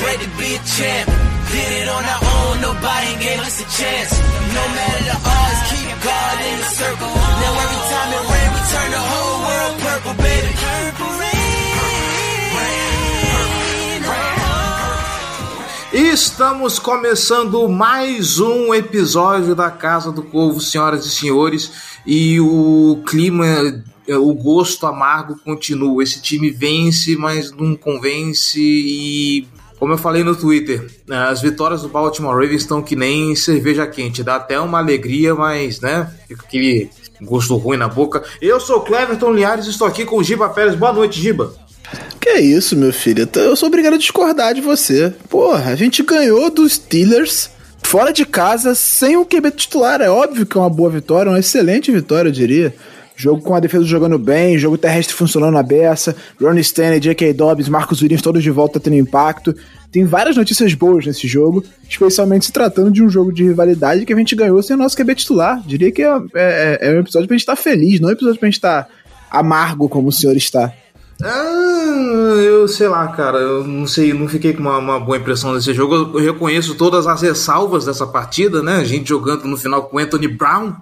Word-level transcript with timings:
bred 0.00 0.18
to 0.20 0.30
be 0.40 0.56
a 0.56 0.62
champ. 0.64 1.06
Did 1.52 1.70
it 1.82 1.88
on 1.88 2.04
our 2.04 2.22
own, 2.36 2.54
nobody 2.60 3.12
gave 3.20 3.40
us 3.40 3.60
a 3.60 3.66
chance. 3.68 4.12
No 4.56 4.64
matter 4.76 5.02
the 5.10 5.18
odds, 5.18 5.60
keep 5.70 5.88
God 6.00 6.36
in 6.50 6.56
the 6.62 6.70
circle. 6.80 7.12
Now 7.42 7.52
every 7.64 7.82
time 7.92 8.10
it 8.16 8.24
rains, 8.32 8.52
we 8.56 8.62
turn 8.72 8.88
the 8.96 9.04
whole 9.10 9.38
world 9.46 9.74
purple, 9.84 10.14
baby. 10.22 10.50
Rain. 11.20 11.40
Estamos 15.92 16.78
começando 16.78 17.68
mais 17.68 18.38
um 18.38 18.72
episódio 18.72 19.56
da 19.56 19.70
Casa 19.70 20.12
do 20.12 20.22
Corvo, 20.22 20.60
senhoras 20.60 21.04
e 21.04 21.10
senhores, 21.10 21.72
e 22.06 22.38
o 22.40 23.02
clima, 23.06 23.44
o 24.08 24.32
gosto 24.32 24.86
amargo 24.86 25.36
continua. 25.44 26.02
Esse 26.02 26.22
time 26.22 26.48
vence, 26.48 27.16
mas 27.16 27.50
não 27.50 27.74
convence 27.74 28.60
e 28.60 29.48
como 29.80 29.94
eu 29.94 29.98
falei 29.98 30.22
no 30.22 30.36
Twitter, 30.36 30.86
as 31.08 31.40
vitórias 31.40 31.80
do 31.80 31.88
Baltimore 31.88 32.34
Ravens 32.34 32.60
estão 32.60 32.82
que 32.82 32.94
nem 32.94 33.34
cerveja 33.34 33.86
quente, 33.86 34.22
dá 34.22 34.36
até 34.36 34.60
uma 34.60 34.78
alegria, 34.78 35.34
mas 35.34 35.80
né, 35.80 36.06
fica 36.28 36.44
aquele 36.46 36.90
gosto 37.22 37.56
ruim 37.56 37.78
na 37.78 37.88
boca. 37.88 38.22
Eu 38.42 38.60
sou 38.60 38.82
Cleverton 38.82 39.32
Liares 39.32 39.66
e 39.66 39.70
estou 39.70 39.86
aqui 39.86 40.04
com 40.04 40.18
o 40.18 40.22
Giba 40.22 40.50
Pérez. 40.50 40.74
Boa 40.74 40.92
noite, 40.92 41.18
Giba. 41.18 41.54
Que 42.20 42.34
isso, 42.34 42.76
meu 42.76 42.92
filho? 42.92 43.26
Eu 43.34 43.56
sou 43.56 43.68
obrigado 43.68 43.94
a 43.94 43.98
discordar 43.98 44.52
de 44.52 44.60
você. 44.60 45.14
Porra, 45.30 45.72
a 45.72 45.76
gente 45.76 46.02
ganhou 46.02 46.50
dos 46.50 46.74
Steelers 46.74 47.48
fora 47.82 48.12
de 48.12 48.26
casa 48.26 48.74
sem 48.74 49.16
o 49.16 49.24
QB 49.24 49.50
titular. 49.52 50.02
É 50.02 50.10
óbvio 50.10 50.44
que 50.44 50.58
é 50.58 50.60
uma 50.60 50.68
boa 50.68 50.90
vitória, 50.90 51.32
uma 51.32 51.40
excelente 51.40 51.90
vitória, 51.90 52.28
eu 52.28 52.32
diria. 52.32 52.74
Jogo 53.20 53.42
com 53.42 53.54
a 53.54 53.60
defesa 53.60 53.84
jogando 53.84 54.18
bem, 54.18 54.56
jogo 54.56 54.78
terrestre 54.78 55.14
funcionando 55.14 55.52
na 55.52 55.62
beça, 55.62 56.16
Ronnie 56.40 56.62
Stanley, 56.62 56.98
J.K. 57.00 57.34
Dobbs, 57.34 57.68
Marcos 57.68 58.00
Williams 58.00 58.22
todos 58.22 58.42
de 58.42 58.50
volta 58.50 58.80
tendo 58.80 58.96
impacto. 58.96 59.54
Tem 59.92 60.06
várias 60.06 60.38
notícias 60.38 60.72
boas 60.72 61.04
nesse 61.04 61.28
jogo, 61.28 61.62
especialmente 61.86 62.46
se 62.46 62.52
tratando 62.52 62.90
de 62.90 63.02
um 63.02 63.10
jogo 63.10 63.30
de 63.30 63.44
rivalidade 63.44 64.06
que 64.06 64.12
a 64.14 64.16
gente 64.16 64.34
ganhou 64.34 64.62
sem 64.62 64.74
o 64.74 64.78
nosso 64.78 64.96
QB 64.96 65.16
titular. 65.16 65.62
Diria 65.66 65.92
que 65.92 66.02
é, 66.02 66.16
é, 66.34 66.78
é 66.80 66.92
um 66.92 67.00
episódio 67.00 67.28
pra 67.28 67.34
gente 67.34 67.42
estar 67.42 67.56
tá 67.56 67.62
feliz, 67.62 68.00
não 68.00 68.08
é 68.08 68.12
um 68.12 68.14
episódio 68.14 68.40
pra 68.40 68.46
gente 68.46 68.56
estar 68.56 68.84
tá 68.84 68.90
amargo 69.30 69.86
como 69.86 70.08
o 70.08 70.12
senhor 70.12 70.34
está. 70.34 70.72
Ah, 71.22 72.40
eu 72.42 72.66
sei 72.66 72.88
lá, 72.88 73.06
cara, 73.08 73.36
eu 73.36 73.64
não 73.64 73.86
sei, 73.86 74.14
não 74.14 74.26
fiquei 74.26 74.54
com 74.54 74.62
uma, 74.62 74.78
uma, 74.78 74.98
boa 74.98 75.18
impressão 75.18 75.52
desse 75.52 75.74
jogo. 75.74 75.94
Eu 75.94 76.24
reconheço 76.24 76.74
todas 76.74 77.06
as 77.06 77.20
ressalvas 77.20 77.84
dessa 77.84 78.06
partida, 78.06 78.62
né? 78.62 78.76
A 78.76 78.84
gente 78.84 79.10
jogando 79.10 79.44
no 79.44 79.58
final 79.58 79.82
com 79.82 79.98
Anthony 79.98 80.28
Brown, 80.28 80.72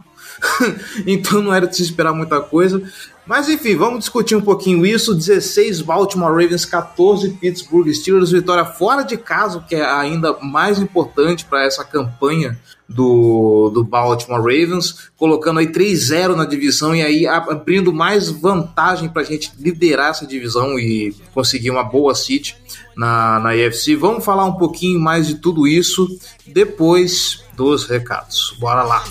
então 1.06 1.42
não 1.42 1.52
era 1.52 1.66
de 1.66 1.76
se 1.76 1.82
esperar 1.82 2.12
muita 2.12 2.40
coisa. 2.40 2.82
Mas 3.26 3.46
enfim, 3.46 3.76
vamos 3.76 4.00
discutir 4.00 4.34
um 4.34 4.40
pouquinho 4.40 4.86
isso. 4.86 5.14
16 5.14 5.82
Baltimore 5.82 6.30
Ravens, 6.30 6.64
14 6.64 7.28
Pittsburgh 7.30 7.92
Steelers, 7.92 8.32
vitória 8.32 8.64
fora 8.64 9.02
de 9.02 9.18
casa, 9.18 9.62
que 9.68 9.74
é 9.74 9.84
ainda 9.84 10.38
mais 10.40 10.78
importante 10.78 11.44
para 11.44 11.62
essa 11.62 11.84
campanha 11.84 12.58
do, 12.88 13.68
do 13.68 13.84
Baltimore 13.84 14.40
Ravens, 14.40 15.10
colocando 15.18 15.60
aí 15.60 15.66
3-0 15.66 16.34
na 16.34 16.46
divisão 16.46 16.96
e 16.96 17.02
aí 17.02 17.26
abrindo 17.26 17.92
mais 17.92 18.30
vantagem 18.30 19.10
para 19.10 19.20
a 19.20 19.24
gente 19.24 19.52
liderar 19.58 20.10
essa 20.10 20.26
divisão 20.26 20.78
e 20.78 21.14
conseguir 21.34 21.70
uma 21.70 21.84
boa 21.84 22.14
seat 22.14 22.56
na, 22.98 23.38
na 23.38 23.50
AFC. 23.50 23.94
Vamos 23.94 24.24
falar 24.24 24.44
um 24.44 24.54
pouquinho 24.54 24.98
mais 24.98 25.28
de 25.28 25.36
tudo 25.36 25.68
isso 25.68 26.08
depois 26.44 27.44
dos 27.54 27.86
recados. 27.86 28.56
Bora 28.58 28.82
lá! 28.82 29.04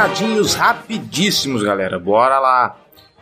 Recadinhos 0.00 0.54
rapidíssimos, 0.54 1.62
galera. 1.62 1.98
Bora 1.98 2.38
lá! 2.38 2.74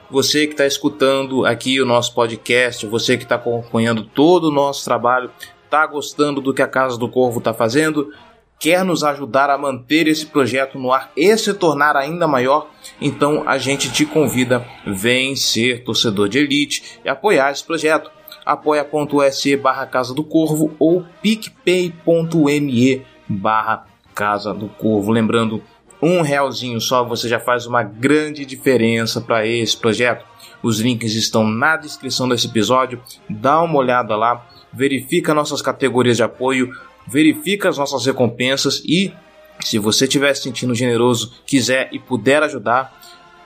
Você 0.09 0.47
que 0.47 0.53
está 0.53 0.65
escutando 0.65 1.45
aqui 1.45 1.81
o 1.81 1.85
nosso 1.85 2.15
podcast, 2.15 2.87
você 2.87 3.17
que 3.17 3.25
está 3.25 3.35
acompanhando 3.35 4.05
todo 4.05 4.45
o 4.45 4.53
nosso 4.53 4.85
trabalho, 4.85 5.29
está 5.65 5.85
gostando 5.89 6.41
do 6.41 6.55
que 6.55 6.63
a 6.63 6.69
Casa 6.69 6.97
do 6.97 7.09
Corvo 7.09 7.41
está 7.41 7.53
fazendo, 7.53 8.13
quer 8.61 8.85
nos 8.85 9.03
ajudar 9.03 9.51
a 9.51 9.59
manter 9.59 10.07
esse 10.07 10.25
projeto 10.25 10.79
no 10.79 10.93
ar 10.93 11.11
e 11.17 11.37
se 11.37 11.53
tornar 11.53 11.97
ainda 11.97 12.29
maior, 12.29 12.69
então 13.01 13.43
a 13.45 13.59
gente 13.59 13.91
te 13.91 14.07
convida, 14.07 14.65
vem 14.87 15.35
ser 15.35 15.83
torcedor 15.83 16.29
de 16.29 16.39
elite 16.39 17.01
e 17.05 17.09
apoiar 17.09 17.51
esse 17.51 17.65
projeto. 17.65 18.09
apoia.se 18.47 19.57
barra 19.57 19.85
Casa 19.85 20.15
do 20.15 20.23
Corvo 20.23 20.73
ou 20.79 21.05
picpay.me 21.21 23.05
barra 23.29 23.85
Casa 24.15 24.55
do 24.55 24.69
Corvo. 24.69 25.11
Lembrando 25.11 25.61
um 26.01 26.23
realzinho 26.23 26.81
só 26.81 27.05
você 27.05 27.29
já 27.29 27.41
faz 27.41 27.67
uma 27.67 27.83
grande 27.83 28.45
diferença 28.45 29.21
para 29.21 29.47
esse 29.47 29.77
projeto. 29.77 30.25
Os 30.63 30.81
links 30.81 31.15
estão 31.15 31.45
na 31.45 31.77
descrição 31.77 32.29
desse 32.29 32.47
episódio. 32.47 33.01
Dá 33.29 33.61
uma 33.63 33.79
olhada 33.79 34.17
lá, 34.17 34.47
verifica 34.73 35.35
nossas 35.35 35.63
categorias 35.63 36.17
de 36.17 36.23
apoio, 36.23 36.71
verifica 37.07 37.69
as 37.69 37.79
nossas 37.79 38.07
recompensas 38.07 38.83
e 38.85 39.13
se 39.61 39.79
você 39.79 40.05
estiver 40.05 40.35
se 40.35 40.43
sentindo 40.43 40.75
generoso, 40.75 41.33
quiser 41.45 41.89
e 41.93 41.99
puder 41.99 42.43
ajudar, 42.43 42.97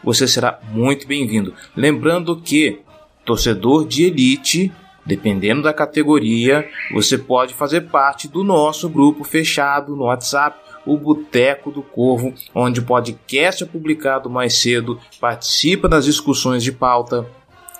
você 0.05 0.29
será 0.29 0.59
muito 0.71 1.07
bem-vindo. 1.07 1.55
Lembrando 1.75 2.37
que 2.37 2.81
torcedor 3.25 3.87
de 3.87 4.05
elite, 4.05 4.73
dependendo 5.07 5.63
da 5.63 5.73
categoria, 5.73 6.69
você 6.93 7.17
pode 7.17 7.55
fazer 7.55 7.83
parte 7.83 8.29
do 8.29 8.45
nosso 8.45 8.89
grupo 8.89 9.25
fechado 9.25 9.97
no 9.97 10.05
WhatsApp 10.05 10.59
o 10.87 10.97
Boteco 10.97 11.71
do 11.71 11.83
Corvo, 11.83 12.35
onde 12.55 12.81
o 12.81 12.85
podcast 12.85 13.63
é 13.63 13.67
publicado 13.67 14.29
mais 14.29 14.61
cedo, 14.61 14.99
participa 15.21 15.89
das 15.89 16.05
discussões 16.05 16.63
de 16.63 16.73
pauta, 16.73 17.27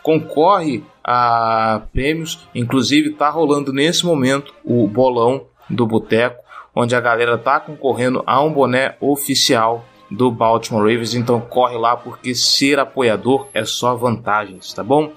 concorre 0.03 0.83
a 1.05 1.83
prêmios, 1.93 2.47
inclusive 2.55 3.11
está 3.11 3.29
rolando 3.29 3.73
nesse 3.73 4.07
momento 4.07 4.55
o 4.65 4.87
bolão 4.87 5.47
do 5.69 5.87
Boteco, 5.87 6.43
onde 6.75 6.95
a 6.95 7.01
galera 7.01 7.35
está 7.35 7.61
concorrendo 7.61 8.23
a 8.27 8.41
um 8.43 8.53
boné 8.53 8.97
oficial 9.01 9.85
do 10.11 10.31
Baltimore 10.31 10.83
Ravens, 10.83 11.15
então 11.15 11.41
corre 11.41 11.77
lá 11.77 11.97
porque 11.97 12.35
ser 12.35 12.79
apoiador 12.79 13.49
é 13.55 13.65
só 13.65 13.95
vantagens, 13.95 14.73
tá 14.73 14.83
bom? 14.83 15.13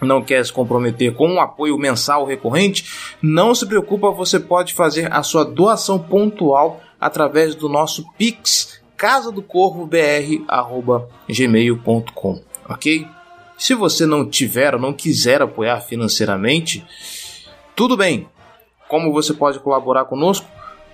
não 0.00 0.22
quer 0.22 0.44
se 0.44 0.52
comprometer 0.52 1.14
com 1.14 1.28
um 1.28 1.40
apoio 1.40 1.78
mensal 1.78 2.26
recorrente, 2.26 3.16
não 3.22 3.54
se 3.54 3.66
preocupa, 3.66 4.10
você 4.10 4.38
pode 4.38 4.74
fazer 4.74 5.10
a 5.12 5.22
sua 5.22 5.44
doação 5.44 5.98
pontual 5.98 6.80
através 7.00 7.54
do 7.54 7.68
nosso 7.68 8.04
Pix 8.16 8.80
casa 8.96 9.30
do 9.30 9.42
corvo 9.42 9.88
gmail.com, 11.28 12.42
ok? 12.68 13.06
Se 13.58 13.74
você 13.74 14.06
não 14.06 14.28
tiver 14.28 14.74
ou 14.74 14.80
não 14.80 14.92
quiser 14.92 15.42
apoiar 15.42 15.80
financeiramente, 15.80 16.84
tudo 17.74 17.96
bem. 17.96 18.28
Como 18.88 19.12
você 19.12 19.34
pode 19.34 19.58
colaborar 19.60 20.04
conosco? 20.04 20.46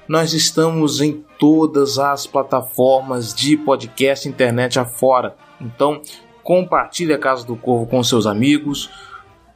Nós 0.08 0.32
estamos 0.32 1.00
em 1.00 1.24
todas 1.38 1.98
as 1.98 2.26
plataformas 2.26 3.34
de 3.34 3.56
podcast 3.56 4.28
internet 4.28 4.78
afora. 4.78 5.36
Então, 5.60 6.00
compartilhe 6.42 7.12
a 7.12 7.18
Casa 7.18 7.46
do 7.46 7.54
Corvo 7.54 7.86
com 7.86 8.02
seus 8.02 8.26
amigos, 8.26 8.90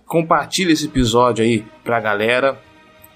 compartilhe 0.07 0.73
esse 0.73 0.87
episódio 0.87 1.45
aí 1.45 1.65
pra 1.83 2.01
galera. 2.01 2.61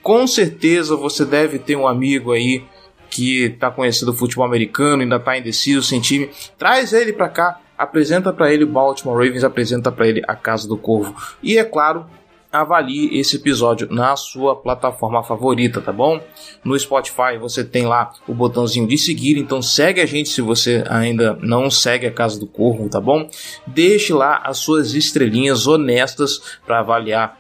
Com 0.03 0.27
certeza 0.27 0.97
você 0.97 1.25
deve 1.25 1.59
ter 1.59 1.77
um 1.77 1.87
amigo 1.87 2.33
aí 2.33 2.65
que 3.11 3.47
está 3.47 3.71
conhecendo 3.71 4.13
o 4.13 4.17
futebol 4.17 4.45
americano, 4.45 5.03
ainda 5.03 5.17
está 5.17 5.37
indeciso, 5.37 5.83
sem 5.83 6.01
time, 6.01 6.31
traz 6.57 6.93
ele 6.93 7.13
para 7.13 7.29
cá, 7.29 7.61
apresenta 7.77 8.33
para 8.33 8.53
ele 8.53 8.65
o 8.65 8.69
Baltimore 8.69 9.17
Ravens, 9.17 9.45
apresenta 9.45 9.91
para 9.91 10.09
ele 10.09 10.23
a 10.27 10.35
Casa 10.35 10.69
do 10.69 10.77
Corvo. 10.77 11.15
E 11.43 11.59
é 11.59 11.65
claro, 11.65 12.07
avalie 12.53 13.19
esse 13.19 13.37
episódio 13.37 13.89
na 13.91 14.17
sua 14.17 14.57
plataforma 14.57 15.23
favorita, 15.23 15.81
tá 15.81 15.93
bom? 15.93 16.21
No 16.65 16.79
Spotify 16.79 17.39
você 17.39 17.65
tem 17.65 17.87
lá 17.87 18.13
o 18.27 18.35
botãozinho 18.35 18.87
de 18.87 18.99
seguir, 18.99 19.39
então 19.39 19.63
segue 19.63 20.01
a 20.01 20.07
gente 20.07 20.29
se 20.29 20.43
você 20.43 20.85
ainda 20.89 21.39
não 21.41 21.71
segue 21.71 22.07
a 22.07 22.13
Casa 22.13 22.39
do 22.39 22.47
Corvo, 22.47 22.89
tá 22.89 23.01
bom? 23.01 23.29
Deixe 23.67 24.13
lá 24.13 24.43
as 24.45 24.59
suas 24.59 24.95
estrelinhas 24.95 25.67
honestas 25.67 26.59
para 26.67 26.81
avaliar 26.81 27.39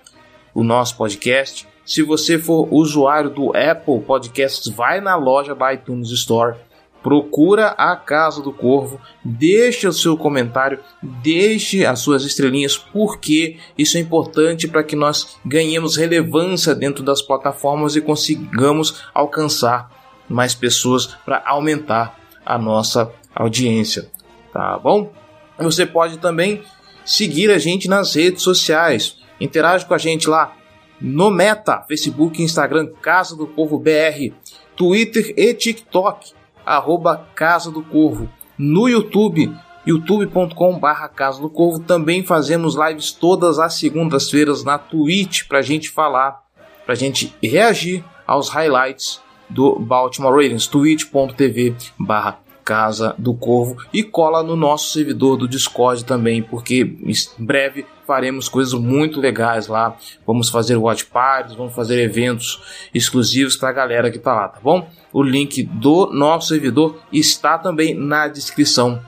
o 0.54 0.62
nosso 0.62 0.96
podcast. 0.96 1.69
Se 1.90 2.04
você 2.04 2.38
for 2.38 2.72
usuário 2.72 3.30
do 3.30 3.48
Apple 3.48 3.98
Podcasts, 4.06 4.68
vai 4.68 5.00
na 5.00 5.16
loja 5.16 5.56
da 5.56 5.74
iTunes 5.74 6.08
Store 6.10 6.54
procura 7.02 7.68
a 7.68 7.96
Casa 7.96 8.40
do 8.40 8.52
Corvo, 8.52 9.00
deixe 9.24 9.88
o 9.88 9.92
seu 9.92 10.16
comentário, 10.16 10.78
deixe 11.02 11.84
as 11.84 11.98
suas 11.98 12.22
estrelinhas, 12.24 12.78
porque 12.78 13.56
isso 13.76 13.96
é 13.96 14.00
importante 14.00 14.68
para 14.68 14.84
que 14.84 14.94
nós 14.94 15.36
ganhemos 15.44 15.96
relevância 15.96 16.76
dentro 16.76 17.02
das 17.02 17.20
plataformas 17.22 17.96
e 17.96 18.00
consigamos 18.00 19.02
alcançar 19.12 19.90
mais 20.28 20.54
pessoas 20.54 21.06
para 21.06 21.42
aumentar 21.44 22.20
a 22.46 22.56
nossa 22.56 23.10
audiência, 23.34 24.08
tá 24.52 24.78
bom? 24.78 25.10
Você 25.58 25.84
pode 25.84 26.18
também 26.18 26.62
seguir 27.04 27.50
a 27.50 27.58
gente 27.58 27.88
nas 27.88 28.14
redes 28.14 28.44
sociais, 28.44 29.16
interage 29.40 29.84
com 29.86 29.94
a 29.94 29.98
gente 29.98 30.28
lá 30.28 30.59
no 31.00 31.30
Meta, 31.30 31.84
Facebook, 31.88 32.42
Instagram, 32.42 32.88
Casa 33.00 33.36
do 33.36 33.46
Corvo 33.46 33.78
BR, 33.78 34.32
Twitter 34.76 35.32
e 35.36 35.54
TikTok 35.54 36.32
arroba 36.64 37.26
Casa 37.34 37.70
do 37.70 37.82
Corvo. 37.82 38.28
No 38.56 38.88
YouTube, 38.88 39.52
youtube.com 39.86 40.78
barra 40.78 41.08
Casa 41.08 41.40
do 41.40 41.48
Corvo. 41.48 41.80
Também 41.80 42.22
fazemos 42.22 42.76
lives 42.76 43.12
todas 43.12 43.58
as 43.58 43.74
segundas-feiras 43.74 44.64
na 44.64 44.78
Twitch 44.78 45.46
para 45.48 45.58
a 45.58 45.62
gente 45.62 45.90
falar, 45.90 46.42
para 46.84 46.92
a 46.92 46.96
gente 46.96 47.34
reagir 47.42 48.04
aos 48.26 48.48
highlights 48.48 49.20
do 49.48 49.78
Baltimore 49.78 50.32
Ravens. 50.32 50.66
twitch.tv 50.66 51.74
barra 51.98 52.38
Casa 52.64 53.14
do 53.18 53.34
Corvo 53.34 53.76
e 53.92 54.04
cola 54.04 54.42
no 54.42 54.54
nosso 54.54 54.92
servidor 54.92 55.36
do 55.36 55.48
Discord 55.48 56.04
também, 56.04 56.40
porque 56.40 56.82
em 57.02 57.12
breve 57.44 57.84
faremos 58.10 58.48
coisas 58.48 58.74
muito 58.74 59.20
legais 59.20 59.68
lá. 59.68 59.96
Vamos 60.26 60.50
fazer 60.50 60.74
watch 60.74 61.06
parties, 61.06 61.54
vamos 61.54 61.72
fazer 61.72 62.02
eventos 62.02 62.60
exclusivos 62.92 63.56
para 63.56 63.68
a 63.68 63.72
galera 63.72 64.10
que 64.10 64.18
tá 64.18 64.34
lá, 64.34 64.48
tá 64.48 64.58
bom? 64.60 64.90
O 65.12 65.22
link 65.22 65.62
do 65.62 66.10
nosso 66.12 66.48
servidor 66.48 67.00
está 67.12 67.56
também 67.56 67.94
na 67.94 68.26
descrição 68.26 69.00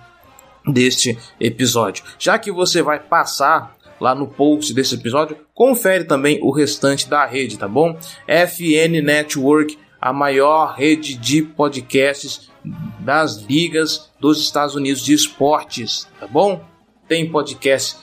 deste 0.65 1.19
episódio. 1.41 2.05
Já 2.17 2.39
que 2.39 2.53
você 2.53 2.81
vai 2.81 3.01
passar 3.01 3.77
lá 3.99 4.15
no 4.15 4.29
post 4.29 4.73
desse 4.73 4.95
episódio, 4.95 5.37
confere 5.53 6.05
também 6.05 6.39
o 6.41 6.53
restante 6.53 7.11
da 7.11 7.27
rede, 7.27 7.59
tá 7.59 7.67
bom? 7.67 7.99
FN 8.29 9.03
Network, 9.03 9.77
a 10.01 10.13
maior 10.13 10.77
rede 10.77 11.17
de 11.17 11.43
podcasts 11.43 12.53
das 13.01 13.39
ligas 13.39 14.13
dos 14.21 14.41
Estados 14.41 14.77
Unidos 14.77 15.03
de 15.03 15.13
esportes, 15.13 16.07
tá 16.21 16.29
bom? 16.29 16.65
Tem 17.09 17.29
podcast 17.29 17.97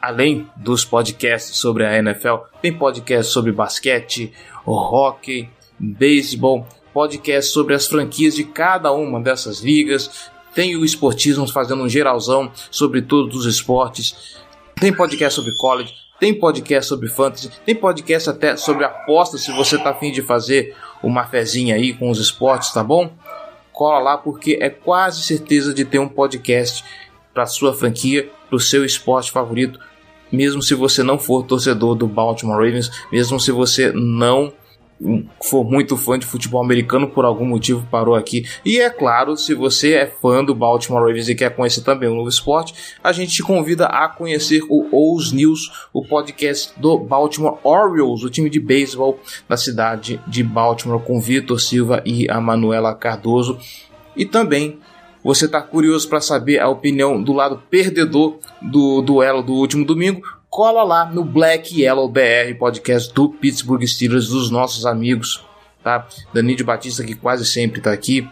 além 0.00 0.46
dos 0.56 0.84
podcasts 0.84 1.56
sobre 1.56 1.84
a 1.84 1.96
NFL, 1.98 2.36
tem 2.60 2.72
podcast 2.72 3.32
sobre 3.32 3.52
basquete, 3.52 4.32
hockey, 4.66 5.48
beisebol, 5.78 6.66
podcast 6.92 7.50
sobre 7.50 7.74
as 7.74 7.86
franquias 7.86 8.34
de 8.34 8.44
cada 8.44 8.92
uma 8.92 9.20
dessas 9.20 9.60
ligas, 9.60 10.30
tem 10.54 10.76
o 10.76 10.84
Esportismo 10.84 11.50
fazendo 11.50 11.82
um 11.82 11.88
geralzão 11.88 12.52
sobre 12.70 13.02
todos 13.02 13.34
os 13.34 13.46
esportes, 13.46 14.36
tem 14.80 14.92
podcast 14.92 15.34
sobre 15.34 15.56
college, 15.56 15.94
tem 16.20 16.38
podcast 16.38 16.88
sobre 16.88 17.08
fantasy, 17.08 17.50
tem 17.64 17.74
podcast 17.74 18.30
até 18.30 18.56
sobre 18.56 18.84
apostas 18.84 19.40
se 19.42 19.52
você 19.52 19.78
tá 19.78 19.90
afim 19.90 20.12
de 20.12 20.22
fazer 20.22 20.76
uma 21.02 21.24
fezinha 21.24 21.74
aí 21.74 21.94
com 21.94 22.10
os 22.10 22.18
esportes, 22.18 22.72
tá 22.72 22.84
bom? 22.84 23.10
cola 23.72 23.98
lá 23.98 24.18
porque 24.18 24.58
é 24.60 24.70
quase 24.70 25.22
certeza 25.22 25.72
de 25.74 25.84
ter 25.84 25.98
um 25.98 26.08
podcast 26.08 26.84
para 27.32 27.46
sua 27.46 27.74
franquia, 27.74 28.30
para 28.52 28.58
o 28.58 28.60
seu 28.60 28.84
esporte 28.84 29.32
favorito, 29.32 29.80
mesmo 30.30 30.60
se 30.60 30.74
você 30.74 31.02
não 31.02 31.18
for 31.18 31.42
torcedor 31.42 31.94
do 31.94 32.06
Baltimore 32.06 32.56
Ravens, 32.56 32.90
mesmo 33.10 33.40
se 33.40 33.50
você 33.50 33.90
não 33.92 34.52
for 35.42 35.64
muito 35.64 35.96
fã 35.96 36.18
de 36.18 36.26
futebol 36.26 36.62
americano, 36.62 37.08
por 37.08 37.24
algum 37.24 37.46
motivo 37.46 37.84
parou 37.90 38.14
aqui. 38.14 38.44
E 38.62 38.78
é 38.78 38.90
claro, 38.90 39.36
se 39.38 39.54
você 39.54 39.94
é 39.94 40.06
fã 40.06 40.44
do 40.44 40.54
Baltimore 40.54 41.00
Ravens 41.00 41.30
e 41.30 41.34
quer 41.34 41.56
conhecer 41.56 41.80
também 41.80 42.10
o 42.10 42.14
novo 42.14 42.28
esporte, 42.28 42.74
a 43.02 43.10
gente 43.10 43.32
te 43.32 43.42
convida 43.42 43.86
a 43.86 44.06
conhecer 44.06 44.62
o 44.68 44.86
O's 44.92 45.32
News, 45.32 45.88
o 45.94 46.04
podcast 46.04 46.78
do 46.78 46.98
Baltimore 46.98 47.58
Orioles, 47.64 48.22
o 48.22 48.30
time 48.30 48.50
de 48.50 48.60
beisebol 48.60 49.18
da 49.48 49.56
cidade 49.56 50.20
de 50.26 50.44
Baltimore, 50.44 51.00
com 51.00 51.18
Vitor 51.18 51.58
Silva 51.58 52.02
e 52.04 52.30
a 52.30 52.38
Manuela 52.38 52.94
Cardoso. 52.94 53.58
E 54.14 54.26
também 54.26 54.78
você 55.22 55.46
está 55.46 55.60
curioso 55.60 56.08
para 56.08 56.20
saber 56.20 56.58
a 56.58 56.68
opinião 56.68 57.22
do 57.22 57.32
lado 57.32 57.62
perdedor 57.70 58.38
do 58.60 59.02
duelo 59.02 59.42
do 59.42 59.52
último 59.52 59.84
domingo? 59.84 60.22
cola 60.52 60.82
lá 60.82 61.06
no 61.06 61.24
Black 61.24 61.80
Yellow 61.80 62.06
BR, 62.06 62.54
podcast 62.58 63.10
do 63.14 63.30
Pittsburgh 63.30 63.86
Steelers, 63.86 64.28
dos 64.28 64.50
nossos 64.50 64.84
amigos, 64.84 65.42
tá? 65.82 66.06
Danilo 66.34 66.62
Batista, 66.62 67.02
que 67.02 67.14
quase 67.14 67.46
sempre 67.46 67.78
está 67.78 67.90
aqui, 67.90 68.28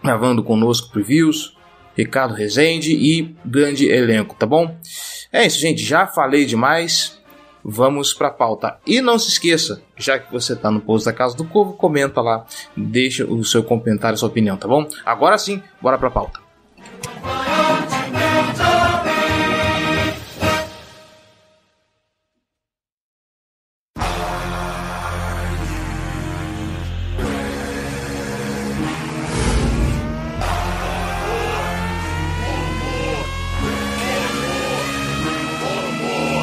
gravando 0.00 0.44
conosco 0.44 0.92
previews, 0.92 1.56
Ricardo 1.96 2.34
Rezende 2.34 2.92
e 2.92 3.34
grande 3.44 3.88
elenco, 3.88 4.36
tá 4.36 4.46
bom? 4.46 4.78
É 5.32 5.44
isso, 5.44 5.58
gente, 5.58 5.82
já 5.82 6.06
falei 6.06 6.44
demais. 6.44 7.19
Vamos 7.64 8.12
para 8.12 8.28
a 8.28 8.32
pauta. 8.32 8.78
E 8.86 9.00
não 9.00 9.18
se 9.18 9.28
esqueça, 9.28 9.82
já 9.96 10.18
que 10.18 10.32
você 10.32 10.54
está 10.54 10.70
no 10.70 10.80
post 10.80 11.06
da 11.06 11.12
Casa 11.12 11.36
do 11.36 11.44
Corvo, 11.44 11.74
comenta 11.74 12.20
lá, 12.20 12.46
deixa 12.76 13.24
o 13.24 13.44
seu 13.44 13.62
comentário, 13.62 14.18
sua 14.18 14.28
opinião, 14.28 14.56
tá 14.56 14.66
bom? 14.66 14.86
Agora 15.04 15.36
sim, 15.38 15.62
bora 15.80 15.98
para 15.98 16.08
a 16.08 16.10
pauta. 16.10 16.40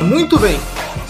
Muito 0.04 0.40
bem, 0.40 0.58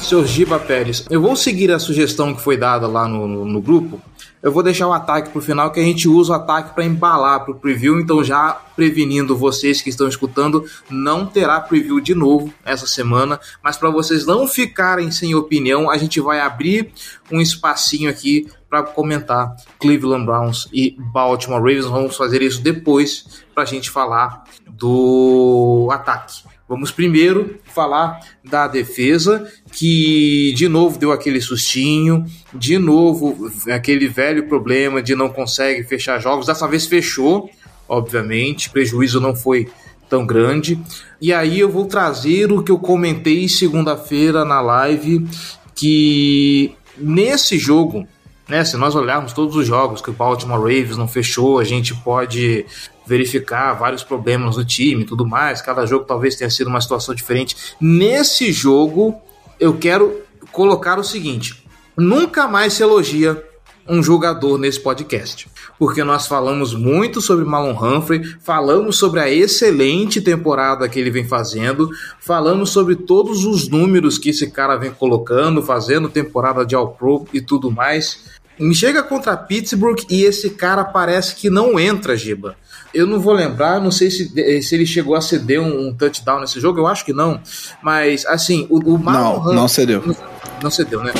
seu 0.01 0.25
Giba 0.25 0.59
Pérez. 0.59 1.05
Eu 1.09 1.21
vou 1.21 1.35
seguir 1.35 1.71
a 1.71 1.79
sugestão 1.79 2.33
que 2.33 2.41
foi 2.41 2.57
dada 2.57 2.87
lá 2.87 3.07
no, 3.07 3.27
no, 3.27 3.45
no 3.45 3.61
grupo. 3.61 4.01
Eu 4.41 4.51
vou 4.51 4.61
deixar 4.61 4.87
o 4.87 4.93
ataque 4.93 5.29
pro 5.29 5.41
final, 5.41 5.71
que 5.71 5.79
a 5.79 5.83
gente 5.83 6.07
usa 6.07 6.31
o 6.31 6.35
ataque 6.35 6.73
para 6.73 6.85
embalar 6.85 7.43
pro 7.43 7.55
preview. 7.55 7.99
Então, 7.99 8.23
já 8.23 8.53
prevenindo 8.75 9.35
vocês 9.35 9.81
que 9.81 9.89
estão 9.89 10.07
escutando, 10.07 10.63
não 10.89 11.25
terá 11.25 11.59
preview 11.59 11.99
de 11.99 12.13
novo 12.13 12.53
essa 12.63 12.85
semana. 12.85 13.39
Mas 13.63 13.77
para 13.77 13.89
vocês 13.89 14.25
não 14.25 14.47
ficarem 14.47 15.09
sem 15.11 15.33
opinião, 15.33 15.89
a 15.89 15.97
gente 15.97 16.21
vai 16.21 16.39
abrir 16.39 16.91
um 17.31 17.41
espacinho 17.41 18.09
aqui 18.09 18.47
para 18.69 18.83
comentar 18.83 19.55
Cleveland 19.79 20.25
Browns 20.25 20.67
e 20.71 20.95
Baltimore 20.97 21.59
Ravens. 21.59 21.85
Vamos 21.85 22.15
fazer 22.15 22.41
isso 22.41 22.61
depois 22.61 23.43
para 23.53 23.63
a 23.63 23.65
gente 23.65 23.89
falar 23.89 24.43
do 24.69 25.89
ataque. 25.91 26.43
Vamos 26.67 26.91
primeiro 26.91 27.59
falar 27.73 28.19
da 28.43 28.67
defesa, 28.67 29.49
que 29.71 30.53
de 30.53 30.67
novo 30.67 30.99
deu 30.99 31.13
aquele 31.13 31.39
sustinho, 31.39 32.25
de 32.53 32.77
novo 32.77 33.49
aquele 33.71 34.07
velho 34.07 34.47
problema 34.49 35.01
de 35.01 35.15
não 35.15 35.29
consegue 35.29 35.83
fechar 35.83 36.19
jogos. 36.19 36.47
Dessa 36.47 36.67
vez 36.67 36.85
fechou, 36.85 37.49
obviamente, 37.87 38.69
prejuízo 38.69 39.21
não 39.21 39.33
foi 39.33 39.69
tão 40.09 40.25
grande. 40.25 40.77
E 41.21 41.31
aí 41.31 41.59
eu 41.59 41.69
vou 41.69 41.85
trazer 41.85 42.51
o 42.51 42.61
que 42.61 42.71
eu 42.71 42.79
comentei 42.79 43.47
segunda-feira 43.47 44.43
na 44.43 44.59
live, 44.59 45.25
que 45.73 46.75
nesse 46.97 47.57
jogo, 47.57 48.05
né, 48.47 48.65
se 48.65 48.75
nós 48.75 48.93
olharmos 48.93 49.31
todos 49.31 49.55
os 49.55 49.65
jogos 49.65 50.01
que 50.01 50.09
o 50.09 50.13
Baltimore 50.13 50.59
Ravens 50.59 50.97
não 50.97 51.07
fechou, 51.07 51.59
a 51.59 51.63
gente 51.63 51.95
pode 51.95 52.65
verificar 53.07 53.73
vários 53.73 54.03
problemas 54.03 54.57
no 54.57 54.65
time 54.65 55.03
e 55.03 55.05
tudo 55.05 55.25
mais. 55.25 55.61
Cada 55.61 55.85
jogo 55.85 56.05
talvez 56.05 56.35
tenha 56.35 56.49
sido 56.49 56.67
uma 56.67 56.81
situação 56.81 57.15
diferente. 57.15 57.55
Nesse 57.79 58.51
jogo, 58.51 59.15
eu 59.59 59.77
quero 59.77 60.21
colocar 60.51 60.99
o 60.99 61.03
seguinte: 61.03 61.63
nunca 61.95 62.47
mais 62.47 62.73
se 62.73 62.83
elogia 62.83 63.41
um 63.89 64.03
jogador 64.03 64.57
nesse 64.57 64.81
podcast. 64.81 65.47
Porque 65.79 66.03
nós 66.03 66.27
falamos 66.27 66.73
muito 66.73 67.21
sobre 67.21 67.45
Malon 67.45 67.71
Humphrey, 67.71 68.21
falamos 68.41 68.97
sobre 68.97 69.21
a 69.21 69.29
excelente 69.29 70.19
temporada 70.19 70.89
que 70.89 70.99
ele 70.99 71.09
vem 71.09 71.25
fazendo, 71.25 71.89
falamos 72.19 72.71
sobre 72.71 72.95
todos 72.95 73.45
os 73.45 73.69
números 73.69 74.17
que 74.17 74.31
esse 74.31 74.51
cara 74.51 74.75
vem 74.75 74.91
colocando, 74.91 75.61
fazendo 75.61 76.09
temporada 76.09 76.65
de 76.65 76.75
All-Pro 76.75 77.25
e 77.31 77.39
tudo 77.39 77.71
mais. 77.71 78.35
Me 78.59 78.73
chega 78.73 79.03
contra 79.03 79.37
Pittsburgh 79.37 79.99
e 80.09 80.23
esse 80.23 80.49
cara 80.49 80.83
parece 80.83 81.35
que 81.35 81.49
não 81.49 81.79
entra, 81.79 82.17
Giba. 82.17 82.57
Eu 82.93 83.05
não 83.05 83.19
vou 83.19 83.33
lembrar, 83.33 83.79
não 83.79 83.91
sei 83.91 84.09
se, 84.09 84.61
se 84.61 84.75
ele 84.75 84.85
chegou 84.85 85.15
a 85.15 85.21
ceder 85.21 85.61
um, 85.61 85.87
um 85.87 85.93
touchdown 85.93 86.39
nesse 86.39 86.59
jogo, 86.59 86.79
eu 86.79 86.87
acho 86.87 87.05
que 87.05 87.13
não. 87.13 87.39
Mas, 87.81 88.25
assim, 88.25 88.65
o, 88.69 88.79
o 88.93 88.97
Marlon 88.97 89.21
Não, 89.21 89.39
Humphrey, 89.39 89.55
não 89.55 89.67
cedeu. 89.67 90.15
Não 90.63 90.71
cedeu, 90.71 91.03
né? 91.03 91.11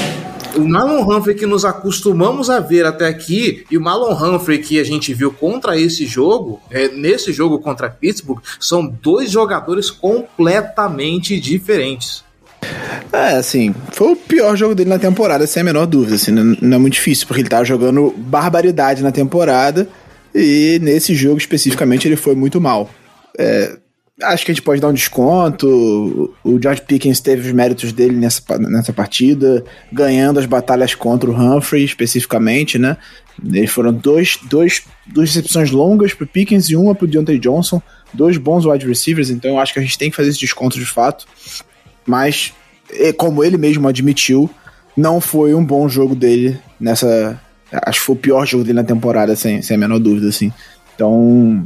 O 0.56 0.68
Marlon 0.68 1.04
Humphrey 1.04 1.36
que 1.36 1.46
nos 1.46 1.66
acostumamos 1.66 2.50
a 2.50 2.60
ver 2.60 2.86
até 2.86 3.08
aqui 3.08 3.66
e 3.70 3.78
o 3.78 3.82
Marlon 3.82 4.14
Humphrey 4.14 4.58
que 4.60 4.80
a 4.80 4.84
gente 4.84 5.14
viu 5.14 5.32
contra 5.32 5.80
esse 5.80 6.06
jogo, 6.06 6.60
é, 6.72 6.88
nesse 6.88 7.32
jogo 7.32 7.60
contra 7.60 7.90
Pittsburgh, 7.90 8.40
são 8.60 8.88
dois 8.88 9.30
jogadores 9.30 9.92
completamente 9.92 11.40
diferentes. 11.40 12.24
É, 13.14 13.36
assim, 13.36 13.74
foi 13.92 14.14
o 14.14 14.16
pior 14.16 14.56
jogo 14.56 14.74
dele 14.74 14.90
na 14.90 14.98
temporada, 14.98 15.46
sem 15.46 15.62
a 15.62 15.64
menor 15.64 15.86
dúvida, 15.86 16.16
assim, 16.16 16.32
não, 16.32 16.58
não 16.60 16.78
é 16.78 16.80
muito 16.80 16.94
difícil, 16.94 17.28
porque 17.28 17.42
ele 17.42 17.50
tava 17.50 17.64
jogando 17.64 18.14
barbaridade 18.18 19.04
na 19.04 19.12
temporada 19.12 19.88
e 20.34 20.80
nesse 20.82 21.16
jogo 21.16 21.38
especificamente 21.38 22.08
ele 22.08 22.16
foi 22.16 22.36
muito 22.36 22.60
mal. 22.60 22.90
É, 23.38 23.78
acho 24.24 24.46
que 24.46 24.52
a 24.52 24.54
gente 24.54 24.64
pode 24.64 24.82
dar 24.82 24.90
um 24.90 24.94
desconto. 24.94 26.34
O 26.44 26.62
George 26.62 26.82
Pickens 26.82 27.20
teve 27.20 27.48
os 27.48 27.54
méritos 27.54 27.92
dele 27.92 28.16
nessa, 28.16 28.42
nessa 28.58 28.92
partida, 28.92 29.64
ganhando 29.92 30.40
as 30.40 30.46
batalhas 30.46 30.96
contra 30.96 31.30
o 31.30 31.34
Humphrey, 31.34 31.84
especificamente, 31.84 32.78
né? 32.78 32.98
Eles 33.54 33.70
foram 33.70 33.94
dois, 33.94 34.40
dois, 34.50 34.84
duas 35.06 35.34
recepções 35.34 35.70
longas 35.70 36.14
pro 36.14 36.26
Pickens 36.26 36.70
e 36.70 36.76
uma 36.76 36.96
pro 36.96 37.08
Deontay 37.08 37.38
Johnson, 37.38 37.82
dois 38.12 38.38
bons 38.38 38.66
wide 38.66 38.88
receivers, 38.88 39.30
então 39.30 39.52
eu 39.52 39.60
acho 39.60 39.74
que 39.74 39.80
a 39.80 39.82
gente 39.82 39.98
tem 39.98 40.10
que 40.10 40.16
fazer 40.16 40.30
esse 40.30 40.40
desconto 40.40 40.80
de 40.80 40.86
fato. 40.86 41.28
Mas, 42.06 42.54
como 43.18 43.44
ele 43.44 43.58
mesmo 43.58 43.88
admitiu, 43.88 44.50
não 44.96 45.22
foi 45.22 45.54
um 45.54 45.64
bom 45.64 45.88
jogo 45.88 46.16
dele 46.16 46.60
nessa. 46.80 47.40
Acho 47.72 48.00
que 48.00 48.06
foi 48.06 48.16
o 48.16 48.20
pior 48.20 48.46
jogo 48.46 48.64
dele 48.64 48.80
na 48.80 48.84
temporada, 48.84 49.36
sem, 49.36 49.62
sem 49.62 49.76
a 49.76 49.80
menor 49.80 50.00
dúvida, 50.00 50.30
assim. 50.30 50.52
Então, 50.96 51.64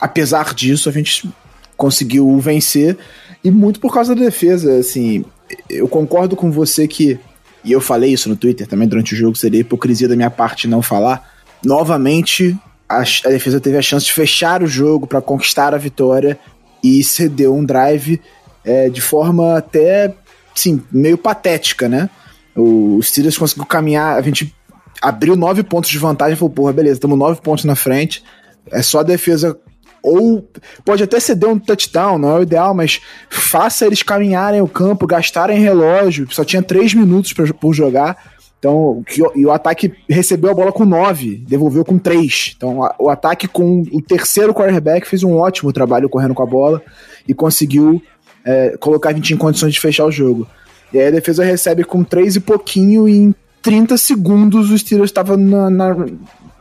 apesar 0.00 0.54
disso, 0.54 0.88
a 0.88 0.92
gente 0.92 1.28
conseguiu 1.76 2.38
vencer 2.38 2.96
e 3.44 3.50
muito 3.50 3.78
por 3.78 3.92
causa 3.92 4.14
da 4.14 4.24
defesa, 4.24 4.78
assim, 4.78 5.24
eu 5.68 5.86
concordo 5.86 6.34
com 6.34 6.50
você 6.50 6.88
que 6.88 7.18
e 7.66 7.72
eu 7.72 7.80
falei 7.80 8.12
isso 8.12 8.28
no 8.28 8.36
Twitter 8.36 8.64
também 8.66 8.86
durante 8.86 9.12
o 9.12 9.16
jogo, 9.16 9.36
seria 9.36 9.60
hipocrisia 9.60 10.06
da 10.06 10.14
minha 10.14 10.30
parte 10.30 10.68
não 10.68 10.80
falar. 10.80 11.28
Novamente, 11.64 12.56
a, 12.88 13.00
a 13.00 13.28
defesa 13.28 13.60
teve 13.60 13.76
a 13.76 13.82
chance 13.82 14.06
de 14.06 14.12
fechar 14.12 14.62
o 14.62 14.68
jogo 14.68 15.04
para 15.04 15.20
conquistar 15.20 15.74
a 15.74 15.78
vitória 15.78 16.38
e 16.82 17.02
cedeu 17.02 17.52
um 17.52 17.64
drive 17.64 18.20
é, 18.64 18.88
de 18.88 19.00
forma 19.00 19.58
até, 19.58 20.14
sim, 20.54 20.80
meio 20.92 21.18
patética, 21.18 21.88
né? 21.88 22.08
O 22.54 23.00
Steelers 23.02 23.36
conseguiu 23.36 23.66
caminhar, 23.66 24.16
a 24.16 24.22
gente 24.22 24.54
abriu 25.00 25.36
nove 25.36 25.62
pontos 25.62 25.90
de 25.90 25.98
vantagem 25.98 26.34
e 26.34 26.36
falou, 26.36 26.52
porra, 26.52 26.72
beleza, 26.72 26.94
estamos 26.94 27.18
nove 27.18 27.40
pontos 27.40 27.64
na 27.64 27.74
frente, 27.74 28.22
é 28.70 28.82
só 28.82 29.00
a 29.00 29.02
defesa 29.02 29.58
ou 30.02 30.48
pode 30.84 31.02
até 31.02 31.18
ceder 31.18 31.48
um 31.48 31.58
touchdown, 31.58 32.16
não 32.16 32.36
é 32.36 32.38
o 32.38 32.42
ideal, 32.42 32.72
mas 32.72 33.00
faça 33.28 33.86
eles 33.86 34.04
caminharem 34.04 34.60
o 34.60 34.68
campo, 34.68 35.06
gastarem 35.06 35.58
relógio, 35.58 36.28
só 36.30 36.44
tinha 36.44 36.62
três 36.62 36.94
minutos 36.94 37.32
pra, 37.32 37.52
por 37.52 37.74
jogar. 37.74 38.16
Então, 38.58 39.04
e 39.34 39.44
o 39.44 39.50
ataque 39.50 39.92
recebeu 40.08 40.50
a 40.50 40.54
bola 40.54 40.72
com 40.72 40.84
9, 40.84 41.44
devolveu 41.46 41.84
com 41.84 41.98
3. 41.98 42.54
Então, 42.56 42.82
a, 42.84 42.94
o 42.98 43.10
ataque 43.10 43.46
com 43.46 43.82
o 43.92 44.00
terceiro 44.00 44.54
quarterback 44.54 45.06
fez 45.06 45.22
um 45.22 45.34
ótimo 45.34 45.72
trabalho 45.72 46.08
correndo 46.08 46.34
com 46.34 46.42
a 46.42 46.46
bola 46.46 46.82
e 47.28 47.34
conseguiu 47.34 48.00
é, 48.44 48.76
colocar 48.78 49.10
a 49.10 49.12
gente 49.12 49.34
em 49.34 49.36
condições 49.36 49.74
de 49.74 49.80
fechar 49.80 50.06
o 50.06 50.10
jogo. 50.10 50.48
E 50.92 50.98
aí 50.98 51.08
a 51.08 51.10
defesa 51.10 51.44
recebe 51.44 51.84
com 51.84 52.04
3 52.04 52.36
e 52.36 52.40
pouquinho 52.40 53.08
e 53.08 53.16
em 53.16 53.34
30 53.66 53.96
segundos 53.96 54.70
o 54.70 54.78
Steelers 54.78 55.10
estava 55.10 55.36
na, 55.36 55.68
na, 55.68 55.96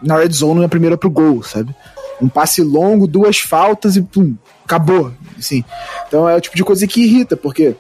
na 0.02 0.18
red 0.18 0.32
zone 0.32 0.62
na 0.62 0.68
primeira 0.68 0.98
pro 0.98 1.10
gol, 1.10 1.44
sabe? 1.44 1.74
um 2.22 2.30
passe 2.30 2.62
longo, 2.62 3.08
duas 3.08 3.40
faltas 3.40 3.96
e 3.96 4.02
pum, 4.02 4.36
acabou. 4.64 5.12
Assim. 5.38 5.64
Então 6.08 6.28
é 6.28 6.36
o 6.36 6.42
tipo 6.42 6.56
de 6.56 6.64
coisa 6.64 6.88
que 6.88 7.02
irrita, 7.02 7.36
porque 7.36 7.76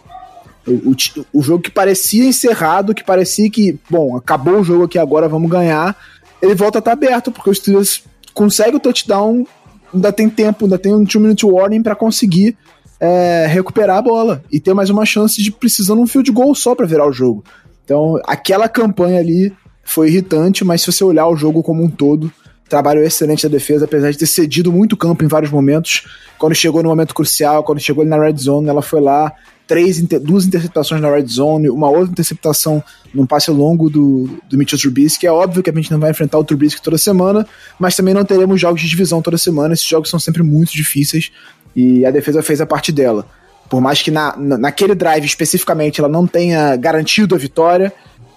o, 0.67 0.91
o, 0.91 0.95
o, 1.33 1.41
jogo 1.41 1.63
que 1.63 1.71
parecia 1.71 2.25
encerrado, 2.25 2.93
que 2.93 3.03
parecia 3.03 3.49
que, 3.49 3.79
bom, 3.89 4.15
acabou 4.15 4.59
o 4.59 4.63
jogo 4.63 4.83
aqui 4.83 4.99
agora, 4.99 5.29
vamos 5.29 5.49
ganhar, 5.49 5.95
ele 6.41 6.55
volta 6.55 6.77
a 6.77 6.79
estar 6.79 6.91
aberto, 6.91 7.31
porque 7.31 7.49
os 7.49 7.57
Steelers 7.57 8.03
conseguem 8.33 8.75
o 8.75 8.79
touchdown, 8.79 9.45
ainda 9.93 10.11
tem 10.11 10.29
tempo, 10.29 10.65
ainda 10.65 10.77
tem 10.77 10.93
um 10.93 11.05
2-minute 11.05 11.45
warning 11.45 11.81
para 11.81 11.95
conseguir 11.95 12.57
é, 12.99 13.45
recuperar 13.47 13.97
a 13.97 14.01
bola 14.01 14.43
e 14.51 14.59
ter 14.59 14.73
mais 14.73 14.89
uma 14.89 15.05
chance 15.05 15.41
de 15.41 15.51
precisando 15.51 16.01
um 16.01 16.07
field 16.07 16.31
goal 16.31 16.53
só 16.53 16.75
para 16.75 16.85
virar 16.85 17.07
o 17.07 17.13
jogo. 17.13 17.43
Então, 17.85 18.19
aquela 18.25 18.67
campanha 18.67 19.19
ali 19.19 19.53
foi 19.83 20.09
irritante, 20.09 20.65
mas 20.65 20.81
se 20.81 20.91
você 20.91 21.03
olhar 21.03 21.27
o 21.27 21.37
jogo 21.37 21.61
como 21.61 21.83
um 21.83 21.89
todo, 21.89 22.31
trabalho 22.67 23.03
excelente 23.03 23.43
da 23.43 23.49
defesa, 23.49 23.85
apesar 23.85 24.11
de 24.11 24.17
ter 24.17 24.25
cedido 24.25 24.71
muito 24.71 24.97
campo 24.97 25.23
em 25.23 25.27
vários 25.27 25.51
momentos. 25.51 26.03
Quando 26.37 26.55
chegou 26.55 26.81
no 26.81 26.89
momento 26.89 27.13
crucial, 27.13 27.63
quando 27.63 27.79
chegou 27.79 28.01
ali 28.01 28.09
na 28.09 28.19
red 28.19 28.35
zone, 28.37 28.67
ela 28.67 28.81
foi 28.81 28.99
lá, 28.99 29.31
três, 29.67 30.01
duas 30.01 30.45
interceptações 30.45 30.99
na 30.99 31.09
red 31.09 31.25
zone, 31.27 31.69
uma 31.69 31.89
outra 31.89 32.11
interceptação 32.11 32.83
num 33.13 33.25
passe 33.25 33.51
longo 33.51 33.89
do, 33.89 34.27
do 34.49 34.57
Mitchell 34.57 34.79
Trubisky. 34.79 35.27
É 35.27 35.31
óbvio 35.31 35.61
que 35.61 35.69
a 35.69 35.73
gente 35.73 35.91
não 35.91 35.99
vai 35.99 36.09
enfrentar 36.09 36.39
o 36.39 36.43
Trubisky 36.43 36.81
toda 36.81 36.97
semana, 36.97 37.47
mas 37.79 37.95
também 37.95 38.13
não 38.13 38.25
teremos 38.25 38.59
jogos 38.59 38.81
de 38.81 38.89
divisão 38.89 39.21
toda 39.21 39.37
semana. 39.37 39.73
Esses 39.75 39.85
jogos 39.85 40.09
são 40.09 40.19
sempre 40.19 40.41
muito 40.41 40.71
difíceis 40.73 41.31
e 41.75 42.05
a 42.05 42.11
defesa 42.11 42.41
fez 42.41 42.59
a 42.59 42.65
parte 42.65 42.91
dela. 42.91 43.25
Por 43.69 43.81
mais 43.81 44.01
que 44.01 44.11
na, 44.11 44.35
naquele 44.37 44.93
drive 44.93 45.25
especificamente 45.25 45.99
ela 45.99 46.09
não 46.09 46.27
tenha 46.27 46.75
garantido 46.75 47.35
a 47.35 47.37
vitória, 47.37 47.91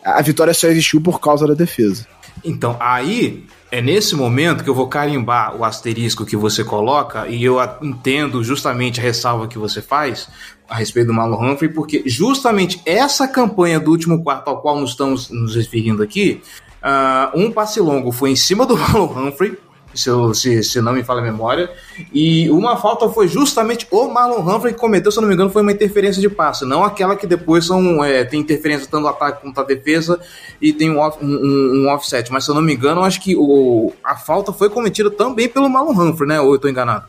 a 0.05 0.23
vitória 0.23 0.55
só 0.55 0.69
existiu 0.69 1.01
por 1.01 1.21
causa 1.21 1.47
da 1.47 1.55
defesa. 1.55 2.07
Então, 2.45 2.77
aí 2.81 3.45
é 3.71 3.83
nesse 3.83 4.15
momento 4.17 4.65
que 4.65 4.71
eu 4.71 4.75
vou 4.75 4.89
carimbar 4.89 5.57
o 5.57 5.65
asterisco 5.65 6.25
que 6.25 6.37
você 6.37 6.65
coloca 6.65 7.27
e 7.29 7.45
eu 7.45 7.59
entendo 7.83 8.43
justamente 8.43 9.01
a 9.01 9.03
ressalva 9.03 9.47
que 9.47 9.59
você 9.59 9.83
faz 9.83 10.29
a 10.69 10.75
respeito 10.75 11.09
do 11.09 11.15
Marlon 11.15 11.53
Humphrey, 11.53 11.71
porque 11.71 12.03
justamente 12.07 12.81
essa 12.85 13.27
campanha 13.27 13.81
do 13.81 13.91
último 13.91 14.23
quarto 14.23 14.49
ao 14.49 14.61
qual 14.61 14.79
nós 14.79 14.91
estamos 14.91 15.31
nos 15.31 15.57
referindo 15.57 16.03
aqui, 16.03 16.43
uh, 16.83 17.39
um 17.39 17.51
passe 17.51 17.81
longo 17.81 18.13
foi 18.13 18.31
em 18.31 18.37
cima 18.37 18.67
do 18.67 18.77
Marlon 18.79 19.29
Humphrey, 19.29 19.59
se, 19.99 20.09
eu, 20.09 20.33
se, 20.33 20.63
se 20.63 20.81
não 20.81 20.93
me 20.93 21.03
falha 21.03 21.21
a 21.21 21.25
memória. 21.25 21.71
E 22.13 22.49
uma 22.51 22.77
falta 22.77 23.09
foi 23.09 23.29
justamente 23.29 23.87
o 23.91 24.09
Marlon 24.09 24.41
Humphrey 24.41 24.73
que 24.73 24.79
cometeu, 24.79 25.11
se 25.11 25.19
eu 25.19 25.23
não 25.23 25.29
me 25.29 25.35
engano, 25.35 25.51
foi 25.51 25.63
uma 25.63 25.73
interferência 25.73 26.21
de 26.21 26.29
passe, 26.29 26.65
não 26.65 26.85
aquela 26.85 27.17
que 27.17 27.27
depois 27.27 27.67
são, 27.67 28.05
é, 28.05 28.25
tem 28.25 28.41
interferência 28.41 28.87
tanto 28.91 29.03
no 29.03 29.09
ataque 29.09 29.43
quanto 29.43 29.57
na 29.57 29.63
defesa 29.63 30.21
e 30.61 30.73
tem 30.73 30.91
um, 30.91 30.99
off, 30.99 31.19
um, 31.23 31.85
um, 31.85 31.89
offset. 31.89 32.31
Mas 32.33 32.45
se 32.45 32.51
eu 32.51 32.55
não 32.55 32.63
me 32.63 32.75
engano, 32.75 33.03
acho 33.03 33.21
que 33.21 33.35
o, 33.37 33.93
a 34.05 34.17
falta 34.17 34.53
foi 34.53 34.71
cometida 34.71 35.11
também 35.11 35.49
pelo 35.49 35.69
Marlon 35.69 35.93
Humphrey, 35.93 36.29
né? 36.29 36.41
Ou 36.41 36.51
eu 36.51 36.57
estou 36.57 36.71
enganado? 36.71 37.05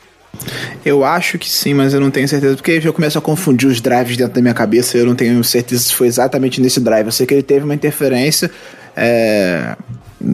Eu 0.86 1.04
acho 1.04 1.38
que 1.38 1.50
sim, 1.50 1.74
mas 1.74 1.94
eu 1.94 2.00
não 2.00 2.12
tenho 2.12 2.28
certeza, 2.28 2.56
porque 2.56 2.80
eu 2.84 2.94
começo 2.94 3.18
a 3.18 3.22
confundir 3.22 3.68
os 3.68 3.82
drives 3.82 4.16
dentro 4.16 4.34
da 4.34 4.42
minha 4.42 4.54
cabeça, 4.54 4.98
eu 4.98 5.06
não 5.06 5.16
tenho 5.16 5.44
certeza 5.44 5.84
se 5.84 5.94
foi 5.94 6.08
exatamente 6.08 6.62
nesse 6.62 6.80
drive. 6.80 7.08
Eu 7.08 7.12
sei 7.12 7.26
que 7.26 7.34
ele 7.34 7.44
teve 7.44 7.66
uma 7.66 7.74
interferência, 7.74 8.50
é, 8.96 9.76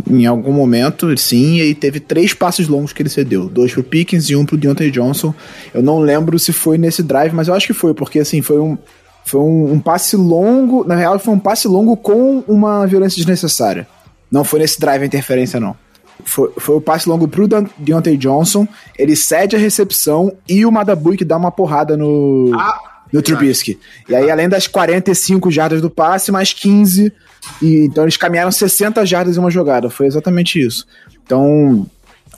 em 0.09 0.25
algum 0.25 0.51
momento, 0.51 1.15
sim, 1.17 1.59
e 1.59 1.75
teve 1.75 1.99
três 1.99 2.33
passes 2.33 2.67
longos 2.67 2.91
que 2.91 3.01
ele 3.01 3.09
cedeu. 3.09 3.47
Dois 3.47 3.73
pro 3.73 3.83
Pickens 3.83 4.29
e 4.29 4.35
um 4.35 4.45
pro 4.45 4.57
Deontay 4.57 4.89
Johnson. 4.89 5.33
Eu 5.73 5.83
não 5.83 5.99
lembro 5.99 6.39
se 6.39 6.51
foi 6.51 6.77
nesse 6.77 7.03
drive, 7.03 7.33
mas 7.33 7.47
eu 7.47 7.53
acho 7.53 7.67
que 7.67 7.73
foi, 7.73 7.93
porque 7.93 8.19
assim, 8.19 8.41
foi 8.41 8.59
um, 8.59 8.77
foi 9.23 9.39
um, 9.39 9.73
um 9.73 9.79
passe 9.79 10.15
longo. 10.15 10.83
Na 10.85 10.95
real, 10.95 11.19
foi 11.19 11.33
um 11.33 11.39
passe 11.39 11.67
longo 11.67 11.95
com 11.95 12.43
uma 12.47 12.85
violência 12.87 13.17
desnecessária. 13.17 13.87
Não 14.31 14.43
foi 14.43 14.59
nesse 14.59 14.79
drive 14.79 15.03
a 15.03 15.05
interferência, 15.05 15.59
não. 15.59 15.75
Foi, 16.23 16.51
foi 16.57 16.75
o 16.77 16.81
passe 16.81 17.07
longo 17.07 17.27
pro 17.27 17.47
Deontay 17.77 18.17
Johnson. 18.17 18.67
Ele 18.97 19.15
cede 19.15 19.55
a 19.55 19.59
recepção 19.59 20.33
e 20.47 20.65
o 20.65 20.71
Madabui 20.71 21.17
que 21.17 21.25
dá 21.25 21.37
uma 21.37 21.51
porrada 21.51 21.95
no. 21.95 22.51
Ah 22.55 22.94
no 23.11 23.21
Trubisky. 23.21 23.79
E 24.09 24.15
aí, 24.15 24.29
além 24.29 24.49
das 24.49 24.67
45 24.67 25.49
jardas 25.51 25.81
do 25.81 25.89
passe, 25.89 26.31
mais 26.31 26.53
15. 26.53 27.11
E, 27.61 27.85
então 27.85 28.03
eles 28.03 28.17
caminharam 28.17 28.51
60 28.51 29.05
jardas 29.05 29.37
em 29.37 29.39
uma 29.39 29.51
jogada. 29.51 29.89
Foi 29.89 30.07
exatamente 30.07 30.59
isso. 30.59 30.85
Então, 31.23 31.87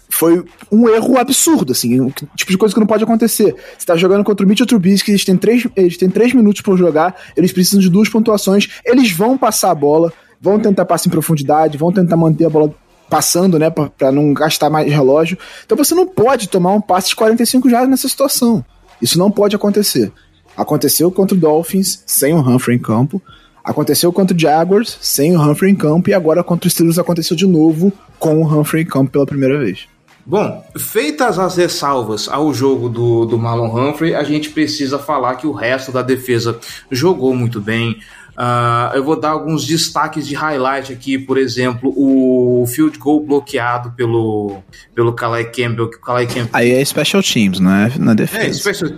foi 0.10 0.44
um 0.72 0.88
erro 0.88 1.18
absurdo, 1.18 1.74
assim, 1.74 2.00
um 2.00 2.10
tipo 2.10 2.52
de 2.52 2.58
coisa 2.58 2.74
que 2.74 2.80
não 2.80 2.88
pode 2.88 3.04
acontecer. 3.04 3.56
Você 3.78 3.86
tá 3.86 3.96
jogando 3.96 4.24
contra 4.24 4.46
o 4.46 4.50
Mitchell 4.50 4.66
Trubisky, 4.66 5.12
eles 5.12 5.26
têm 5.26 5.38
três, 5.38 5.68
eles 5.76 5.98
têm 5.98 6.10
três 6.10 6.34
minutos 6.34 6.62
para 6.62 6.76
jogar, 6.76 7.16
eles 7.36 7.52
precisam 7.52 7.80
de 7.80 7.90
duas 7.90 8.10
pontuações, 8.10 8.70
eles 8.86 9.12
vão 9.12 9.38
passar 9.38 9.72
a 9.72 9.76
bola, 9.76 10.12
vão 10.42 10.60
tentar 10.60 10.86
passar 10.86 11.08
em 11.08 11.12
profundidade, 11.12 11.78
vão 11.78 11.92
tentar 11.92 12.16
manter 12.16 12.46
a 12.46 12.50
bola 12.50 12.74
passando, 13.10 13.58
né, 13.58 13.70
para 13.70 14.12
não 14.12 14.34
gastar 14.34 14.70
mais 14.70 14.92
relógio. 14.92 15.38
Então 15.66 15.78
você 15.78 15.96
não 15.96 16.08
pode 16.08 16.48
tomar 16.50 16.74
um 16.74 16.82
passe 16.82 17.10
de 17.10 17.16
45 17.16 17.70
jardas 17.70 17.90
nessa 17.90 18.08
situação. 18.08 18.64
Isso 19.02 19.18
não 19.18 19.30
pode 19.30 19.56
acontecer. 19.56 20.12
Aconteceu 20.58 21.12
contra 21.12 21.38
o 21.38 21.40
Dolphins 21.40 22.04
sem 22.08 22.34
o 22.34 22.40
Humphrey 22.40 22.78
em 22.78 22.82
campo. 22.82 23.22
Aconteceu 23.64 24.12
contra 24.12 24.36
o 24.36 24.40
Jaguars 24.40 24.98
sem 25.00 25.38
o 25.38 25.42
Humphrey 25.42 25.72
em 25.72 25.76
campo. 25.76 26.10
E 26.10 26.14
agora 26.14 26.44
contra 26.44 26.68
o 26.68 26.72
Steelers 26.72 26.98
aconteceu 26.98 27.38
de 27.38 27.46
novo 27.46 27.94
com 28.18 28.42
o 28.42 28.60
Humphrey 28.60 28.84
em 28.84 28.86
campo 28.88 29.12
pela 29.12 29.26
primeira 29.26 29.60
vez. 29.60 29.88
Bom, 30.26 30.62
feitas 30.78 31.40
as 31.40 31.56
ressalvas 31.56 32.28
ao 32.28 32.54
jogo 32.54 32.90
do, 32.90 33.26
do 33.26 33.38
Marlon 33.38 33.68
Humphrey, 33.68 34.14
a 34.14 34.24
gente 34.24 34.50
precisa 34.50 35.00
falar 35.00 35.36
que 35.36 35.48
o 35.48 35.54
resto 35.54 35.90
da 35.90 36.02
defesa 36.02 36.60
jogou 36.92 37.34
muito 37.34 37.62
bem. 37.62 37.98
Uh, 38.38 38.94
eu 38.94 39.04
vou 39.06 39.18
dar 39.18 39.30
alguns 39.30 39.66
destaques 39.66 40.28
de 40.28 40.36
highlight 40.36 40.92
aqui, 40.92 41.18
por 41.18 41.38
exemplo, 41.38 41.94
o 41.96 42.66
field 42.68 43.00
goal 43.00 43.26
bloqueado 43.26 43.92
pelo, 43.92 44.58
pelo 44.94 45.14
Calais 45.14 45.48
Campbell. 45.48 45.90
Calais 45.90 46.28
Campbell... 46.28 46.50
Aí 46.52 46.72
é 46.72 46.84
special 46.84 47.24
teams, 47.24 47.60
não 47.62 47.72
é 47.72 47.94
na 47.98 48.14
defesa. 48.14 48.48
É, 48.48 48.54
special... 48.54 48.90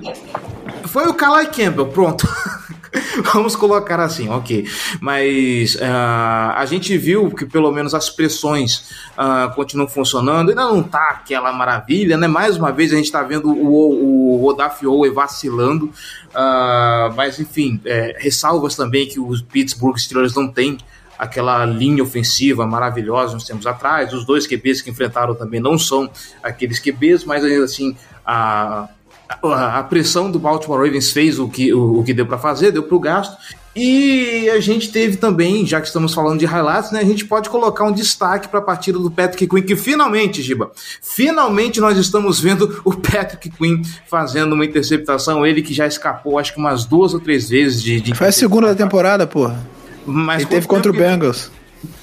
Foi 0.91 1.07
o 1.07 1.13
Calais 1.13 1.49
Campbell, 1.49 1.87
pronto. 1.87 2.27
Vamos 3.31 3.55
colocar 3.55 3.99
assim, 3.99 4.27
ok. 4.27 4.67
Mas 4.99 5.75
uh, 5.75 6.55
a 6.55 6.65
gente 6.65 6.97
viu 6.97 7.29
que 7.29 7.45
pelo 7.45 7.71
menos 7.71 7.93
as 7.93 8.09
pressões 8.09 8.89
uh, 9.11 9.53
continuam 9.53 9.87
funcionando. 9.87 10.49
Ainda 10.49 10.63
não 10.65 10.81
tá 10.81 11.09
aquela 11.11 11.53
maravilha, 11.53 12.17
né? 12.17 12.27
Mais 12.27 12.57
uma 12.57 12.71
vez 12.71 12.91
a 12.91 12.95
gente 12.95 13.05
está 13.05 13.21
vendo 13.21 13.51
o, 13.51 14.39
o 14.41 14.45
Odaf 14.47 14.85
Owe 14.85 15.11
vacilando. 15.11 15.91
Uh, 16.29 17.13
mas 17.15 17.39
enfim, 17.39 17.79
é, 17.85 18.15
ressalvas 18.17 18.75
também 18.75 19.07
que 19.07 19.19
os 19.19 19.43
Pittsburgh 19.43 19.97
Steelers 19.97 20.33
não 20.33 20.47
têm 20.47 20.79
aquela 21.19 21.65
linha 21.65 22.01
ofensiva 22.01 22.65
maravilhosa 22.65 23.35
uns 23.35 23.43
tempos 23.43 23.67
atrás. 23.67 24.11
Os 24.11 24.25
dois 24.25 24.47
QBs 24.47 24.81
que 24.81 24.89
enfrentaram 24.89 25.35
também 25.35 25.59
não 25.59 25.77
são 25.77 26.09
aqueles 26.41 26.79
QBs, 26.79 27.25
mas 27.25 27.43
ainda 27.43 27.65
assim 27.65 27.95
a, 28.25 28.87
a, 29.43 29.83
pressão 29.83 30.31
do 30.31 30.39
Baltimore 30.39 30.83
Ravens 30.83 31.11
fez 31.11 31.37
o 31.39 31.47
que, 31.47 31.71
o, 31.73 31.99
o 31.99 32.03
que 32.03 32.13
deu 32.13 32.25
para 32.25 32.37
fazer, 32.37 32.71
deu 32.71 32.83
para 32.83 32.95
o 32.95 32.99
gasto. 32.99 33.37
E 33.75 34.49
a 34.49 34.59
gente 34.59 34.91
teve 34.91 35.15
também, 35.15 35.65
já 35.65 35.79
que 35.79 35.87
estamos 35.87 36.13
falando 36.13 36.39
de 36.39 36.45
highlights, 36.45 36.91
né, 36.91 36.99
a 36.99 37.05
gente 37.05 37.23
pode 37.25 37.49
colocar 37.49 37.85
um 37.85 37.91
destaque 37.91 38.47
para 38.47 38.59
a 38.59 38.63
partida 38.63 38.97
do 38.97 39.11
Patrick 39.11 39.47
Quinn, 39.47 39.61
que 39.61 39.75
finalmente, 39.75 40.41
Giba, 40.41 40.71
finalmente 41.01 41.79
nós 41.79 41.97
estamos 41.97 42.39
vendo 42.39 42.81
o 42.83 42.93
Patrick 42.95 43.49
Quinn 43.51 43.83
fazendo 44.09 44.53
uma 44.53 44.65
interceptação, 44.65 45.45
ele 45.45 45.61
que 45.61 45.73
já 45.73 45.85
escapou 45.85 46.39
acho 46.39 46.53
que 46.53 46.59
umas 46.59 46.83
duas 46.83 47.13
ou 47.13 47.19
três 47.19 47.49
vezes 47.49 47.81
de... 47.81 48.01
de 48.01 48.15
Foi 48.15 48.27
a 48.27 48.31
segunda 48.31 48.67
da 48.67 48.75
temporada, 48.75 49.27
porra. 49.27 49.65
Mas 50.05 50.41
Ele 50.41 50.49
teve 50.49 50.67
contra 50.67 50.91
o 50.91 50.93
Bengals. 50.93 51.51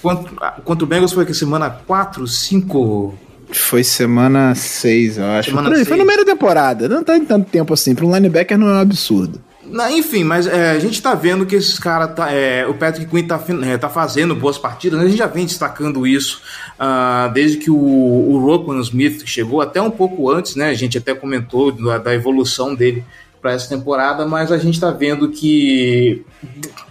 Contra, 0.01 0.53
contra 0.65 0.85
o 0.85 0.87
Bengals 0.89 1.13
foi 1.13 1.27
que 1.27 1.35
semana 1.35 1.69
4, 1.69 2.27
5? 2.27 3.26
Foi 3.51 3.85
semana 3.85 4.55
6, 4.55 5.19
eu 5.19 5.27
acho. 5.27 5.51
Semana 5.51 5.71
foi, 5.71 5.85
foi 5.85 5.97
no 5.97 6.05
meio 6.05 6.19
da 6.19 6.33
temporada. 6.33 6.89
Não 6.89 7.05
tá 7.05 7.17
em 7.17 7.25
tanto 7.25 7.49
tempo 7.49 7.73
assim. 7.73 7.95
Para 7.95 8.07
um 8.07 8.15
linebacker 8.15 8.59
não 8.59 8.69
é 8.69 8.73
um 8.73 8.81
absurdo. 8.81 9.41
Não, 9.69 9.91
enfim, 9.91 10.23
mas 10.23 10.47
é, 10.47 10.71
a 10.71 10.79
gente 10.79 11.03
tá 11.03 11.15
vendo 11.15 11.45
que 11.45 11.57
esses 11.57 11.79
caras, 11.79 12.15
tá, 12.15 12.31
é, 12.31 12.67
o 12.67 12.75
Patrick 12.75 13.11
Quinn 13.11 13.27
tá, 13.27 13.43
é, 13.65 13.77
tá 13.77 13.89
fazendo 13.89 14.35
boas 14.35 14.57
partidas, 14.57 14.99
né? 14.99 15.05
a 15.05 15.09
gente 15.09 15.19
já 15.19 15.27
vem 15.27 15.45
destacando 15.45 16.07
isso 16.07 16.41
uh, 16.79 17.33
desde 17.33 17.57
que 17.57 17.71
o, 17.71 17.77
o 17.77 18.39
Roquan 18.39 18.79
Smith 18.81 19.25
chegou, 19.27 19.61
até 19.61 19.83
um 19.83 19.91
pouco 19.91 20.31
antes, 20.31 20.55
né? 20.55 20.71
A 20.71 20.75
gente 20.75 20.97
até 20.99 21.15
comentou 21.15 21.73
da, 21.73 21.99
da 21.99 22.15
evolução 22.15 22.75
dele 22.75 23.05
para 23.43 23.53
essa 23.53 23.69
temporada, 23.69 24.25
mas 24.25 24.53
a 24.53 24.59
gente 24.59 24.75
está 24.75 24.91
vendo 24.91 25.29
que 25.31 26.25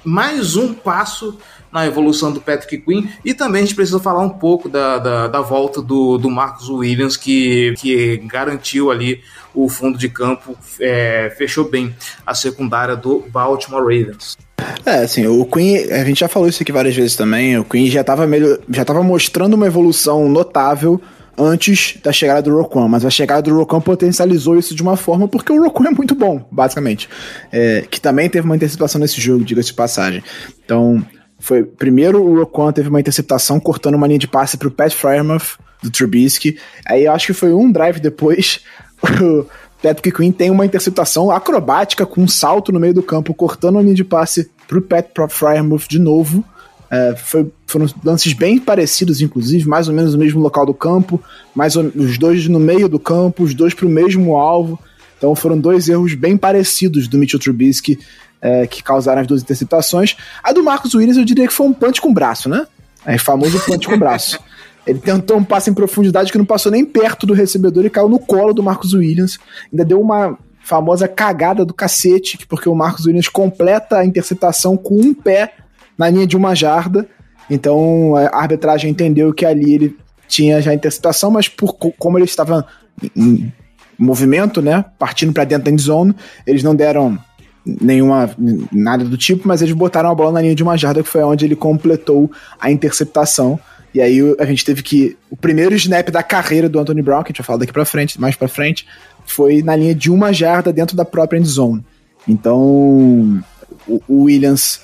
mais 0.03 0.55
um 0.55 0.73
passo 0.73 1.37
na 1.75 1.85
evolução 1.85 2.31
do 2.31 2.39
Patrick 2.39 2.77
Quinn 2.77 3.03
e 3.23 3.33
também 3.33 3.61
a 3.61 3.65
gente 3.65 3.75
precisa 3.75 3.99
falar 3.99 4.21
um 4.21 4.29
pouco 4.29 4.69
da, 4.69 4.97
da, 4.97 5.27
da 5.27 5.41
volta 5.41 5.81
do, 5.81 6.17
do 6.17 6.29
Marcos 6.29 6.69
Williams 6.69 7.17
que, 7.17 7.73
que 7.77 8.15
garantiu 8.25 8.89
ali 8.89 9.19
o 9.53 9.67
fundo 9.67 9.97
de 9.97 10.07
campo, 10.07 10.57
é, 10.79 11.33
fechou 11.37 11.69
bem 11.69 11.93
a 12.25 12.33
secundária 12.33 12.95
do 12.95 13.25
Baltimore 13.29 13.81
Ravens. 13.81 14.37
É, 14.85 14.99
assim, 14.99 15.27
o 15.27 15.45
Queen, 15.45 15.91
a 15.91 16.05
gente 16.05 16.21
já 16.21 16.29
falou 16.29 16.47
isso 16.47 16.63
aqui 16.63 16.71
várias 16.71 16.95
vezes 16.95 17.17
também, 17.17 17.57
o 17.57 17.65
Queen 17.65 17.87
já 17.87 18.01
estava 18.01 18.25
já 18.69 18.85
tava 18.85 19.03
mostrando 19.03 19.55
uma 19.55 19.67
evolução 19.67 20.29
notável 20.29 21.01
antes 21.37 21.97
da 22.01 22.13
chegada 22.13 22.41
do 22.43 22.55
Roquan, 22.55 22.87
mas 22.87 23.03
a 23.03 23.09
chegada 23.09 23.41
do 23.41 23.55
Roquan 23.57 23.81
potencializou 23.81 24.57
isso 24.57 24.73
de 24.73 24.81
uma 24.81 24.95
forma 24.95 25.27
porque 25.27 25.51
o 25.51 25.61
Roquan 25.61 25.87
é 25.87 25.91
muito 25.91 26.15
bom, 26.15 26.47
basicamente. 26.49 27.09
É, 27.51 27.85
que 27.89 27.99
também 27.99 28.29
teve 28.29 28.45
uma 28.45 28.55
interceptação 28.55 29.01
nesse 29.01 29.19
jogo, 29.19 29.43
diga-se 29.43 29.69
de 29.69 29.73
passagem. 29.73 30.23
Então, 30.63 31.05
foi 31.45 31.63
primeiro 31.63 32.23
o 32.23 32.39
Roquan 32.39 32.71
teve 32.71 32.89
uma 32.89 32.99
interceptação 32.99 33.59
cortando 33.59 33.93
uma 33.93 34.07
linha 34.07 34.17
de 34.17 34.27
passe 34.27 34.57
pro 34.57 34.71
Pat 34.71 34.91
Fryermuth 34.91 35.59
do 35.83 35.91
Trubisky. 35.91 36.57
Aí 36.87 37.05
eu 37.05 37.11
acho 37.11 37.27
que 37.27 37.33
foi 37.33 37.53
um 37.53 37.71
drive 37.71 37.99
depois 37.99 38.61
o 39.21 39.45
Patrick 39.79 40.11
Quinn 40.11 40.31
tem 40.31 40.49
uma 40.49 40.65
interceptação 40.65 41.29
acrobática 41.29 42.03
com 42.03 42.23
um 42.23 42.27
salto 42.27 42.71
no 42.71 42.79
meio 42.79 42.95
do 42.95 43.03
campo 43.03 43.31
cortando 43.31 43.77
a 43.77 43.81
linha 43.83 43.93
de 43.93 44.03
passe 44.03 44.49
pro 44.67 44.81
Pat 44.81 45.05
Fryermuth 45.29 45.87
de 45.87 45.99
novo. 45.99 46.43
É, 46.89 47.15
foi, 47.15 47.51
foram 47.67 47.85
lances 48.03 48.33
bem 48.33 48.57
parecidos, 48.57 49.21
inclusive, 49.21 49.67
mais 49.69 49.87
ou 49.87 49.93
menos 49.93 50.13
no 50.13 50.19
mesmo 50.19 50.41
local 50.41 50.65
do 50.65 50.73
campo, 50.73 51.21
mais 51.53 51.75
os 51.75 52.17
dois 52.17 52.47
no 52.47 52.59
meio 52.59 52.89
do 52.89 52.97
campo, 52.99 53.43
os 53.43 53.53
dois 53.53 53.75
para 53.75 53.85
o 53.85 53.89
mesmo 53.89 54.35
alvo. 54.35 54.79
Então 55.15 55.35
foram 55.35 55.59
dois 55.59 55.89
erros 55.89 56.15
bem 56.15 56.37
parecidos 56.37 57.07
do 57.07 57.19
Mitchell 57.19 57.39
Trubisky 57.39 57.99
é, 58.45 58.67
que 58.67 58.83
causaram 58.83 59.21
as 59.21 59.27
duas 59.27 59.41
interceptações. 59.41 60.15
A 60.43 60.53
do 60.53 60.63
Marcos 60.63 60.93
Williams 60.93 61.17
eu 61.17 61.25
diria 61.25 61.47
que 61.47 61.53
foi 61.53 61.65
um 61.65 61.73
punch 61.73 61.99
com 61.99 62.13
braço, 62.13 62.47
né? 62.47 62.67
É 63.03 63.17
famoso 63.17 63.59
punch 63.65 63.87
com 63.87 63.97
braço. 63.97 64.39
Ele 64.85 64.99
tentou 64.99 65.37
um 65.37 65.43
passe 65.43 65.71
em 65.71 65.73
profundidade 65.73 66.31
que 66.31 66.37
não 66.37 66.45
passou 66.45 66.71
nem 66.71 66.85
perto 66.85 67.25
do 67.25 67.33
recebedor 67.33 67.85
e 67.85 67.89
caiu 67.89 68.07
no 68.07 68.19
colo 68.19 68.53
do 68.53 68.61
Marcos 68.61 68.93
Williams. 68.93 69.39
Ainda 69.71 69.83
deu 69.83 69.99
uma 69.99 70.37
famosa 70.63 71.07
cagada 71.07 71.65
do 71.65 71.73
cacete, 71.73 72.45
porque 72.47 72.69
o 72.69 72.75
Marcos 72.75 73.07
Williams 73.07 73.27
completa 73.27 73.97
a 73.97 74.05
interceptação 74.05 74.77
com 74.77 74.95
um 74.95 75.11
pé 75.11 75.53
na 75.97 76.07
linha 76.07 76.27
de 76.27 76.37
uma 76.37 76.53
jarda. 76.53 77.07
Então 77.49 78.15
a 78.15 78.37
arbitragem 78.37 78.91
entendeu 78.91 79.33
que 79.33 79.43
ali 79.43 79.73
ele 79.73 79.97
tinha 80.27 80.61
já 80.61 80.71
interceptação, 80.71 81.31
mas 81.31 81.47
por 81.47 81.73
como 81.73 82.19
ele 82.19 82.25
estava 82.25 82.67
em 83.15 83.51
movimento, 83.97 84.61
né, 84.61 84.85
partindo 84.99 85.33
para 85.33 85.45
dentro 85.45 85.65
da 85.65 85.71
end 85.71 85.81
zone, 85.81 86.15
eles 86.45 86.61
não 86.61 86.75
deram 86.75 87.17
nenhuma 87.65 88.29
nada 88.71 89.03
do 89.03 89.17
tipo, 89.17 89.47
mas 89.47 89.61
eles 89.61 89.73
botaram 89.73 90.09
a 90.09 90.15
bola 90.15 90.33
na 90.33 90.41
linha 90.41 90.55
de 90.55 90.63
uma 90.63 90.77
jarda 90.77 91.01
que 91.01 91.09
foi 91.09 91.23
onde 91.23 91.45
ele 91.45 91.55
completou 91.55 92.31
a 92.59 92.69
interceptação. 92.71 93.59
E 93.93 94.01
aí 94.01 94.19
a 94.37 94.45
gente 94.45 94.63
teve 94.65 94.83
que 94.83 95.17
o 95.29 95.37
primeiro 95.37 95.73
snap 95.75 96.09
da 96.09 96.21
carreira 96.21 96.67
do 96.67 96.79
Anthony 96.79 97.01
Brown, 97.01 97.23
que 97.23 97.29
a 97.29 97.31
gente 97.31 97.37
vai 97.37 97.45
falar 97.45 97.59
daqui 97.59 97.73
para 97.73 97.85
frente, 97.85 98.19
mais 98.19 98.35
para 98.35 98.47
frente, 98.47 98.85
foi 99.25 99.63
na 99.63 99.75
linha 99.75 99.95
de 99.95 100.11
uma 100.11 100.31
jarda 100.33 100.71
dentro 100.71 100.95
da 100.95 101.05
própria 101.05 101.37
end 101.37 101.47
zone. 101.47 101.83
Então, 102.27 103.41
o 103.87 104.23
Williams 104.23 104.81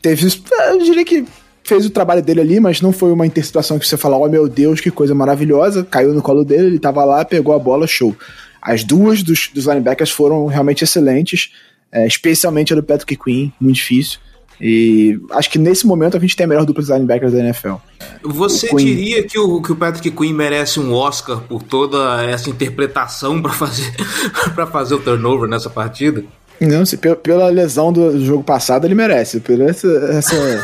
teve. 0.00 0.26
Eu 0.70 0.78
diria 0.78 1.04
que 1.04 1.24
fez 1.64 1.86
o 1.86 1.90
trabalho 1.90 2.22
dele 2.22 2.40
ali, 2.40 2.60
mas 2.60 2.80
não 2.80 2.92
foi 2.92 3.10
uma 3.12 3.26
interceptação 3.26 3.78
que 3.78 3.86
você 3.86 3.96
fala, 3.96 4.16
oh 4.16 4.28
meu 4.28 4.48
Deus, 4.48 4.80
que 4.80 4.90
coisa 4.90 5.14
maravilhosa. 5.14 5.84
Caiu 5.84 6.12
no 6.12 6.22
colo 6.22 6.44
dele, 6.44 6.66
ele 6.66 6.78
tava 6.78 7.04
lá, 7.04 7.24
pegou 7.24 7.54
a 7.54 7.58
bola, 7.58 7.86
show. 7.86 8.14
As 8.60 8.84
duas 8.84 9.22
dos, 9.22 9.50
dos 9.52 9.66
linebackers 9.66 10.10
foram 10.10 10.46
realmente 10.46 10.84
excelentes, 10.84 11.52
é, 11.94 12.06
especialmente 12.08 12.72
a 12.72 12.76
do 12.76 12.82
Patrick 12.82 13.16
Queen, 13.16 13.52
muito 13.60 13.76
difícil. 13.76 14.18
E 14.60 15.18
acho 15.32 15.50
que 15.50 15.58
nesse 15.58 15.86
momento 15.86 16.16
a 16.16 16.20
gente 16.20 16.36
tem 16.36 16.44
a 16.44 16.48
melhor 16.48 16.64
dupla 16.64 16.82
de 16.82 16.92
linebackers 16.92 17.32
da 17.32 17.38
NFL. 17.38 17.74
Você 18.22 18.68
diria 18.74 19.22
que 19.22 19.38
o, 19.38 19.62
que 19.62 19.72
o 19.72 19.76
Patrick 19.76 20.10
Queen 20.10 20.32
merece 20.32 20.80
um 20.80 20.92
Oscar 20.92 21.40
por 21.40 21.62
toda 21.62 22.24
essa 22.24 22.50
interpretação 22.50 23.40
para 23.42 23.52
fazer, 23.52 23.92
fazer 24.70 24.94
o 24.94 24.98
turnover 24.98 25.48
nessa 25.48 25.70
partida? 25.70 26.24
Não, 26.60 26.84
se, 26.84 26.96
pela 26.96 27.48
lesão 27.48 27.92
do 27.92 28.24
jogo 28.24 28.42
passado 28.44 28.86
ele 28.86 28.94
merece, 28.94 29.40
por 29.40 29.60
essa, 29.60 29.88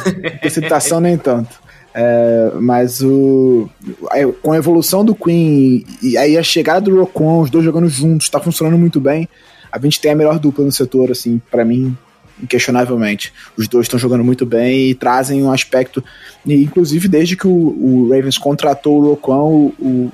essa 0.43 1.01
nem 1.01 1.17
tanto. 1.17 1.61
É, 1.93 2.53
mas 2.61 3.03
o 3.03 3.69
com 4.43 4.53
a 4.53 4.57
evolução 4.57 5.05
do 5.05 5.13
Queen 5.13 5.85
e 6.01 6.17
aí 6.17 6.39
a 6.39 6.43
chegada 6.43 6.83
do 6.83 7.01
Rocon, 7.01 7.41
os 7.41 7.51
dois 7.51 7.65
jogando 7.65 7.89
juntos, 7.89 8.29
tá 8.29 8.39
funcionando 8.39 8.79
muito 8.79 9.01
bem. 9.01 9.29
A 9.71 9.79
gente 9.79 10.01
tem 10.01 10.13
a 10.13 10.17
melhor 10.17 10.39
dupla 10.39 10.65
no 10.65 10.73
setor, 10.73 11.11
assim, 11.11 11.41
para 11.51 11.65
mim, 11.65 11.97
inquestionavelmente. 12.43 13.33
Os 13.57 13.69
dois 13.69 13.85
estão 13.85 13.99
jogando 13.99 14.25
muito 14.25 14.45
bem 14.47 14.91
e 14.91 14.95
trazem 14.95 15.43
um 15.43 15.53
aspecto. 15.53 16.03
E, 16.45 16.55
inclusive, 16.55 17.09
desde 17.09 17.37
que 17.37 17.47
o, 17.47 17.51
o 17.51 18.11
Ravens 18.11 18.39
contratou 18.39 18.99
o 18.99 19.09
Rocon, 19.11 19.51
o, 19.51 19.75
o, 19.79 20.13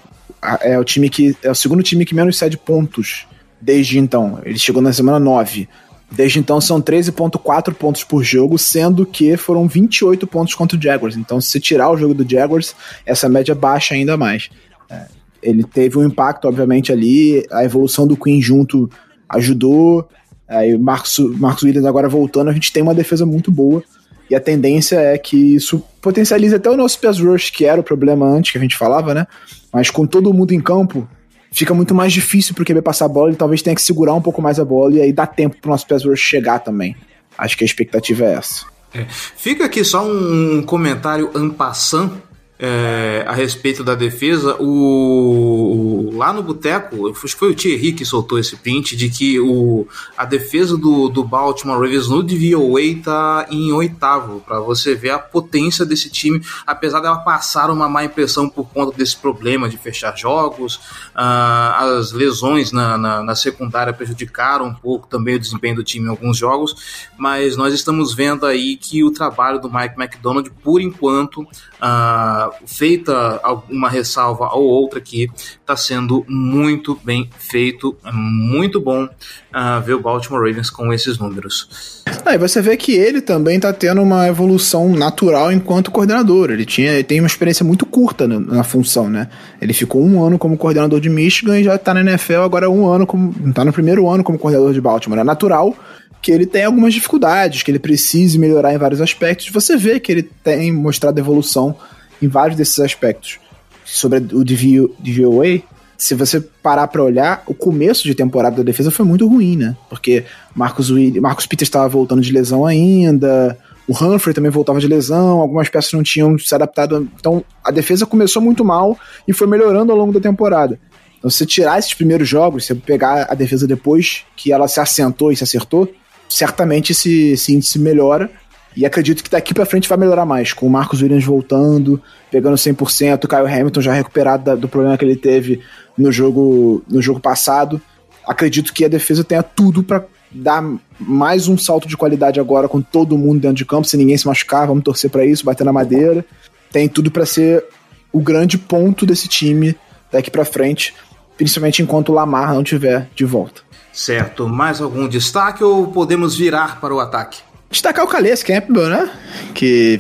é 0.60 0.78
o 0.78 0.84
time 0.84 1.08
que. 1.08 1.36
É 1.42 1.50
o 1.50 1.54
segundo 1.54 1.82
time 1.82 2.04
que 2.04 2.14
menos 2.14 2.38
cede 2.38 2.56
pontos 2.56 3.26
desde 3.60 3.98
então. 3.98 4.40
Ele 4.44 4.58
chegou 4.58 4.82
na 4.82 4.92
semana 4.92 5.18
9. 5.18 5.68
Desde 6.10 6.38
então 6.38 6.60
são 6.60 6.80
13.4 6.80 7.74
pontos 7.74 8.04
por 8.04 8.22
jogo, 8.22 8.56
sendo 8.58 9.04
que 9.04 9.36
foram 9.36 9.66
28 9.66 10.24
pontos 10.26 10.54
contra 10.54 10.78
o 10.78 10.80
Jaguars. 10.80 11.16
Então, 11.16 11.40
se 11.40 11.58
tirar 11.58 11.90
o 11.90 11.96
jogo 11.96 12.14
do 12.14 12.28
Jaguars, 12.28 12.76
essa 13.04 13.28
média 13.28 13.54
baixa 13.56 13.94
ainda 13.94 14.16
mais. 14.16 14.48
É, 14.88 15.06
ele 15.42 15.64
teve 15.64 15.98
um 15.98 16.04
impacto, 16.04 16.46
obviamente, 16.46 16.92
ali. 16.92 17.44
A 17.50 17.64
evolução 17.64 18.06
do 18.06 18.16
Queen 18.16 18.40
junto 18.40 18.88
ajudou. 19.28 20.08
Aí 20.48 20.76
Marcos, 20.78 21.18
Marcos 21.38 21.62
Williams 21.62 21.86
agora 21.86 22.08
voltando, 22.08 22.50
a 22.50 22.52
gente 22.52 22.72
tem 22.72 22.82
uma 22.82 22.94
defesa 22.94 23.26
muito 23.26 23.50
boa. 23.50 23.82
E 24.28 24.34
a 24.34 24.40
tendência 24.40 24.96
é 24.96 25.16
que 25.16 25.54
isso 25.54 25.82
potencialize 26.00 26.54
até 26.54 26.68
o 26.68 26.76
nosso 26.76 27.00
pass 27.00 27.20
rush, 27.20 27.50
que 27.50 27.64
era 27.64 27.80
o 27.80 27.84
problema 27.84 28.26
antes 28.26 28.50
que 28.50 28.58
a 28.58 28.60
gente 28.60 28.76
falava, 28.76 29.14
né? 29.14 29.26
Mas 29.72 29.88
com 29.88 30.04
todo 30.06 30.34
mundo 30.34 30.52
em 30.52 30.60
campo, 30.60 31.08
fica 31.52 31.72
muito 31.72 31.94
mais 31.94 32.12
difícil 32.12 32.54
pro 32.54 32.64
QB 32.64 32.82
passar 32.82 33.04
a 33.04 33.08
bola, 33.08 33.28
ele 33.30 33.36
talvez 33.36 33.62
tenha 33.62 33.76
que 33.76 33.82
segurar 33.82 34.14
um 34.14 34.20
pouco 34.20 34.42
mais 34.42 34.58
a 34.58 34.64
bola 34.64 34.94
e 34.94 35.00
aí 35.00 35.12
dá 35.12 35.26
tempo 35.26 35.56
pro 35.60 35.70
nosso 35.70 35.86
pass 35.86 36.04
rush 36.04 36.20
chegar 36.20 36.58
também. 36.58 36.96
Acho 37.38 37.56
que 37.56 37.62
a 37.62 37.66
expectativa 37.66 38.24
é 38.24 38.34
essa. 38.34 38.66
É. 38.94 39.06
Fica 39.08 39.66
aqui 39.66 39.84
só 39.84 40.04
um 40.04 40.62
comentário 40.62 41.30
en 41.36 41.50
passant 41.50 42.12
é, 42.58 43.24
a 43.26 43.32
respeito 43.32 43.84
da 43.84 43.94
defesa, 43.94 44.56
o, 44.58 46.10
lá 46.14 46.32
no 46.32 46.42
boteco, 46.42 47.10
acho 47.10 47.20
que 47.20 47.38
foi 47.38 47.50
o 47.50 47.54
Thierry 47.54 47.92
que 47.92 48.04
soltou 48.04 48.38
esse 48.38 48.56
print 48.56 48.96
de 48.96 49.10
que 49.10 49.38
o, 49.38 49.86
a 50.16 50.24
defesa 50.24 50.76
do, 50.76 51.08
do 51.08 51.22
Baltimore 51.22 51.78
Ravens 51.78 52.08
no 52.08 52.22
DVOA 52.22 52.80
tá 53.04 53.46
em 53.50 53.72
oitavo, 53.72 54.40
para 54.40 54.58
você 54.60 54.94
ver 54.94 55.10
a 55.10 55.18
potência 55.18 55.84
desse 55.84 56.08
time, 56.08 56.40
apesar 56.66 57.00
dela 57.00 57.18
passar 57.18 57.70
uma 57.70 57.88
má 57.88 58.04
impressão 58.04 58.48
por 58.48 58.68
conta 58.68 58.96
desse 58.96 59.16
problema 59.16 59.68
de 59.68 59.76
fechar 59.76 60.16
jogos, 60.16 60.76
uh, 61.14 61.98
as 61.98 62.12
lesões 62.12 62.72
na, 62.72 62.96
na, 62.96 63.22
na 63.22 63.34
secundária 63.34 63.92
prejudicaram 63.92 64.66
um 64.66 64.74
pouco 64.74 65.06
também 65.06 65.34
o 65.34 65.38
desempenho 65.38 65.76
do 65.76 65.84
time 65.84 66.06
em 66.06 66.10
alguns 66.10 66.38
jogos, 66.38 67.10
mas 67.18 67.56
nós 67.56 67.74
estamos 67.74 68.14
vendo 68.14 68.46
aí 68.46 68.76
que 68.76 69.04
o 69.04 69.10
trabalho 69.10 69.60
do 69.60 69.70
Mike 69.70 70.00
McDonald, 70.00 70.50
por 70.62 70.80
enquanto, 70.80 71.42
uh, 71.42 72.45
feita 72.66 73.40
uma 73.68 73.88
ressalva 73.88 74.50
ou 74.54 74.64
outra 74.64 74.98
aqui, 74.98 75.30
está 75.60 75.76
sendo 75.76 76.24
muito 76.28 76.98
bem 77.04 77.28
feito, 77.38 77.96
é 78.04 78.12
muito 78.12 78.80
bom 78.80 79.04
uh, 79.04 79.80
ver 79.84 79.94
o 79.94 80.00
Baltimore 80.00 80.46
Ravens 80.46 80.70
com 80.70 80.92
esses 80.92 81.18
números. 81.18 82.04
Ah, 82.24 82.34
e 82.34 82.38
você 82.38 82.62
vê 82.62 82.76
que 82.76 82.92
ele 82.92 83.20
também 83.20 83.56
está 83.56 83.72
tendo 83.72 84.02
uma 84.02 84.28
evolução 84.28 84.90
natural 84.90 85.52
enquanto 85.52 85.90
coordenador. 85.90 86.50
Ele 86.50 86.64
tinha, 86.64 86.92
ele 86.92 87.04
tem 87.04 87.20
uma 87.20 87.26
experiência 87.26 87.64
muito 87.64 87.84
curta 87.84 88.26
na, 88.26 88.38
na, 88.38 88.64
função, 88.64 89.08
né? 89.08 89.28
Ele 89.60 89.72
ficou 89.72 90.02
um 90.02 90.24
ano 90.24 90.38
como 90.38 90.56
coordenador 90.56 91.00
de 91.00 91.08
Michigan 91.08 91.58
e 91.58 91.64
já 91.64 91.74
está 91.74 91.92
na 91.92 92.00
NFL 92.00 92.42
agora 92.42 92.70
um 92.70 92.86
ano 92.86 93.06
como, 93.06 93.34
está 93.48 93.64
no 93.64 93.72
primeiro 93.72 94.08
ano 94.08 94.22
como 94.22 94.38
coordenador 94.38 94.72
de 94.72 94.80
Baltimore. 94.80 95.20
É 95.20 95.24
natural 95.24 95.76
que 96.22 96.32
ele 96.32 96.46
tem 96.46 96.64
algumas 96.64 96.92
dificuldades, 96.92 97.62
que 97.62 97.70
ele 97.70 97.78
precise 97.78 98.38
melhorar 98.38 98.74
em 98.74 98.78
vários 98.78 99.00
aspectos. 99.00 99.48
Você 99.50 99.76
vê 99.76 100.00
que 100.00 100.10
ele 100.10 100.22
tem 100.22 100.72
mostrado 100.72 101.20
evolução 101.20 101.76
em 102.20 102.28
vários 102.28 102.56
desses 102.56 102.78
aspectos. 102.78 103.38
Sobre 103.84 104.18
o 104.18 104.44
DVOA, 104.44 105.62
se 105.96 106.14
você 106.14 106.40
parar 106.40 106.88
para 106.88 107.02
olhar, 107.02 107.42
o 107.46 107.54
começo 107.54 108.02
de 108.04 108.14
temporada 108.14 108.56
da 108.56 108.62
defesa 108.62 108.90
foi 108.90 109.06
muito 109.06 109.26
ruim, 109.26 109.56
né? 109.56 109.76
Porque 109.88 110.24
Marcos, 110.54 110.90
Will, 110.90 111.20
Marcos 111.22 111.46
Peters 111.46 111.68
estava 111.68 111.88
voltando 111.88 112.20
de 112.20 112.32
lesão 112.32 112.66
ainda, 112.66 113.56
o 113.88 113.92
Humphrey 113.92 114.34
também 114.34 114.50
voltava 114.50 114.80
de 114.80 114.88
lesão, 114.88 115.40
algumas 115.40 115.68
peças 115.68 115.92
não 115.92 116.02
tinham 116.02 116.36
se 116.38 116.54
adaptado. 116.54 117.08
Então 117.18 117.44
a 117.62 117.70
defesa 117.70 118.04
começou 118.04 118.42
muito 118.42 118.64
mal 118.64 118.98
e 119.26 119.32
foi 119.32 119.46
melhorando 119.46 119.92
ao 119.92 119.98
longo 119.98 120.12
da 120.12 120.20
temporada. 120.20 120.78
Então, 121.18 121.30
se 121.30 121.38
você 121.38 121.46
tirar 121.46 121.78
esses 121.78 121.94
primeiros 121.94 122.28
jogos, 122.28 122.66
você 122.66 122.74
pegar 122.74 123.26
a 123.30 123.34
defesa 123.34 123.66
depois 123.66 124.24
que 124.36 124.52
ela 124.52 124.68
se 124.68 124.80
assentou 124.80 125.32
e 125.32 125.36
se 125.36 125.44
acertou, 125.44 125.90
certamente 126.28 126.92
esse, 126.92 127.30
esse 127.30 127.54
índice 127.54 127.78
melhora. 127.78 128.30
E 128.76 128.84
acredito 128.84 129.24
que 129.24 129.30
daqui 129.30 129.54
para 129.54 129.64
frente 129.64 129.88
vai 129.88 129.96
melhorar 129.96 130.26
mais, 130.26 130.52
com 130.52 130.66
o 130.66 130.70
Marcos 130.70 131.00
Williams 131.00 131.24
voltando, 131.24 132.00
pegando 132.30 132.56
100%, 132.56 133.24
o 133.24 133.28
Kyle 133.28 133.46
Hamilton 133.46 133.80
já 133.80 133.92
recuperado 133.94 134.44
da, 134.44 134.54
do 134.54 134.68
problema 134.68 134.98
que 134.98 135.04
ele 135.04 135.16
teve 135.16 135.62
no 135.96 136.12
jogo, 136.12 136.84
no 136.86 137.00
jogo 137.00 137.18
passado. 137.18 137.80
Acredito 138.26 138.74
que 138.74 138.84
a 138.84 138.88
defesa 138.88 139.24
tenha 139.24 139.42
tudo 139.42 139.82
para 139.82 140.04
dar 140.30 140.62
mais 141.00 141.48
um 141.48 141.56
salto 141.56 141.88
de 141.88 141.96
qualidade 141.96 142.38
agora 142.38 142.68
com 142.68 142.82
todo 142.82 143.16
mundo 143.16 143.40
dentro 143.40 143.56
de 143.56 143.64
campo, 143.64 143.86
sem 143.86 143.98
ninguém 143.98 144.18
se 144.18 144.26
machucar, 144.26 144.66
vamos 144.66 144.84
torcer 144.84 145.08
para 145.08 145.24
isso, 145.24 145.44
bater 145.44 145.64
na 145.64 145.72
madeira. 145.72 146.22
Tem 146.70 146.86
tudo 146.86 147.10
para 147.10 147.24
ser 147.24 147.64
o 148.12 148.20
grande 148.20 148.58
ponto 148.58 149.06
desse 149.06 149.26
time 149.26 149.74
daqui 150.12 150.30
para 150.30 150.44
frente, 150.44 150.94
principalmente 151.38 151.80
enquanto 151.80 152.10
o 152.10 152.12
Lamar 152.12 152.52
não 152.52 152.62
tiver 152.62 153.08
de 153.14 153.24
volta. 153.24 153.62
Certo. 153.90 154.46
Mais 154.46 154.82
algum 154.82 155.08
destaque 155.08 155.64
ou 155.64 155.86
podemos 155.86 156.36
virar 156.36 156.78
para 156.78 156.94
o 156.94 157.00
ataque? 157.00 157.40
Destacar 157.76 158.06
o 158.06 158.08
Calais 158.08 158.42
Campbell, 158.42 158.88
né? 158.88 159.10
Que 159.52 159.98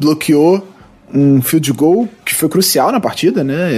bloqueou 0.00 0.66
um 1.14 1.40
field 1.40 1.72
goal 1.74 2.08
que 2.24 2.34
foi 2.34 2.48
crucial 2.48 2.90
na 2.90 2.98
partida, 2.98 3.44
né? 3.44 3.70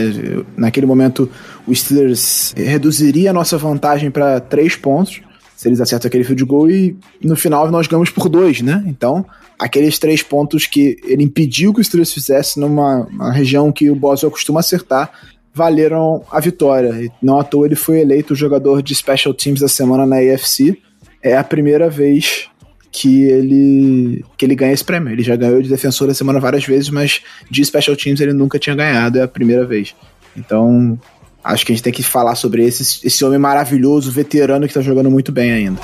Naquele 0.56 0.86
momento, 0.86 1.30
o 1.66 1.74
Steelers 1.74 2.54
reduziria 2.56 3.28
a 3.28 3.32
nossa 3.34 3.58
vantagem 3.58 4.10
para 4.10 4.40
três 4.40 4.74
pontos 4.74 5.20
se 5.54 5.68
eles 5.68 5.82
acertam 5.82 6.08
aquele 6.08 6.24
field 6.24 6.46
goal 6.46 6.70
e 6.70 6.96
no 7.22 7.36
final 7.36 7.70
nós 7.70 7.86
ganhamos 7.86 8.08
por 8.08 8.30
dois, 8.30 8.62
né? 8.62 8.82
Então, 8.86 9.26
aqueles 9.58 9.98
três 9.98 10.22
pontos 10.22 10.66
que 10.66 10.96
ele 11.04 11.24
impediu 11.24 11.74
que 11.74 11.82
o 11.82 11.84
Steelers 11.84 12.10
fizesse 12.10 12.58
numa 12.58 13.06
região 13.34 13.70
que 13.70 13.90
o 13.90 13.94
Boswell 13.94 14.30
costuma 14.30 14.60
acertar 14.60 15.10
valeram 15.52 16.24
a 16.30 16.40
vitória. 16.40 16.88
E 17.04 17.10
não 17.20 17.38
à 17.38 17.44
toa 17.44 17.66
ele 17.66 17.76
foi 17.76 18.00
eleito 18.00 18.32
o 18.32 18.36
jogador 18.36 18.82
de 18.82 18.94
Special 18.94 19.34
Teams 19.34 19.60
da 19.60 19.68
semana 19.68 20.06
na 20.06 20.16
AFC. 20.16 20.78
É 21.22 21.36
a 21.36 21.44
primeira 21.44 21.90
vez 21.90 22.48
que 22.94 23.24
ele 23.24 24.24
que 24.36 24.46
ele 24.46 24.54
ganha 24.54 24.72
esse 24.72 24.84
prêmio. 24.84 25.12
Ele 25.12 25.24
já 25.24 25.34
ganhou 25.34 25.60
de 25.60 25.68
defensor 25.68 26.06
da 26.06 26.14
semana 26.14 26.38
várias 26.38 26.64
vezes, 26.64 26.88
mas 26.90 27.20
de 27.50 27.64
special 27.64 27.96
teams 27.96 28.20
ele 28.20 28.32
nunca 28.32 28.56
tinha 28.56 28.76
ganhado, 28.76 29.18
é 29.18 29.22
a 29.22 29.28
primeira 29.28 29.66
vez. 29.66 29.96
Então, 30.36 30.96
acho 31.42 31.66
que 31.66 31.72
a 31.72 31.74
gente 31.74 31.82
tem 31.82 31.92
que 31.92 32.04
falar 32.04 32.36
sobre 32.36 32.64
esse, 32.64 33.04
esse 33.04 33.24
homem 33.24 33.38
maravilhoso, 33.38 34.12
veterano 34.12 34.68
que 34.68 34.74
tá 34.74 34.80
jogando 34.80 35.10
muito 35.10 35.32
bem 35.32 35.50
ainda. 35.50 35.80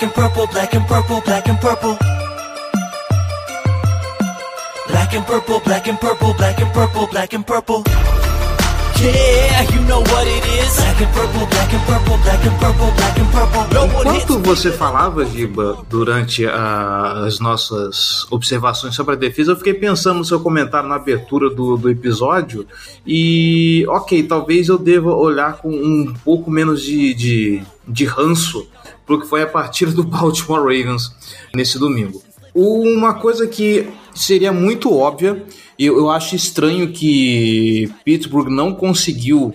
Black 0.00 0.08
and 0.08 0.14
purple, 0.14 0.46
black 0.46 0.74
and 0.74 0.86
purple, 0.86 1.20
black 1.20 1.48
and 1.48 1.60
purple. 1.60 1.98
Black 4.88 5.14
and 5.14 5.26
purple, 5.26 5.60
black 5.60 5.88
and 5.88 6.00
purple, 6.00 6.34
black 6.34 6.60
and 6.60 6.72
purple, 6.72 7.06
black 7.08 7.32
and 7.34 7.46
purple. 7.46 7.82
Yeah, 9.02 9.62
you 9.74 9.80
know 9.82 10.00
what 10.00 10.26
it 10.26 10.44
is. 10.58 10.76
Black 10.76 11.00
and 11.02 11.12
purple, 11.12 11.46
black 11.46 11.72
and 11.74 11.82
purple, 11.84 12.16
black 12.16 12.46
and 12.46 12.58
purple, 12.58 12.90
black 12.96 13.18
and 13.18 13.30
purple. 13.30 13.60
Enquanto 14.16 14.38
você 14.38 14.72
falava, 14.72 15.26
Giba, 15.26 15.84
durante 15.90 16.46
a, 16.46 17.24
as 17.26 17.38
nossas 17.38 18.26
observações 18.30 18.94
sobre 18.94 19.16
a 19.16 19.18
defesa, 19.18 19.52
eu 19.52 19.56
fiquei 19.56 19.74
pensando 19.74 20.18
no 20.18 20.24
seu 20.24 20.40
comentário 20.40 20.88
na 20.88 20.94
abertura 20.94 21.50
do, 21.50 21.76
do 21.76 21.90
episódio. 21.90 22.66
E, 23.06 23.84
ok, 23.86 24.22
talvez 24.22 24.68
eu 24.68 24.78
deva 24.78 25.14
olhar 25.14 25.58
com 25.58 25.68
um 25.68 26.14
pouco 26.24 26.50
menos 26.50 26.82
de, 26.82 27.12
de, 27.12 27.62
de 27.86 28.06
ranço 28.06 28.66
pro 29.10 29.20
que 29.20 29.26
foi 29.26 29.42
a 29.42 29.46
partida 29.46 29.90
do 29.90 30.04
Baltimore 30.04 30.60
Ravens 30.60 31.12
nesse 31.52 31.80
domingo. 31.80 32.22
Uma 32.54 33.14
coisa 33.14 33.46
que 33.48 33.88
seria 34.14 34.52
muito 34.52 34.96
óbvia, 34.96 35.44
e 35.76 35.86
eu 35.86 36.08
acho 36.08 36.36
estranho 36.36 36.92
que 36.92 37.92
Pittsburgh 38.04 38.48
não 38.48 38.72
conseguiu 38.72 39.52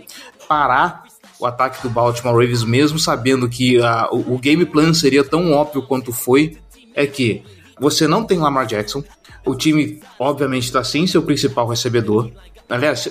parar 0.47 1.03
o 1.39 1.45
ataque 1.45 1.81
do 1.81 1.89
Baltimore 1.89 2.33
Ravens, 2.33 2.63
mesmo 2.65 2.99
sabendo 2.99 3.47
que 3.47 3.81
a, 3.81 4.09
o, 4.11 4.35
o 4.35 4.37
game 4.37 4.65
plan 4.65 4.93
seria 4.93 5.23
tão 5.23 5.53
óbvio 5.53 5.83
quanto 5.83 6.11
foi, 6.11 6.57
é 6.93 7.05
que 7.07 7.41
você 7.79 8.07
não 8.07 8.23
tem 8.25 8.37
Lamar 8.37 8.65
Jackson, 8.65 9.03
o 9.45 9.55
time 9.55 10.01
obviamente 10.19 10.65
está 10.65 10.83
sem 10.83 11.07
seu 11.07 11.21
principal 11.21 11.67
recebedor. 11.67 12.29
Aliás, 12.69 13.09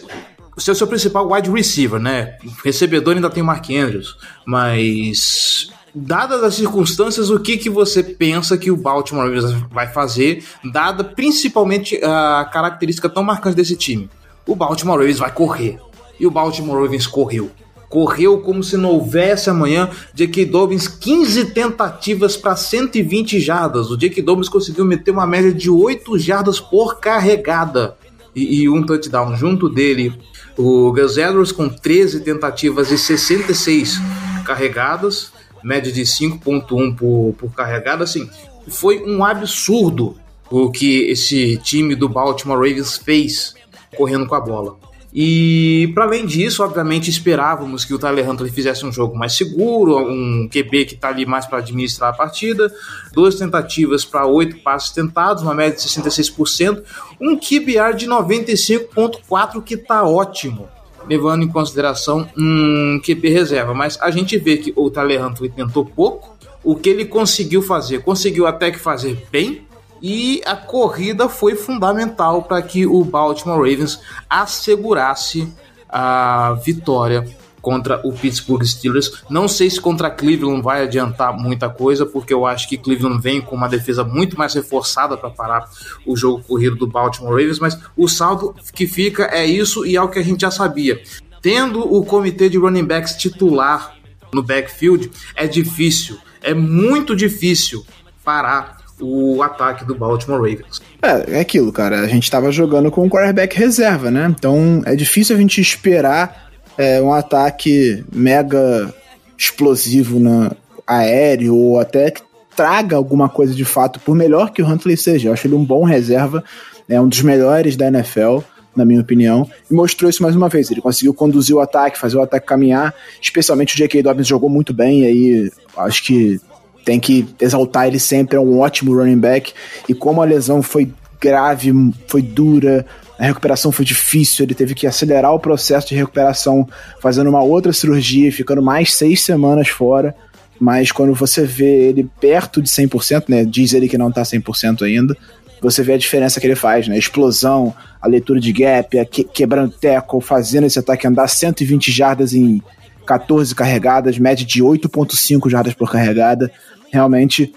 seu, 0.59 0.75
seu 0.75 0.87
principal 0.87 1.31
wide 1.31 1.51
receiver, 1.51 2.01
né? 2.01 2.37
Recebedor 2.63 3.15
ainda 3.15 3.31
tem 3.31 3.43
o 3.43 3.47
Mark 3.47 3.69
Andrews, 3.71 4.17
mas 4.47 5.71
dadas 5.95 6.43
as 6.43 6.55
circunstâncias, 6.55 7.31
o 7.31 7.39
que, 7.39 7.57
que 7.57 7.71
você 7.71 8.03
pensa 8.03 8.59
que 8.59 8.71
o 8.71 8.77
Baltimore 8.77 9.31
vai 9.71 9.87
fazer, 9.87 10.43
dada 10.65 11.05
principalmente 11.05 12.01
a 12.03 12.49
característica 12.53 13.09
tão 13.09 13.23
marcante 13.23 13.57
desse 13.57 13.77
time? 13.77 14.11
O 14.47 14.57
Baltimore 14.57 14.99
Ravens 14.99 15.19
vai 15.19 15.33
correr. 15.33 15.79
E 16.19 16.27
o 16.27 16.31
Baltimore 16.31 16.83
Ravens 16.83 17.07
correu. 17.07 17.51
Correu 17.89 18.41
como 18.41 18.63
se 18.63 18.77
não 18.77 18.91
houvesse 18.91 19.49
amanhã. 19.49 19.89
J.K. 20.13 20.47
Dobbins, 20.47 20.89
15 20.89 21.47
tentativas 21.53 22.37
para 22.37 22.57
120 22.57 23.39
jardas. 23.41 23.91
O 23.91 23.97
J.K. 23.97 24.23
Dobbins 24.23 24.49
conseguiu 24.49 24.85
meter 24.85 25.13
uma 25.13 25.27
média 25.27 25.53
de 25.53 25.71
8 25.71 26.19
jardas 26.19 26.59
por 26.59 26.99
carregada. 26.99 27.97
E, 28.35 28.63
e 28.63 28.69
um 28.69 28.85
touchdown 28.85 29.37
junto 29.37 29.69
dele. 29.69 30.13
O 30.59 30.93
Gus 30.93 31.17
Edwards 31.17 31.53
com 31.53 31.69
13 31.69 32.21
tentativas 32.21 32.91
e 32.91 32.99
66 32.99 34.01
carregadas 34.45 35.33
média 35.65 35.91
de 35.91 36.03
5.1 36.03 36.97
por, 36.97 37.35
por 37.39 37.53
carregada, 37.55 38.05
assim, 38.05 38.29
foi 38.69 39.03
um 39.03 39.25
absurdo 39.25 40.17
o 40.51 40.71
que 40.71 41.11
esse 41.11 41.57
time 41.59 41.95
do 41.95 42.09
Baltimore 42.09 42.59
Ravens 42.59 42.97
fez 42.97 43.55
correndo 43.97 44.27
com 44.27 44.35
a 44.35 44.41
bola. 44.41 44.77
E 45.17 45.93
para 45.95 46.05
além 46.05 46.27
disso, 46.27 46.65
obviamente 46.65 47.09
esperávamos 47.09 47.85
que 47.85 47.95
o 47.95 47.99
Tyler 48.01 48.29
Huntley 48.29 48.51
fizesse 48.51 48.85
um 48.85 48.93
jogo 48.93 49.17
mais 49.17 49.37
seguro, 49.37 49.97
um 49.97 50.49
QB 50.49 50.87
que 50.87 50.95
está 50.95 51.09
ali 51.09 51.25
mais 51.25 51.47
para 51.47 51.59
administrar 51.59 52.11
a 52.11 52.17
partida, 52.17 52.73
duas 53.13 53.37
tentativas 53.37 54.05
para 54.05 54.27
oito 54.27 54.57
passes 54.59 54.91
tentados, 54.91 55.45
uma 55.45 55.55
média 55.55 55.79
de 55.79 55.85
66%, 55.85 56.83
um 57.21 57.37
QBR 57.37 57.95
de 57.97 58.09
95.4 58.09 59.63
que 59.63 59.75
está 59.75 60.03
ótimo 60.03 60.69
levando 61.09 61.45
em 61.45 61.49
consideração 61.49 62.29
um 62.37 63.01
QB 63.05 63.29
reserva. 63.29 63.75
Mas 63.75 63.99
a 64.01 64.11
gente 64.11 64.37
vê 64.39 64.57
que 64.57 64.73
o 64.77 64.91
Tyler 64.91 65.25
Huntley 65.25 65.51
tentou 65.51 65.85
pouco, 65.85 66.37
o 66.63 66.75
que 66.75 66.89
ele 66.89 67.05
conseguiu 67.05 67.63
fazer, 67.63 68.03
conseguiu 68.03 68.47
até 68.47 68.71
que 68.71 68.79
fazer 68.79 69.27
bem, 69.31 69.67
E 70.07 70.43
a 70.45 70.55
corrida 70.55 71.31
foi 71.31 71.55
fundamental 71.55 72.43
para 72.43 72.61
que 72.61 72.85
o 72.85 73.03
Baltimore 73.03 73.57
Ravens 73.57 73.99
assegurasse 74.29 75.51
a 75.89 76.59
vitória 76.63 77.25
contra 77.65 77.99
o 78.05 78.13
Pittsburgh 78.13 78.63
Steelers. 78.63 79.25
Não 79.31 79.49
sei 79.49 79.71
se 79.71 79.81
contra 79.81 80.11
Cleveland 80.11 80.63
vai 80.63 80.83
adiantar 80.83 81.33
muita 81.33 81.69
coisa, 81.71 82.05
porque 82.05 82.33
eu 82.33 82.45
acho 82.45 82.69
que 82.69 82.77
Cleveland 82.77 83.21
vem 83.23 83.41
com 83.41 83.57
uma 83.57 83.69
defesa 83.69 84.05
muito 84.05 84.37
mais 84.37 84.53
reforçada 84.53 85.17
para 85.17 85.31
parar 85.31 85.65
o 86.07 86.15
jogo 86.15 86.45
corrido 86.45 86.77
do 86.77 86.87
Baltimore 86.87 87.31
Ravens, 87.31 87.59
mas 87.59 87.79
o 87.97 88.07
saldo 88.07 88.55
que 88.75 88.87
fica 88.87 89.25
é 89.33 89.47
isso 89.47 89.87
e 89.87 89.97
é 89.97 90.03
o 90.03 90.09
que 90.09 90.19
a 90.19 90.23
gente 90.23 90.43
já 90.43 90.51
sabia. 90.51 91.03
Tendo 91.41 91.81
o 91.81 92.05
comitê 92.05 92.51
de 92.51 92.59
running 92.59 92.85
backs 92.85 93.17
titular 93.17 93.97
no 94.33 94.43
backfield, 94.43 95.11
é 95.35 95.47
difícil, 95.47 96.19
é 96.43 96.53
muito 96.53 97.17
difícil 97.17 97.85
parar 98.23 98.85
o 99.01 99.43
ataque 99.43 99.85
do 99.85 99.95
Baltimore 99.95 100.39
Ravens. 100.39 100.81
É, 101.03 101.37
é 101.37 101.41
aquilo, 101.41 101.73
cara. 101.73 102.01
A 102.01 102.07
gente 102.07 102.31
tava 102.31 102.51
jogando 102.51 102.91
com 102.91 103.05
um 103.05 103.09
quarterback 103.09 103.57
reserva, 103.57 104.11
né? 104.11 104.27
Então 104.31 104.83
é 104.87 104.97
difícil 104.97 105.37
a 105.37 105.39
gente 105.39 105.61
esperar 105.61 106.44
é, 106.77 107.01
um 107.01 107.13
ataque 107.13 108.05
mega 108.13 108.93
explosivo 109.37 110.19
na 110.19 110.53
aéreo 110.87 111.57
ou 111.57 111.81
até 111.81 112.11
que 112.11 112.23
traga 112.55 112.97
alguma 112.97 113.29
coisa 113.29 113.55
de 113.55 113.65
fato, 113.65 113.99
por 114.01 114.15
melhor 114.15 114.53
que 114.53 114.63
o 114.63 114.67
Huntley 114.67 114.97
seja. 114.97 115.29
Eu 115.29 115.33
acho 115.33 115.47
ele 115.47 115.55
um 115.55 115.65
bom 115.65 115.85
reserva, 115.85 116.45
é 116.89 117.01
um 117.01 117.09
dos 117.09 117.23
melhores 117.23 117.77
da 117.77 117.89
NFL 117.89 118.39
na 118.75 118.85
minha 118.85 119.01
opinião, 119.01 119.49
e 119.71 119.75
mostrou 119.75 120.11
isso 120.11 120.23
mais 120.23 120.35
uma 120.35 120.49
vez. 120.49 120.71
Ele 120.71 120.81
conseguiu 120.81 121.15
conduzir 121.15 121.55
o 121.55 121.61
ataque, 121.61 121.99
fazer 121.99 122.17
o 122.17 122.23
ataque 122.23 122.47
caminhar, 122.47 122.95
especialmente 123.23 123.75
o 123.75 123.77
J.K. 123.77 124.03
Dobbins 124.03 124.27
jogou 124.27 124.51
muito 124.51 124.75
bem, 124.75 125.03
e 125.03 125.07
aí 125.07 125.53
acho 125.77 126.03
que 126.03 126.41
tem 126.85 126.99
que 126.99 127.27
exaltar 127.41 127.87
ele 127.87 127.99
sempre, 127.99 128.37
é 128.37 128.41
um 128.41 128.59
ótimo 128.59 128.95
running 128.95 129.19
back, 129.19 129.53
e 129.89 129.95
como 129.95 130.21
a 130.21 130.25
lesão 130.25 130.63
foi 130.63 130.93
grave, 131.21 131.73
foi 132.09 132.21
dura, 132.21 132.85
a 133.19 133.25
recuperação 133.25 133.71
foi 133.71 133.85
difícil, 133.85 134.45
ele 134.45 134.55
teve 134.55 134.75
que 134.75 134.87
acelerar 134.87 135.33
o 135.33 135.39
processo 135.39 135.89
de 135.89 135.95
recuperação, 135.95 136.69
fazendo 137.01 137.31
uma 137.31 137.43
outra 137.43 137.73
cirurgia, 137.73 138.33
ficando 138.33 138.63
mais 138.63 138.95
seis 138.95 139.23
semanas 139.23 139.69
fora, 139.69 140.15
mas 140.59 140.91
quando 140.91 141.15
você 141.15 141.45
vê 141.45 141.89
ele 141.89 142.09
perto 142.21 142.61
de 142.61 142.69
100%, 142.69 143.25
né, 143.29 143.45
diz 143.45 143.73
ele 143.73 143.89
que 143.89 143.99
não 143.99 144.11
tá 144.11 144.23
100% 144.23 144.83
ainda, 144.83 145.17
você 145.61 145.83
vê 145.83 145.95
a 145.95 145.99
diferença 145.99 146.41
que 146.41 146.47
ele 146.47 146.55
faz, 146.55 146.87
né? 146.87 146.95
A 146.95 146.99
explosão, 146.99 147.75
a 148.01 148.07
leitura 148.07 148.39
de 148.39 148.53
gap, 148.53 148.99
a 148.99 149.05
que, 149.05 149.25
quebrando 149.25 149.73
tackle, 149.73 150.21
fazendo 150.21 150.67
esse 150.67 150.79
ataque 150.79 151.07
andar 151.07 151.27
120 151.27 151.91
jardas 151.91 152.35
em 152.35 152.63
14 153.07 153.55
carregadas, 153.55 154.19
média 154.19 154.45
de 154.45 154.63
8.5 154.63 155.49
jardas 155.49 155.73
por 155.73 155.91
carregada. 155.91 156.53
Realmente, 156.93 157.55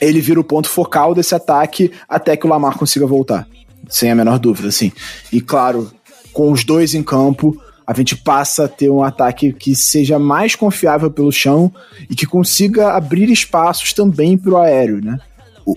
ele 0.00 0.20
vira 0.20 0.38
o 0.38 0.44
ponto 0.44 0.68
focal 0.68 1.14
desse 1.14 1.34
ataque 1.34 1.90
até 2.08 2.36
que 2.36 2.46
o 2.46 2.48
Lamar 2.48 2.78
consiga 2.78 3.06
voltar. 3.06 3.44
Sem 3.88 4.10
a 4.10 4.14
menor 4.14 4.38
dúvida, 4.38 4.68
assim. 4.68 4.92
E 5.32 5.40
claro, 5.40 5.90
com 6.32 6.50
os 6.50 6.64
dois 6.64 6.94
em 6.94 7.02
campo, 7.02 7.60
a 7.86 7.94
gente 7.94 8.16
passa 8.16 8.64
a 8.64 8.68
ter 8.68 8.90
um 8.90 9.02
ataque 9.02 9.52
que 9.52 9.74
seja 9.74 10.18
mais 10.18 10.54
confiável 10.54 11.10
pelo 11.10 11.32
chão 11.32 11.72
e 12.08 12.14
que 12.14 12.26
consiga 12.26 12.92
abrir 12.92 13.30
espaços 13.30 13.92
também 13.92 14.36
para 14.36 14.52
o 14.52 14.58
aéreo, 14.58 15.02
né? 15.02 15.18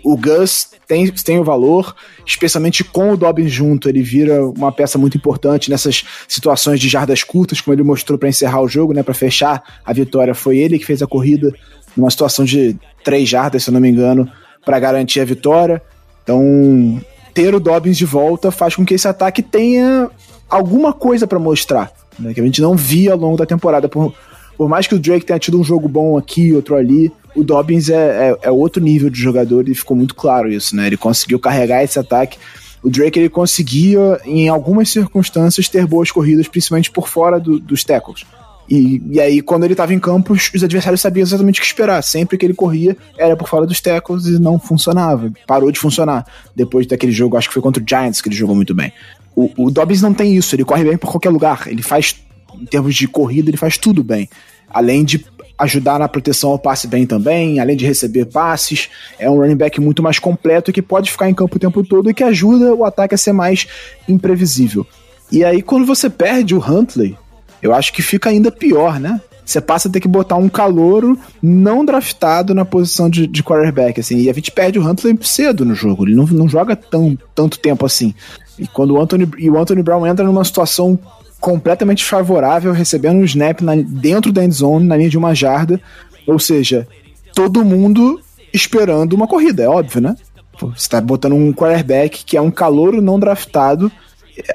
o, 0.03 0.15
Gus 0.15 0.69
tem, 0.87 1.11
tem 1.11 1.39
o 1.39 1.43
valor, 1.43 1.93
especialmente 2.25 2.83
com 2.83 3.11
o 3.11 3.17
Dobbins 3.17 3.51
junto, 3.51 3.89
ele 3.89 4.01
vira 4.01 4.45
uma 4.45 4.71
peça 4.71 4.97
muito 4.97 5.17
importante 5.17 5.69
nessas 5.69 6.03
situações 6.27 6.79
de 6.79 6.87
jardas 6.87 7.23
curtas, 7.23 7.59
como 7.59 7.75
ele 7.75 7.83
mostrou 7.83 8.17
para 8.17 8.29
encerrar 8.29 8.61
o 8.61 8.69
jogo, 8.69 8.93
né, 8.93 9.03
para 9.03 9.13
fechar 9.13 9.61
a 9.83 9.91
vitória. 9.91 10.33
Foi 10.33 10.57
ele 10.57 10.79
que 10.79 10.85
fez 10.85 11.01
a 11.01 11.07
corrida 11.07 11.53
numa 11.95 12.09
situação 12.09 12.45
de 12.45 12.77
três 13.03 13.27
jardas, 13.27 13.63
se 13.63 13.69
eu 13.69 13.73
não 13.73 13.81
me 13.81 13.89
engano, 13.89 14.29
para 14.63 14.79
garantir 14.79 15.19
a 15.19 15.25
vitória. 15.25 15.81
Então, 16.23 17.01
ter 17.33 17.53
o 17.55 17.59
Dobbins 17.59 17.97
de 17.97 18.05
volta 18.05 18.51
faz 18.51 18.75
com 18.75 18.85
que 18.85 18.93
esse 18.93 19.07
ataque 19.07 19.41
tenha 19.41 20.09
alguma 20.49 20.93
coisa 20.93 21.25
para 21.25 21.39
mostrar, 21.39 21.91
né, 22.19 22.33
que 22.33 22.41
a 22.41 22.43
gente 22.43 22.61
não 22.61 22.75
via 22.75 23.13
ao 23.13 23.17
longo 23.17 23.37
da 23.37 23.45
temporada. 23.45 23.87
Por, 23.87 24.13
por 24.57 24.69
mais 24.69 24.87
que 24.87 24.95
o 24.95 24.99
Drake 24.99 25.25
tenha 25.25 25.39
tido 25.39 25.59
um 25.59 25.63
jogo 25.63 25.87
bom 25.87 26.17
aqui, 26.17 26.53
outro 26.53 26.75
ali, 26.75 27.11
o 27.35 27.43
Dobbins 27.43 27.89
é, 27.89 27.95
é, 27.95 28.37
é, 28.43 28.51
outro 28.51 28.81
nível 28.81 29.09
de 29.09 29.19
jogador 29.19 29.67
e 29.69 29.75
ficou 29.75 29.95
muito 29.95 30.13
claro 30.13 30.51
isso, 30.51 30.75
né? 30.75 30.87
Ele 30.87 30.97
conseguiu 30.97 31.39
carregar 31.39 31.83
esse 31.83 31.97
ataque. 31.97 32.37
O 32.83 32.89
Drake 32.89 33.17
ele 33.19 33.29
conseguia, 33.29 34.19
em 34.25 34.49
algumas 34.49 34.89
circunstâncias, 34.89 35.69
ter 35.69 35.85
boas 35.85 36.11
corridas, 36.11 36.47
principalmente 36.47 36.91
por 36.91 37.07
fora 37.07 37.39
do, 37.39 37.59
dos 37.59 37.83
tackles. 37.83 38.25
E, 38.71 39.01
e 39.11 39.19
aí, 39.19 39.41
quando 39.41 39.65
ele 39.65 39.73
estava 39.73 39.93
em 39.93 39.99
campo, 39.99 40.31
os 40.31 40.63
adversários 40.63 41.01
sabiam 41.01 41.23
exatamente 41.23 41.59
o 41.59 41.61
que 41.61 41.67
esperar. 41.67 42.01
Sempre 42.01 42.37
que 42.37 42.45
ele 42.45 42.53
corria, 42.53 42.95
era 43.17 43.35
por 43.35 43.49
fora 43.49 43.67
dos 43.67 43.81
tackles 43.81 44.25
e 44.27 44.39
não 44.39 44.57
funcionava. 44.57 45.29
Parou 45.45 45.69
de 45.73 45.77
funcionar. 45.77 46.25
Depois 46.55 46.87
daquele 46.87 47.11
jogo, 47.11 47.35
acho 47.35 47.49
que 47.49 47.53
foi 47.53 47.61
contra 47.61 47.83
o 47.83 47.85
Giants 47.85 48.21
que 48.21 48.29
ele 48.29 48.35
jogou 48.35 48.55
muito 48.55 48.73
bem. 48.73 48.93
O, 49.35 49.51
o 49.57 49.69
Dobbins 49.69 50.01
não 50.01 50.13
tem 50.13 50.37
isso, 50.37 50.55
ele 50.55 50.63
corre 50.63 50.85
bem 50.85 50.95
por 50.95 51.11
qualquer 51.11 51.31
lugar. 51.31 51.67
Ele 51.67 51.83
faz, 51.83 52.15
em 52.55 52.63
termos 52.63 52.95
de 52.95 53.09
corrida, 53.09 53.49
ele 53.49 53.57
faz 53.57 53.77
tudo 53.77 54.05
bem. 54.05 54.29
Além 54.69 55.03
de 55.03 55.25
ajudar 55.59 55.99
na 55.99 56.07
proteção 56.07 56.51
ao 56.51 56.57
passe 56.57 56.87
bem 56.87 57.05
também, 57.05 57.59
além 57.59 57.75
de 57.75 57.85
receber 57.85 58.25
passes. 58.27 58.89
É 59.19 59.29
um 59.29 59.35
running 59.35 59.57
back 59.57 59.81
muito 59.81 60.01
mais 60.01 60.17
completo 60.17 60.71
que 60.71 60.81
pode 60.81 61.11
ficar 61.11 61.29
em 61.29 61.33
campo 61.33 61.57
o 61.57 61.59
tempo 61.59 61.83
todo 61.83 62.09
e 62.09 62.13
que 62.13 62.23
ajuda 62.23 62.73
o 62.73 62.85
ataque 62.85 63.15
a 63.15 63.17
ser 63.17 63.33
mais 63.33 63.67
imprevisível. 64.07 64.87
E 65.29 65.43
aí, 65.43 65.61
quando 65.61 65.85
você 65.85 66.09
perde 66.09 66.55
o 66.55 66.59
Huntley, 66.59 67.17
eu 67.61 67.73
acho 67.73 67.93
que 67.93 68.01
fica 68.01 68.29
ainda 68.29 68.51
pior, 68.51 68.99
né? 68.99 69.19
Você 69.45 69.59
passa 69.59 69.89
a 69.89 69.91
ter 69.91 69.99
que 69.99 70.07
botar 70.07 70.37
um 70.37 70.47
calouro 70.47 71.17
não 71.41 71.83
draftado 71.83 72.53
na 72.53 72.63
posição 72.63 73.09
de, 73.09 73.27
de 73.27 73.43
quarterback, 73.43 73.99
assim. 73.99 74.17
E 74.17 74.29
a 74.29 74.33
gente 74.33 74.51
perde 74.51 74.79
o 74.79 74.87
Huntley 74.87 75.17
cedo 75.21 75.65
no 75.65 75.75
jogo. 75.75 76.05
Ele 76.05 76.15
não, 76.15 76.25
não 76.25 76.47
joga 76.47 76.75
tão, 76.75 77.17
tanto 77.35 77.59
tempo 77.59 77.85
assim. 77.85 78.13
E 78.57 78.65
quando 78.67 78.91
o 78.93 79.01
Anthony, 79.01 79.27
e 79.37 79.49
o 79.49 79.57
Anthony 79.57 79.83
Brown 79.83 80.05
entra 80.05 80.25
numa 80.25 80.45
situação 80.45 80.97
completamente 81.39 82.05
favorável, 82.05 82.71
recebendo 82.71 83.17
um 83.17 83.25
snap 83.25 83.61
na, 83.61 83.75
dentro 83.75 84.31
da 84.31 84.43
end 84.43 84.53
zone, 84.53 84.85
na 84.85 84.95
linha 84.95 85.09
de 85.09 85.17
uma 85.17 85.33
jarda. 85.33 85.81
Ou 86.27 86.39
seja, 86.39 86.87
todo 87.33 87.65
mundo 87.65 88.21
esperando 88.53 89.13
uma 89.13 89.27
corrida, 89.27 89.63
é 89.63 89.67
óbvio, 89.67 90.01
né? 90.01 90.15
Você 90.59 90.87
tá 90.87 91.01
botando 91.01 91.33
um 91.33 91.51
quarterback 91.51 92.23
que 92.23 92.37
é 92.37 92.41
um 92.41 92.51
calouro 92.51 93.01
não 93.01 93.19
draftado. 93.19 93.91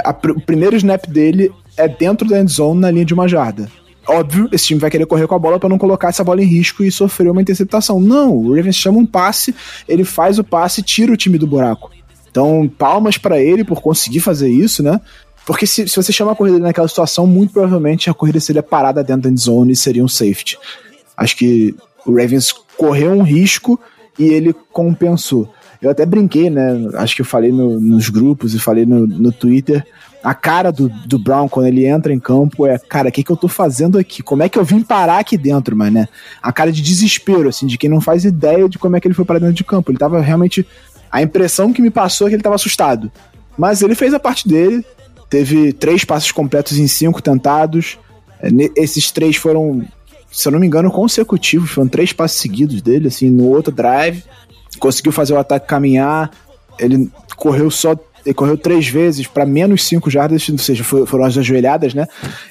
A, 0.05 0.11
o 0.11 0.41
primeiro 0.41 0.77
snap 0.77 1.07
dele 1.07 1.51
é 1.77 1.89
dentro 1.89 2.29
da 2.29 2.41
end 2.41 2.53
zone, 2.53 2.81
na 2.81 2.91
linha 2.91 3.05
de 3.05 3.15
uma 3.15 3.29
jarda. 3.29 3.71
Óbvio, 4.09 4.49
esse 4.53 4.67
time 4.67 4.81
vai 4.81 4.91
querer 4.91 5.07
correr 5.07 5.27
com 5.27 5.35
a 5.35 5.39
bola 5.39 5.59
para 5.59 5.69
não 5.69 5.79
colocar 5.79 6.09
essa 6.09 6.23
bola 6.23 6.41
em 6.41 6.47
risco 6.47 6.85
e 6.85 6.93
sofrer 6.93 7.31
uma 7.31 7.43
interceptação. 7.43 7.99
Não, 7.99 8.37
o 8.37 8.55
Ravens 8.55 8.77
chama 8.77 8.99
um 8.99 9.07
passe, 9.07 9.55
ele 9.89 10.05
faz 10.05 10.39
o 10.39 10.45
passe 10.45 10.81
e 10.81 10.85
tira 10.85 11.13
o 11.13 11.17
time 11.17 11.39
do 11.39 11.47
buraco. 11.47 11.91
Então, 12.31 12.71
palmas 12.79 13.19
para 13.19 13.41
ele 13.41 13.65
por 13.65 13.81
conseguir 13.81 14.21
fazer 14.21 14.49
isso, 14.49 14.83
né? 14.83 15.01
Porque 15.45 15.67
se, 15.67 15.89
se 15.89 15.97
você 15.97 16.13
chama 16.13 16.33
a 16.33 16.37
corrida 16.37 16.59
naquela 16.59 16.87
situação, 16.87 17.27
muito 17.27 17.53
provavelmente 17.53 18.11
a 18.11 18.15
corrida 18.15 18.39
seria 18.39 18.63
parada 18.63 19.03
dentro 19.03 19.23
da 19.23 19.31
endzone 19.31 19.73
e 19.73 19.77
seria 19.77 20.05
um 20.05 20.09
safety. 20.09 20.59
Acho 21.17 21.37
que 21.37 21.75
o 22.05 22.17
Ravens 22.17 22.53
correu 22.77 23.13
um 23.13 23.23
risco 23.23 23.81
e 24.19 24.25
ele 24.25 24.55
compensou. 24.73 25.53
Eu 25.87 25.93
até 25.93 26.05
brinquei, 26.05 26.51
né? 26.51 26.89
Acho 26.95 27.17
que 27.17 27.23
eu 27.23 27.27
falei 27.27 27.51
no, 27.51 27.81
nos 27.81 28.09
grupos 28.09 28.55
e 28.55 28.59
falei 28.59 28.85
no, 28.85 29.07
no 29.07 29.33
Twitter. 29.33 29.85
A 30.23 30.35
cara 30.35 30.73
do, 30.73 30.89
do 31.07 31.19
Brown 31.19 31.49
quando 31.49 31.67
ele 31.67 31.87
entra 31.87 32.13
em 32.13 32.19
campo 32.19 32.67
é, 32.67 32.79
cara, 32.79 33.09
o 33.09 33.13
que, 33.13 33.23
que 33.23 33.31
eu 33.31 33.37
tô 33.37 33.47
fazendo 33.47 33.97
aqui? 33.97 34.23
Como 34.23 34.43
é 34.43 34.49
que 34.49 34.59
eu 34.59 34.65
vim 34.65 34.83
parar 34.83 35.19
aqui 35.19 35.37
dentro, 35.37 35.77
mas 35.77 35.93
né? 35.93 36.09
A 36.43 36.53
cara 36.53 36.73
de 36.73 36.83
desespero, 36.83 37.49
assim, 37.49 37.67
de 37.67 37.79
quem 37.79 37.89
não 37.89 38.01
faz 38.01 38.25
ideia 38.25 38.69
de 38.69 38.79
como 38.79 38.97
é 38.97 39.01
que 39.01 39.07
ele 39.07 39.15
foi 39.15 39.25
para 39.25 39.39
dentro 39.39 39.55
de 39.55 39.65
campo. 39.65 39.91
Ele 39.91 39.99
tava 39.99 40.21
realmente. 40.21 40.67
A 41.11 41.23
impressão 41.23 41.73
que 41.73 41.81
me 41.81 41.91
passou 41.91 42.27
é 42.27 42.31
que 42.31 42.37
ele 42.37 42.43
tava 42.43 42.57
assustado. 42.57 43.11
Mas 43.57 43.81
ele 43.81 43.95
fez 43.95 44.13
a 44.13 44.19
parte 44.19 44.47
dele, 44.47 44.85
Teve 45.29 45.73
três 45.73 46.05
passes 46.05 46.31
completos 46.31 46.79
em 46.79 46.87
cinco 46.87 47.21
tentados. 47.21 47.99
É, 48.41 48.49
esses 48.77 49.11
três 49.11 49.37
foram, 49.37 49.85
se 50.31 50.47
eu 50.47 50.53
não 50.53 50.61
me 50.61 50.67
engano, 50.67 50.91
consecutivos. 50.91 51.71
Foram 51.71 51.89
três 51.89 52.13
passes 52.13 52.41
seguidos 52.41 52.81
dele, 52.81 53.09
assim, 53.09 53.31
no 53.31 53.49
outro 53.49 53.73
drive. 53.73 54.23
Conseguiu 54.79 55.13
fazer 55.13 55.35
o 55.35 55.39
ataque 55.39 55.67
caminhar. 55.67 56.31
Ele 56.79 57.11
correu 57.37 57.71
só. 57.71 57.97
Ele 58.25 58.35
correu 58.35 58.59
três 58.59 58.89
vezes 58.89 59.27
para 59.27 59.47
menos 59.47 59.85
cinco 59.85 60.11
jardas, 60.11 60.49
ou 60.49 60.59
seja, 60.59 60.83
foram 60.83 61.25
as 61.25 61.39
ajoelhadas, 61.39 61.95
né? 61.95 62.07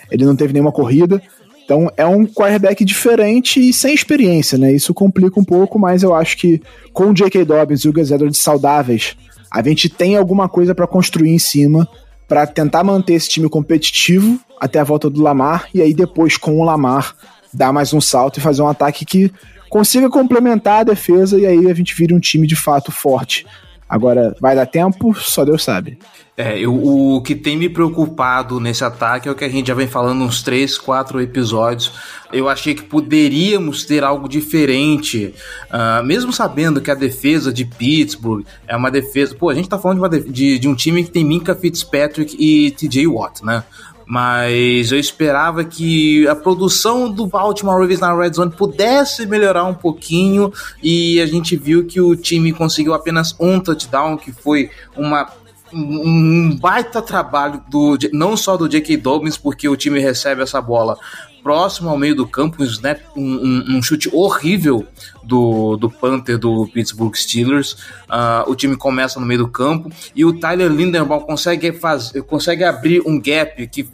Ele 0.09 0.23
não 0.23 0.35
teve 0.35 0.53
nenhuma 0.53 0.71
corrida. 0.71 1.21
Então 1.65 1.91
é 1.97 2.05
um 2.05 2.25
quarterback 2.25 2.85
diferente 2.85 3.59
e 3.59 3.73
sem 3.73 3.93
experiência, 3.93 4.57
né? 4.57 4.71
Isso 4.71 4.93
complica 4.93 5.39
um 5.39 5.43
pouco, 5.43 5.77
mas 5.77 6.03
eu 6.03 6.13
acho 6.13 6.37
que 6.37 6.61
com 6.93 7.09
o 7.09 7.13
J.K. 7.13 7.43
Dobbins 7.43 7.81
e 7.81 7.89
o 7.89 7.93
Gus 7.93 8.11
Edwards 8.11 8.37
saudáveis, 8.37 9.17
a 9.51 9.61
gente 9.63 9.89
tem 9.89 10.15
alguma 10.15 10.47
coisa 10.47 10.75
para 10.75 10.87
construir 10.87 11.31
em 11.31 11.39
cima 11.39 11.87
para 12.27 12.45
tentar 12.47 12.83
manter 12.83 13.13
esse 13.13 13.29
time 13.29 13.49
competitivo 13.49 14.39
até 14.59 14.79
a 14.79 14.83
volta 14.83 15.09
do 15.09 15.21
Lamar 15.21 15.67
e 15.73 15.81
aí 15.81 15.93
depois 15.93 16.37
com 16.37 16.59
o 16.59 16.63
Lamar 16.63 17.15
dar 17.53 17.71
mais 17.71 17.93
um 17.93 18.01
salto 18.01 18.37
e 18.37 18.41
fazer 18.41 18.61
um 18.61 18.67
ataque 18.67 19.05
que 19.05 19.31
consiga 19.69 20.09
complementar 20.09 20.81
a 20.81 20.83
defesa 20.83 21.39
e 21.39 21.45
aí 21.45 21.69
a 21.69 21.73
gente 21.73 21.95
vira 21.95 22.15
um 22.15 22.19
time 22.19 22.47
de 22.47 22.55
fato 22.55 22.91
forte 22.91 23.45
Agora, 23.87 24.35
vai 24.41 24.55
dar 24.55 24.65
tempo? 24.65 25.13
Só 25.13 25.45
Deus 25.45 25.63
sabe. 25.63 25.99
É, 26.35 26.59
eu, 26.59 26.73
o 26.73 27.21
que 27.21 27.35
tem 27.35 27.55
me 27.55 27.69
preocupado 27.69 28.59
nesse 28.59 28.83
ataque 28.83 29.29
é 29.29 29.31
o 29.31 29.35
que 29.35 29.45
a 29.45 29.49
gente 29.49 29.67
já 29.67 29.75
vem 29.75 29.87
falando 29.87 30.23
uns 30.23 30.41
3, 30.41 30.77
4 30.79 31.21
episódios. 31.21 31.93
Eu 32.33 32.49
achei 32.49 32.73
que 32.73 32.83
poderíamos 32.83 33.85
ter 33.85 34.03
algo 34.03 34.27
diferente, 34.27 35.33
uh, 35.71 36.03
mesmo 36.03 36.33
sabendo 36.33 36.81
que 36.81 36.91
a 36.91 36.95
defesa 36.95 37.53
de 37.53 37.63
Pittsburgh 37.63 38.43
é 38.67 38.75
uma 38.75 38.89
defesa. 38.89 39.35
Pô, 39.35 39.49
a 39.49 39.55
gente 39.55 39.69
tá 39.69 39.77
falando 39.77 40.09
de, 40.09 40.29
de, 40.29 40.59
de 40.59 40.67
um 40.67 40.75
time 40.75 41.03
que 41.03 41.11
tem 41.11 41.23
Minka 41.23 41.55
Fitzpatrick 41.55 42.35
e 42.37 42.71
TJ 42.71 43.07
Watt, 43.07 43.45
né? 43.45 43.63
Mas 44.05 44.91
eu 44.91 44.99
esperava 44.99 45.63
que 45.63 46.27
a 46.27 46.35
produção 46.35 47.11
do 47.11 47.25
Baltimore 47.25 47.79
Ravens 47.79 47.99
na 47.99 48.15
Red 48.15 48.33
Zone 48.33 48.51
pudesse 48.51 49.25
melhorar 49.25 49.63
um 49.65 49.73
pouquinho 49.73 50.53
e 50.81 51.19
a 51.19 51.25
gente 51.25 51.55
viu 51.55 51.85
que 51.85 51.99
o 51.99 52.15
time 52.15 52.53
conseguiu 52.53 52.93
apenas 52.93 53.35
um 53.39 53.59
touchdown, 53.59 54.17
que 54.17 54.31
foi 54.31 54.69
uma 54.95 55.27
um 55.73 56.55
baita 56.55 57.01
trabalho 57.01 57.61
do 57.67 57.97
não 58.13 58.37
só 58.37 58.55
do 58.55 58.69
J.K. 58.69 58.95
Dobbins, 58.97 59.37
porque 59.37 59.67
o 59.67 59.75
time 59.75 59.99
recebe 59.99 60.41
essa 60.41 60.61
bola 60.61 60.97
próximo 61.45 61.91
ao 61.91 61.97
meio 61.97 62.15
do 62.15 62.25
campo, 62.25 62.63
um, 62.63 62.65
snap, 62.65 62.99
um, 63.15 63.77
um, 63.77 63.83
chute 63.83 64.09
horrível 64.11 64.83
do, 65.23 65.77
do 65.77 65.91
Panther 65.91 66.39
do 66.39 66.67
Pittsburgh 66.73 67.13
Steelers. 67.15 67.73
Uh, 68.09 68.49
o 68.49 68.55
time 68.55 68.75
começa 68.75 69.19
no 69.19 69.27
meio 69.27 69.41
do 69.41 69.47
campo 69.47 69.91
e 70.15 70.25
o 70.25 70.39
Tyler 70.39 70.71
Linderbaum 70.71 71.19
consegue, 71.19 71.71
fazer, 71.71 72.23
consegue 72.23 72.63
abrir 72.63 73.03
um 73.05 73.21
gap 73.21 73.67
que 73.67 73.87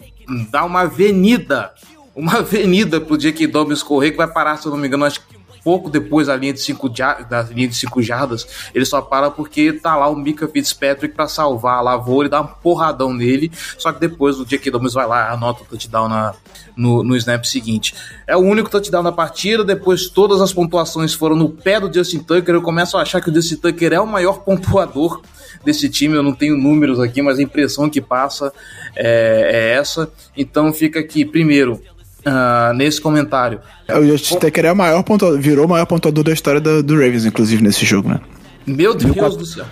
dá 0.50 0.64
uma 0.64 0.84
avenida, 0.84 1.74
uma 2.16 2.38
avenida 2.40 3.02
pro 3.02 3.18
J.K. 3.18 3.48
Dobbins 3.48 3.84
correr, 3.84 4.12
que 4.12 4.18
vai 4.18 4.32
parar, 4.32 4.56
se 4.56 4.66
eu 4.66 4.72
não 4.72 4.80
me 4.80 4.88
engano, 4.88 5.04
acho 5.04 5.20
que 5.20 5.41
pouco 5.64 5.90
depois 5.90 6.28
da 6.28 6.36
linha 6.36 6.54
de 6.54 6.60
5 6.60 6.90
da 7.30 7.44
linha 7.44 7.68
de 7.68 7.76
cinco 7.76 8.02
jardas, 8.02 8.48
ele 8.74 8.86
só 8.86 9.02
para 9.02 9.30
porque 9.30 9.74
tá 9.74 9.96
lá 9.96 10.08
o 10.10 10.16
Mika 10.16 10.48
Fitzpatrick 10.48 11.16
para 11.16 11.28
salvar 11.28 11.78
a 11.78 11.82
lavoura 11.82 12.28
e 12.28 12.32
dar 12.32 12.42
um 12.42 12.48
porradão 12.48 13.14
nele. 13.14 13.52
Só 13.78 13.92
que 13.92 14.00
depois 14.00 14.40
o 14.40 14.46
J.K. 14.46 14.72
Dobbins 14.72 14.94
vai 14.94 15.08
lá, 15.08 15.32
anota 15.32 15.64
o 15.64 15.66
touchdown 15.66 16.08
na, 16.08 16.34
no, 16.76 17.04
no 17.04 17.16
snap 17.16 17.46
seguinte. 17.46 17.94
É 18.28 18.36
o 18.36 18.40
único 18.40 18.70
touchdown 18.70 19.04
da 19.04 19.12
partida. 19.12 19.64
Depois 19.64 20.08
todas 20.08 20.42
as 20.42 20.54
pontuações 20.54 21.14
foram 21.14 21.36
no 21.36 21.50
pé 21.50 21.80
do 21.80 21.94
Justin 21.94 22.20
Tucker. 22.20 22.56
Eu 22.56 22.62
começo 22.62 22.98
a 22.98 23.02
achar 23.02 23.22
que 23.22 23.30
o 23.30 23.34
Justin 23.34 23.58
Tucker 23.58 23.94
é 23.94 24.00
o 24.00 24.08
maior 24.08 24.40
pontuador 24.40 25.22
desse 25.64 25.90
time. 25.90 26.16
Eu 26.16 26.24
não 26.24 26.34
tenho 26.34 26.58
números 26.58 27.00
aqui, 27.00 27.22
mas 27.22 27.40
a 27.40 27.44
impressão 27.44 27.90
que 27.90 28.02
passa 28.02 28.52
é, 28.96 29.52
é 29.54 29.74
essa. 29.74 30.12
Então 30.36 30.72
fica 30.74 31.00
aqui, 31.00 31.26
primeiro, 31.26 31.82
uh, 32.26 32.74
nesse 32.74 33.00
comentário. 33.00 33.60
É, 33.88 33.98
o 33.98 34.06
Justin 34.06 34.40
Tucker 34.40 34.66
é 34.66 34.72
o 34.72 34.76
maior 34.76 35.04
pontuador, 35.04 35.40
virou 35.40 35.66
o 35.66 35.70
maior 35.70 35.86
pontuador 35.86 36.24
da 36.24 36.34
história 36.34 36.60
do, 36.60 36.82
do 36.82 36.94
Ravens, 36.94 37.26
inclusive, 37.26 37.62
nesse 37.62 37.86
jogo, 37.86 38.10
né? 38.10 38.20
Meu 38.66 38.94
Deus 38.96 39.16
quatro... 39.16 39.38
do 39.38 39.46
céu. 39.46 39.66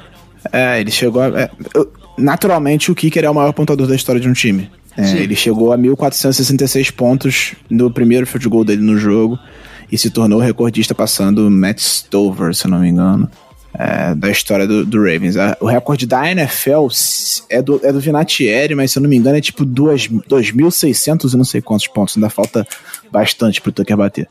É, 0.51 0.79
ele 0.79 0.91
chegou 0.91 1.21
a, 1.21 1.27
é, 1.27 1.49
naturalmente 2.17 2.91
o 2.91 2.95
Kicker 2.95 3.23
é 3.23 3.29
o 3.29 3.35
maior 3.35 3.51
pontuador 3.53 3.87
da 3.87 3.95
história 3.95 4.21
de 4.21 4.27
um 4.27 4.33
time. 4.33 4.69
É, 4.97 5.17
ele 5.17 5.35
chegou 5.35 5.71
a 5.71 5.77
1.466 5.77 6.91
pontos 6.91 7.53
no 7.69 7.91
primeiro 7.91 8.25
field 8.25 8.49
goal 8.49 8.65
dele 8.65 8.81
no 8.81 8.97
jogo 8.97 9.39
e 9.91 9.97
se 9.97 10.09
tornou 10.09 10.39
recordista 10.39 10.93
passando 10.93 11.49
Matt 11.49 11.79
Stover, 11.79 12.53
se 12.53 12.67
não 12.67 12.79
me 12.79 12.89
engano 12.89 13.29
é, 13.79 14.13
da 14.13 14.29
história 14.29 14.67
do, 14.67 14.85
do 14.85 14.97
Ravens. 14.97 15.35
o 15.61 15.65
recorde 15.65 16.05
da 16.05 16.29
NFL 16.29 16.87
é 17.49 17.61
do, 17.61 17.79
é 17.81 17.93
do 17.93 17.99
Vinatieri, 18.01 18.75
mas 18.75 18.91
se 18.91 18.99
eu 18.99 19.01
não 19.01 19.09
me 19.09 19.15
engano 19.15 19.37
é 19.37 19.41
tipo 19.41 19.65
2.600 19.65 21.33
e 21.33 21.37
não 21.37 21.45
sei 21.45 21.61
quantos 21.61 21.87
pontos. 21.87 22.17
Ainda 22.17 22.29
falta 22.29 22.67
bastante 23.09 23.61
pro 23.61 23.71
Tucker 23.71 23.95
bater. 23.95 24.27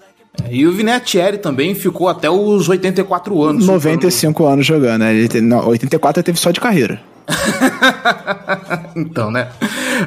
E 0.51 0.67
o 0.67 0.73
Vinatieri 0.73 1.39
também 1.39 1.75
ficou 1.75 2.09
até 2.09 2.29
os 2.29 2.69
84 2.69 3.43
anos. 3.43 3.67
95 3.67 4.39
jogando. 4.39 4.53
anos 4.53 4.67
jogando, 4.67 5.01
né? 5.01 5.15
Ele, 5.15 5.41
não, 5.41 5.67
84 5.67 6.21
ele 6.21 6.25
teve 6.25 6.39
só 6.39 6.51
de 6.51 6.61
carreira. 6.61 7.01
então, 8.95 9.31
né? 9.31 9.49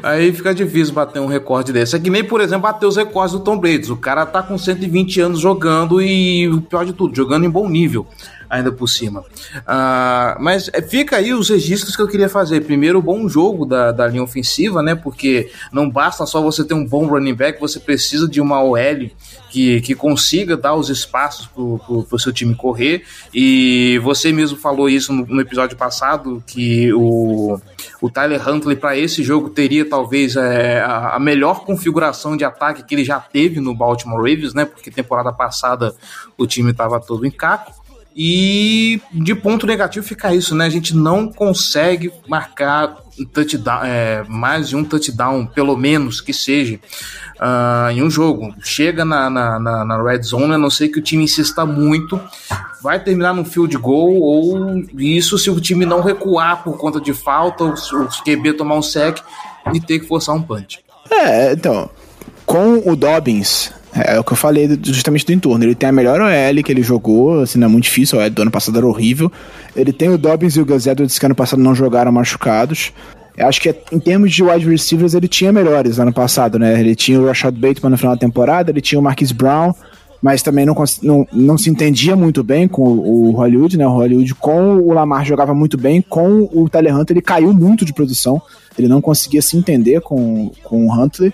Aí 0.03 0.31
fica 0.31 0.53
difícil 0.53 0.93
bater 0.93 1.19
um 1.19 1.25
recorde 1.25 1.73
desse. 1.73 1.95
É 1.95 1.99
que 1.99 2.09
nem, 2.09 2.23
por 2.23 2.41
exemplo, 2.41 2.63
bater 2.63 2.85
os 2.85 2.95
recordes 2.95 3.33
do 3.33 3.39
Tom 3.39 3.57
Brady. 3.57 3.91
O 3.91 3.97
cara 3.97 4.25
tá 4.25 4.41
com 4.41 4.57
120 4.57 5.19
anos 5.19 5.39
jogando 5.39 5.99
e 5.99 6.47
o 6.47 6.61
pior 6.61 6.85
de 6.85 6.93
tudo, 6.93 7.15
jogando 7.15 7.45
em 7.45 7.49
bom 7.49 7.67
nível 7.67 8.07
ainda 8.51 8.69
por 8.69 8.87
cima. 8.87 9.21
Uh, 9.21 10.35
mas 10.41 10.69
fica 10.89 11.15
aí 11.15 11.33
os 11.33 11.49
registros 11.49 11.95
que 11.95 12.01
eu 12.01 12.07
queria 12.07 12.27
fazer. 12.27 12.59
Primeiro, 12.65 12.99
o 12.99 13.01
bom 13.01 13.27
jogo 13.29 13.65
da, 13.65 13.93
da 13.93 14.05
linha 14.05 14.21
ofensiva, 14.21 14.83
né? 14.83 14.93
Porque 14.93 15.49
não 15.71 15.89
basta 15.89 16.25
só 16.25 16.41
você 16.41 16.65
ter 16.65 16.73
um 16.73 16.85
bom 16.85 17.07
running 17.07 17.33
back, 17.33 17.61
você 17.61 17.79
precisa 17.79 18.27
de 18.27 18.41
uma 18.41 18.61
OL 18.61 19.09
que, 19.49 19.79
que 19.81 19.95
consiga 19.95 20.57
dar 20.57 20.75
os 20.75 20.89
espaços 20.89 21.47
para 21.47 21.61
o 21.61 22.19
seu 22.19 22.33
time 22.33 22.53
correr. 22.53 23.03
E 23.33 23.97
você 24.03 24.33
mesmo 24.33 24.57
falou 24.57 24.89
isso 24.89 25.13
no, 25.13 25.25
no 25.25 25.39
episódio 25.39 25.77
passado, 25.77 26.43
que 26.45 26.91
o, 26.93 27.57
o 28.01 28.09
Tyler 28.09 28.45
Huntley 28.47 28.75
para 28.75 28.97
esse 28.97 29.23
jogo 29.23 29.49
teria 29.49 29.87
talvez 29.87 30.35
é, 30.35 30.81
a, 30.81 31.15
a, 31.15 31.19
melhor 31.19 31.63
configuração 31.63 32.35
de 32.35 32.43
ataque 32.43 32.83
que 32.83 32.95
ele 32.95 33.05
já 33.05 33.19
teve 33.19 33.61
no 33.61 33.73
Baltimore 33.73 34.17
Ravens, 34.17 34.53
né? 34.53 34.65
Porque 34.65 34.91
temporada 34.91 35.31
passada 35.31 35.95
o 36.37 36.45
time 36.45 36.71
estava 36.71 36.99
todo 36.99 37.25
em 37.25 37.31
caco. 37.31 37.80
E 38.15 39.01
de 39.13 39.33
ponto 39.33 39.65
negativo 39.65 40.05
fica 40.05 40.33
isso, 40.35 40.53
né? 40.53 40.65
A 40.65 40.69
gente 40.69 40.95
não 40.95 41.31
consegue 41.31 42.11
marcar 42.27 42.97
touchdown, 43.33 43.83
é, 43.83 44.23
mais 44.27 44.69
de 44.69 44.75
um 44.75 44.83
touchdown, 44.83 45.45
pelo 45.45 45.77
menos 45.77 46.19
que 46.19 46.33
seja, 46.33 46.79
uh, 47.37 47.89
em 47.91 48.03
um 48.03 48.09
jogo. 48.09 48.53
Chega 48.61 49.05
na, 49.05 49.29
na, 49.29 49.59
na, 49.59 49.85
na, 49.85 50.03
red 50.03 50.21
zone, 50.23 50.53
a 50.53 50.57
não 50.57 50.69
ser 50.69 50.89
que 50.89 50.99
o 50.99 51.01
time 51.01 51.23
insista 51.23 51.65
muito, 51.65 52.19
vai 52.81 53.01
terminar 53.01 53.33
no 53.33 53.45
field 53.45 53.77
goal, 53.77 54.19
ou 54.19 54.83
isso 54.97 55.37
se 55.37 55.49
o 55.49 55.59
time 55.59 55.85
não 55.85 56.01
recuar 56.01 56.63
por 56.63 56.77
conta 56.77 56.99
de 56.99 57.13
falta, 57.13 57.63
ou 57.63 57.77
se 57.77 57.95
o 57.95 58.07
QB 58.07 58.53
tomar 58.53 58.75
um 58.75 58.81
sec 58.81 59.19
e 59.73 59.79
ter 59.79 59.99
que 59.99 60.07
forçar 60.07 60.35
um 60.35 60.41
punch. 60.41 60.83
É, 61.09 61.53
então, 61.53 61.89
com 62.45 62.89
o 62.89 62.95
Dobbins 62.95 63.71
é, 63.93 64.15
é 64.15 64.19
o 64.19 64.23
que 64.23 64.33
eu 64.33 64.37
falei 64.37 64.69
justamente 64.83 65.25
do 65.25 65.33
entorno. 65.33 65.63
Ele 65.63 65.75
tem 65.75 65.89
a 65.89 65.91
melhor 65.91 66.19
OL 66.19 66.63
que 66.63 66.71
ele 66.71 66.83
jogou, 66.83 67.41
assim, 67.41 67.59
não 67.59 67.67
é 67.67 67.69
muito 67.69 67.85
difícil, 67.85 68.19
a 68.19 68.23
OL 68.23 68.29
do 68.29 68.41
ano 68.43 68.51
passado 68.51 68.77
era 68.77 68.87
horrível. 68.87 69.31
Ele 69.75 69.91
tem 69.91 70.09
o 70.09 70.17
Dobbins 70.17 70.55
e 70.55 70.61
o 70.61 70.65
Gus 70.65 70.87
Edwards 70.87 71.17
que 71.17 71.25
ano 71.25 71.35
passado 71.35 71.61
não 71.61 71.75
jogaram 71.75 72.11
machucados. 72.11 72.93
Eu 73.37 73.47
acho 73.47 73.61
que 73.61 73.69
é, 73.69 73.81
em 73.91 73.99
termos 73.99 74.31
de 74.31 74.43
wide 74.43 74.69
receivers 74.69 75.13
ele 75.13 75.27
tinha 75.27 75.51
melhores 75.51 75.99
ano 75.99 76.13
passado, 76.13 76.59
né? 76.59 76.79
Ele 76.79 76.95
tinha 76.95 77.19
o 77.19 77.25
Rashad 77.25 77.55
Bateman 77.55 77.91
no 77.91 77.97
final 77.97 78.15
da 78.15 78.19
temporada, 78.19 78.71
ele 78.71 78.81
tinha 78.81 78.99
o 78.99 79.03
Marquis 79.03 79.31
Brown, 79.31 79.73
mas 80.21 80.43
também 80.43 80.65
não, 80.65 80.75
não, 81.01 81.27
não 81.33 81.57
se 81.57 81.69
entendia 81.69 82.15
muito 82.15 82.43
bem 82.43 82.67
com 82.67 82.83
o, 82.83 83.29
o 83.29 83.31
Hollywood, 83.31 83.77
né? 83.77 83.87
O 83.87 83.91
Hollywood 83.91 84.35
com 84.35 84.75
o 84.75 84.93
Lamar 84.93 85.25
jogava 85.25 85.53
muito 85.53 85.77
bem, 85.77 86.01
com 86.01 86.41
o 86.51 86.65
Hunter 86.65 87.05
ele 87.09 87.21
caiu 87.21 87.53
muito 87.53 87.83
de 87.83 87.93
produção, 87.93 88.41
ele 88.77 88.87
não 88.87 89.01
conseguia 89.01 89.41
se 89.41 89.57
entender 89.57 90.01
com, 90.01 90.51
com 90.63 90.85
o 90.85 90.93
Huntley. 90.93 91.33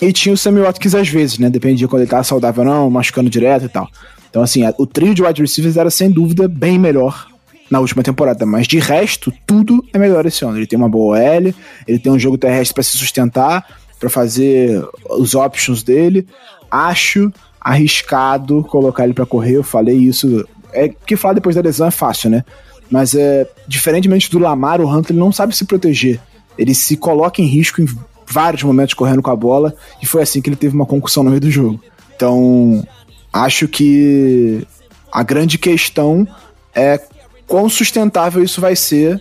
E 0.00 0.12
tinha 0.12 0.34
o 0.34 0.36
Sammy 0.36 0.60
Watkins 0.60 0.94
às 0.94 1.08
vezes, 1.08 1.38
né? 1.38 1.48
Dependia 1.48 1.88
quando 1.88 2.02
ele 2.02 2.10
tava 2.10 2.22
saudável 2.22 2.62
ou 2.62 2.68
não, 2.68 2.90
machucando 2.90 3.30
direto 3.30 3.64
e 3.64 3.68
tal. 3.68 3.88
Então, 4.28 4.42
assim, 4.42 4.60
o 4.76 4.86
trio 4.86 5.14
de 5.14 5.22
wide 5.22 5.40
receivers 5.40 5.78
era 5.78 5.90
sem 5.90 6.10
dúvida 6.10 6.46
bem 6.46 6.78
melhor 6.78 7.28
na 7.70 7.80
última 7.80 8.02
temporada, 8.02 8.44
mas 8.44 8.66
de 8.66 8.78
resto, 8.78 9.32
tudo 9.46 9.82
é 9.94 9.98
melhor 9.98 10.26
esse 10.26 10.44
ano. 10.44 10.58
Ele 10.58 10.66
tem 10.66 10.78
uma 10.78 10.88
boa 10.88 11.18
OL, 11.18 11.54
ele 11.88 11.98
tem 11.98 12.12
um 12.12 12.18
jogo 12.18 12.36
terrestre 12.36 12.74
para 12.74 12.82
se 12.82 12.98
sustentar, 12.98 13.66
para 13.98 14.10
fazer 14.10 14.86
os 15.18 15.34
options 15.34 15.82
dele. 15.82 16.26
Acho 16.70 17.32
arriscado 17.66 18.62
colocar 18.62 19.02
ele 19.02 19.12
para 19.12 19.26
correr, 19.26 19.56
eu 19.56 19.64
falei 19.64 19.96
isso. 19.96 20.46
É 20.72 20.88
que 20.88 21.16
falar 21.16 21.34
depois 21.34 21.56
da 21.56 21.62
lesão 21.62 21.88
é 21.88 21.90
fácil, 21.90 22.30
né? 22.30 22.44
Mas 22.88 23.12
é 23.12 23.44
diferentemente 23.66 24.30
do 24.30 24.38
Lamar, 24.38 24.80
o 24.80 24.88
Hunter 24.88 25.16
não 25.16 25.32
sabe 25.32 25.56
se 25.56 25.64
proteger. 25.64 26.20
Ele 26.56 26.72
se 26.72 26.96
coloca 26.96 27.42
em 27.42 27.44
risco 27.44 27.82
em 27.82 27.88
vários 28.24 28.62
momentos 28.62 28.94
correndo 28.94 29.20
com 29.20 29.32
a 29.32 29.36
bola, 29.36 29.74
e 30.00 30.06
foi 30.06 30.22
assim 30.22 30.40
que 30.40 30.48
ele 30.48 30.54
teve 30.54 30.76
uma 30.76 30.86
concussão 30.86 31.24
no 31.24 31.30
meio 31.30 31.40
do 31.40 31.50
jogo. 31.50 31.82
Então, 32.14 32.86
acho 33.32 33.66
que 33.66 34.64
a 35.10 35.24
grande 35.24 35.58
questão 35.58 36.26
é 36.72 37.00
quão 37.48 37.68
sustentável 37.68 38.44
isso 38.44 38.60
vai 38.60 38.76
ser 38.76 39.20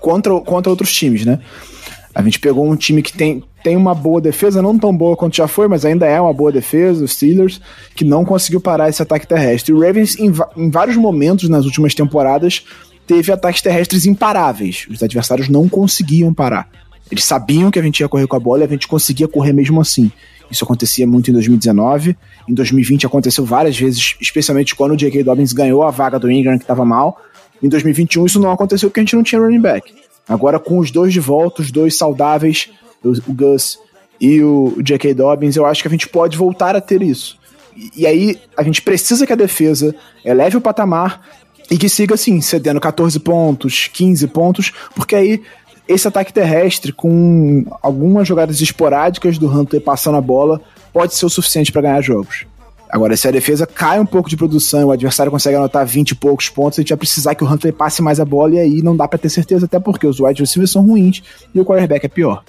contra, 0.00 0.38
contra 0.42 0.70
outros 0.70 0.94
times, 0.94 1.24
né? 1.24 1.40
A 2.14 2.22
gente 2.22 2.38
pegou 2.38 2.70
um 2.70 2.76
time 2.76 3.02
que 3.02 3.12
tem, 3.12 3.42
tem 3.62 3.76
uma 3.76 3.94
boa 3.94 4.20
defesa, 4.20 4.62
não 4.62 4.78
tão 4.78 4.96
boa 4.96 5.16
quanto 5.16 5.36
já 5.36 5.46
foi, 5.46 5.68
mas 5.68 5.84
ainda 5.84 6.06
é 6.06 6.20
uma 6.20 6.32
boa 6.32 6.50
defesa, 6.50 7.04
os 7.04 7.12
Steelers, 7.12 7.60
que 7.94 8.04
não 8.04 8.24
conseguiu 8.24 8.60
parar 8.60 8.88
esse 8.88 9.02
ataque 9.02 9.26
terrestre. 9.26 9.72
O 9.72 9.80
Ravens, 9.80 10.18
em, 10.18 10.32
em 10.56 10.70
vários 10.70 10.96
momentos 10.96 11.48
nas 11.48 11.64
últimas 11.64 11.94
temporadas, 11.94 12.64
teve 13.06 13.32
ataques 13.32 13.60
terrestres 13.60 14.06
imparáveis. 14.06 14.86
Os 14.90 15.02
adversários 15.02 15.48
não 15.48 15.68
conseguiam 15.68 16.32
parar. 16.32 16.68
Eles 17.10 17.24
sabiam 17.24 17.70
que 17.70 17.78
a 17.78 17.82
gente 17.82 18.00
ia 18.00 18.08
correr 18.08 18.26
com 18.26 18.36
a 18.36 18.40
bola 18.40 18.62
e 18.62 18.64
a 18.64 18.68
gente 18.68 18.86
conseguia 18.86 19.26
correr 19.26 19.52
mesmo 19.52 19.80
assim. 19.80 20.12
Isso 20.50 20.64
acontecia 20.64 21.06
muito 21.06 21.30
em 21.30 21.32
2019. 21.32 22.16
Em 22.48 22.54
2020 22.54 23.06
aconteceu 23.06 23.44
várias 23.44 23.78
vezes, 23.78 24.16
especialmente 24.20 24.74
quando 24.74 24.92
o 24.92 24.96
J.K. 24.96 25.22
Dobbins 25.24 25.52
ganhou 25.52 25.82
a 25.82 25.90
vaga 25.90 26.18
do 26.18 26.30
Ingram, 26.30 26.56
que 26.56 26.64
estava 26.64 26.84
mal. 26.84 27.20
Em 27.62 27.68
2021 27.68 28.26
isso 28.26 28.40
não 28.40 28.50
aconteceu 28.50 28.88
porque 28.88 29.00
a 29.00 29.02
gente 29.02 29.16
não 29.16 29.22
tinha 29.22 29.40
running 29.40 29.60
back. 29.60 29.92
Agora 30.28 30.58
com 30.58 30.78
os 30.78 30.90
dois 30.90 31.12
de 31.12 31.20
volta, 31.20 31.62
os 31.62 31.72
dois 31.72 31.96
saudáveis, 31.96 32.70
o, 33.04 33.32
Gus 33.32 33.78
e 34.20 34.42
o 34.42 34.76
J.K. 34.82 35.14
Dobbins, 35.14 35.56
eu 35.56 35.66
acho 35.66 35.82
que 35.82 35.88
a 35.88 35.90
gente 35.90 36.08
pode 36.08 36.36
voltar 36.36 36.76
a 36.76 36.80
ter 36.80 37.02
isso. 37.02 37.38
E, 37.76 38.02
e 38.02 38.06
aí 38.06 38.40
a 38.56 38.62
gente 38.62 38.82
precisa 38.82 39.26
que 39.26 39.32
a 39.32 39.36
defesa 39.36 39.94
eleve 40.24 40.56
o 40.56 40.60
patamar 40.60 41.22
E 41.70 41.78
que 41.78 41.88
siga 41.88 42.14
assim, 42.14 42.40
cedendo 42.40 42.80
14 42.80 43.18
pontos, 43.20 43.88
15 43.92 44.26
pontos, 44.28 44.72
porque 44.94 45.14
aí 45.14 45.42
esse 45.88 46.06
ataque 46.06 46.32
terrestre, 46.32 46.92
com 46.92 47.64
algumas 47.82 48.26
jogadas 48.26 48.60
esporádicas 48.60 49.38
do 49.38 49.48
Hunter 49.48 49.80
passando 49.80 50.18
a 50.18 50.20
bola, 50.20 50.60
pode 50.92 51.14
ser 51.14 51.26
o 51.26 51.30
suficiente 51.30 51.72
para 51.72 51.82
ganhar 51.82 52.00
jogos. 52.00 52.46
Agora, 52.88 53.16
se 53.16 53.26
a 53.28 53.30
defesa 53.30 53.66
cai 53.66 54.00
um 54.00 54.06
pouco 54.06 54.28
de 54.28 54.36
produção, 54.36 54.88
o 54.88 54.92
adversário 54.92 55.30
consegue 55.30 55.56
anotar 55.56 55.86
20 55.86 56.10
e 56.10 56.14
poucos 56.14 56.48
pontos, 56.48 56.78
a 56.78 56.82
gente 56.82 56.90
vai 56.90 56.98
precisar 56.98 57.34
que 57.34 57.44
o 57.44 57.46
Huntley 57.46 57.72
passe 57.72 58.02
mais 58.02 58.18
a 58.18 58.24
bola 58.24 58.54
e 58.54 58.58
aí 58.58 58.82
não 58.82 58.96
dá 58.96 59.06
para 59.06 59.18
ter 59.18 59.28
certeza, 59.28 59.66
até 59.66 59.78
porque 59.78 60.06
os 60.06 60.18
wide 60.18 60.42
receivers 60.42 60.72
são 60.72 60.84
ruins 60.84 61.22
e 61.54 61.60
o 61.60 61.64
quarterback 61.64 62.04
é 62.04 62.08
pior. 62.08 62.42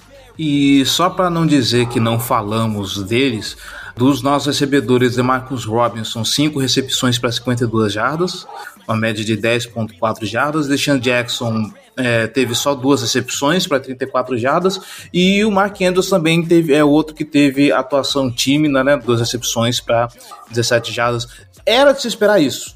E 0.43 0.83
só 0.87 1.07
para 1.07 1.29
não 1.29 1.45
dizer 1.45 1.87
que 1.87 1.99
não 1.99 2.19
falamos 2.19 3.03
deles, 3.03 3.55
dos 3.95 4.23
nossos 4.23 4.47
recebedores 4.47 5.13
de 5.13 5.21
Marcus 5.21 5.65
Robinson, 5.65 6.25
5 6.25 6.57
recepções 6.57 7.19
para 7.19 7.31
52 7.31 7.93
jardas, 7.93 8.47
uma 8.87 8.97
média 8.97 9.23
de 9.23 9.37
10.4 9.37 10.25
jardas. 10.25 10.67
Deshaun 10.67 10.97
Jackson 10.97 11.71
é, 11.95 12.25
teve 12.25 12.55
só 12.55 12.73
duas 12.73 13.03
recepções 13.03 13.67
para 13.67 13.79
34 13.79 14.35
jardas. 14.35 14.81
E 15.13 15.45
o 15.45 15.51
Mark 15.51 15.79
Andrews 15.79 16.09
também 16.09 16.43
teve, 16.43 16.73
é 16.73 16.83
outro 16.83 17.13
que 17.13 17.23
teve 17.23 17.71
atuação 17.71 18.31
tímida, 18.31 18.83
né? 18.83 18.97
Duas 18.97 19.19
recepções 19.19 19.79
para 19.79 20.07
17 20.49 20.91
jardas. 20.91 21.27
Era 21.63 21.91
de 21.91 22.01
se 22.01 22.07
esperar 22.07 22.41
isso. 22.41 22.75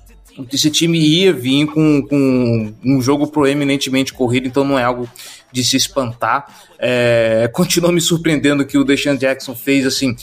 Esse 0.53 0.70
time 0.70 0.99
ia 0.99 1.34
vir 1.34 1.66
com, 1.66 2.03
com 2.03 2.74
um 2.86 3.01
jogo 3.01 3.26
proeminentemente 3.26 4.13
corrido, 4.13 4.47
então 4.47 4.63
não 4.63 4.78
é 4.78 4.84
algo 4.84 5.09
de 5.56 5.64
se 5.64 5.78
espantar. 5.78 6.45
É, 6.78 7.49
continua 7.53 7.89
me 7.89 8.01
surpreendendo 8.01 8.66
que 8.66 8.78
o 8.78 8.84
Deshaun 8.84 9.16
Jackson 9.16 9.56
fez 9.56 9.86
assim, 9.86 10.14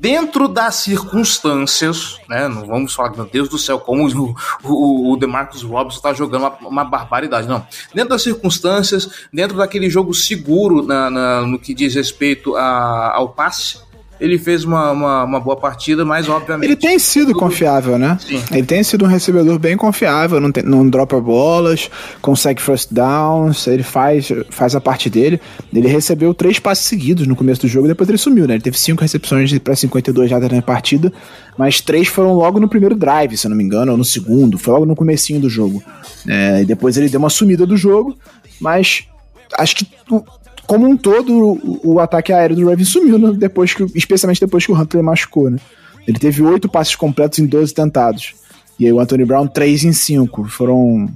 dentro 0.00 0.48
das 0.48 0.76
circunstâncias, 0.76 2.18
né? 2.26 2.48
Não 2.48 2.66
vamos 2.66 2.94
falar, 2.94 3.14
meu 3.14 3.26
Deus 3.26 3.50
do 3.50 3.58
céu, 3.58 3.78
como 3.78 4.08
o, 4.08 4.34
o, 4.64 5.12
o 5.12 5.16
DeMarcus 5.18 5.62
Robinson 5.62 6.00
tá 6.00 6.14
jogando 6.14 6.42
uma, 6.42 6.68
uma, 6.68 6.84
barbaridade, 6.84 7.46
não. 7.46 7.64
Dentro 7.94 8.10
das 8.10 8.22
circunstâncias, 8.22 9.10
dentro 9.30 9.58
daquele 9.58 9.90
jogo 9.90 10.14
seguro 10.14 10.82
na, 10.82 11.10
na 11.10 11.42
no 11.42 11.58
que 11.58 11.74
diz 11.74 11.94
respeito 11.94 12.56
a, 12.56 13.12
ao 13.14 13.28
passe, 13.28 13.78
ele 14.20 14.38
fez 14.38 14.64
uma, 14.64 14.90
uma, 14.92 15.24
uma, 15.24 15.40
boa 15.40 15.56
partida, 15.56 16.04
mas 16.04 16.28
obviamente. 16.28 16.66
Ele 16.66 16.76
tem 16.76 16.98
sido 16.98 17.34
confiável, 17.34 17.98
né? 17.98 18.18
Sim. 18.20 18.42
Ele 18.50 18.66
tem 18.66 18.82
sido 18.82 19.04
um 19.04 19.08
recebedor 19.08 19.58
bem 19.58 19.76
confiável, 19.76 20.40
não, 20.40 20.50
tem, 20.50 20.62
não 20.62 20.88
dropa 20.88 21.20
bolas, 21.20 21.90
consegue 22.20 22.60
first 22.60 22.92
downs, 22.92 23.66
ele 23.66 23.82
faz, 23.82 24.32
faz 24.50 24.74
a 24.74 24.80
parte 24.80 25.10
dele. 25.10 25.40
Ele 25.72 25.88
recebeu 25.88 26.32
três 26.34 26.58
passes 26.58 26.86
seguidos 26.86 27.26
no 27.26 27.36
começo 27.36 27.62
do 27.62 27.68
jogo 27.68 27.88
depois 27.88 28.08
ele 28.08 28.18
sumiu, 28.18 28.46
né? 28.46 28.54
Ele 28.54 28.62
teve 28.62 28.78
cinco 28.78 29.02
recepções 29.02 29.56
para 29.58 29.74
52 29.74 30.30
jardas 30.30 30.50
na 30.50 30.62
partida, 30.62 31.12
mas 31.56 31.80
três 31.80 32.06
foram 32.08 32.34
logo 32.34 32.60
no 32.60 32.68
primeiro 32.68 32.94
drive, 32.94 33.36
se 33.36 33.46
eu 33.46 33.50
não 33.50 33.56
me 33.56 33.64
engano, 33.64 33.92
ou 33.92 33.98
no 33.98 34.04
segundo, 34.04 34.58
foi 34.58 34.74
logo 34.74 34.86
no 34.86 34.94
comecinho 34.94 35.40
do 35.40 35.48
jogo. 35.48 35.82
É, 36.26 36.62
e 36.62 36.64
depois 36.64 36.96
ele 36.96 37.08
deu 37.08 37.18
uma 37.18 37.30
sumida 37.30 37.66
do 37.66 37.76
jogo, 37.76 38.16
mas 38.60 39.04
acho 39.56 39.76
que 39.76 39.86
como 40.68 40.86
um 40.86 40.98
todo, 40.98 41.32
o, 41.34 41.94
o 41.94 41.98
ataque 41.98 42.30
aéreo 42.30 42.54
do 42.54 42.68
Ravens 42.68 42.90
sumiu, 42.90 43.18
né? 43.18 43.32
depois 43.34 43.72
que, 43.72 43.84
especialmente 43.94 44.38
depois 44.38 44.66
que 44.66 44.70
o 44.70 44.78
Hunter 44.78 45.02
machucou, 45.02 45.48
né? 45.48 45.58
Ele 46.06 46.18
teve 46.18 46.42
oito 46.42 46.68
passes 46.68 46.94
completos 46.94 47.38
em 47.38 47.46
12 47.46 47.72
tentados. 47.72 48.34
E 48.78 48.84
aí 48.84 48.92
o 48.92 49.00
Anthony 49.00 49.24
Brown, 49.24 49.46
3 49.46 49.84
em 49.84 49.92
5. 49.92 50.44
Foram 50.44 51.08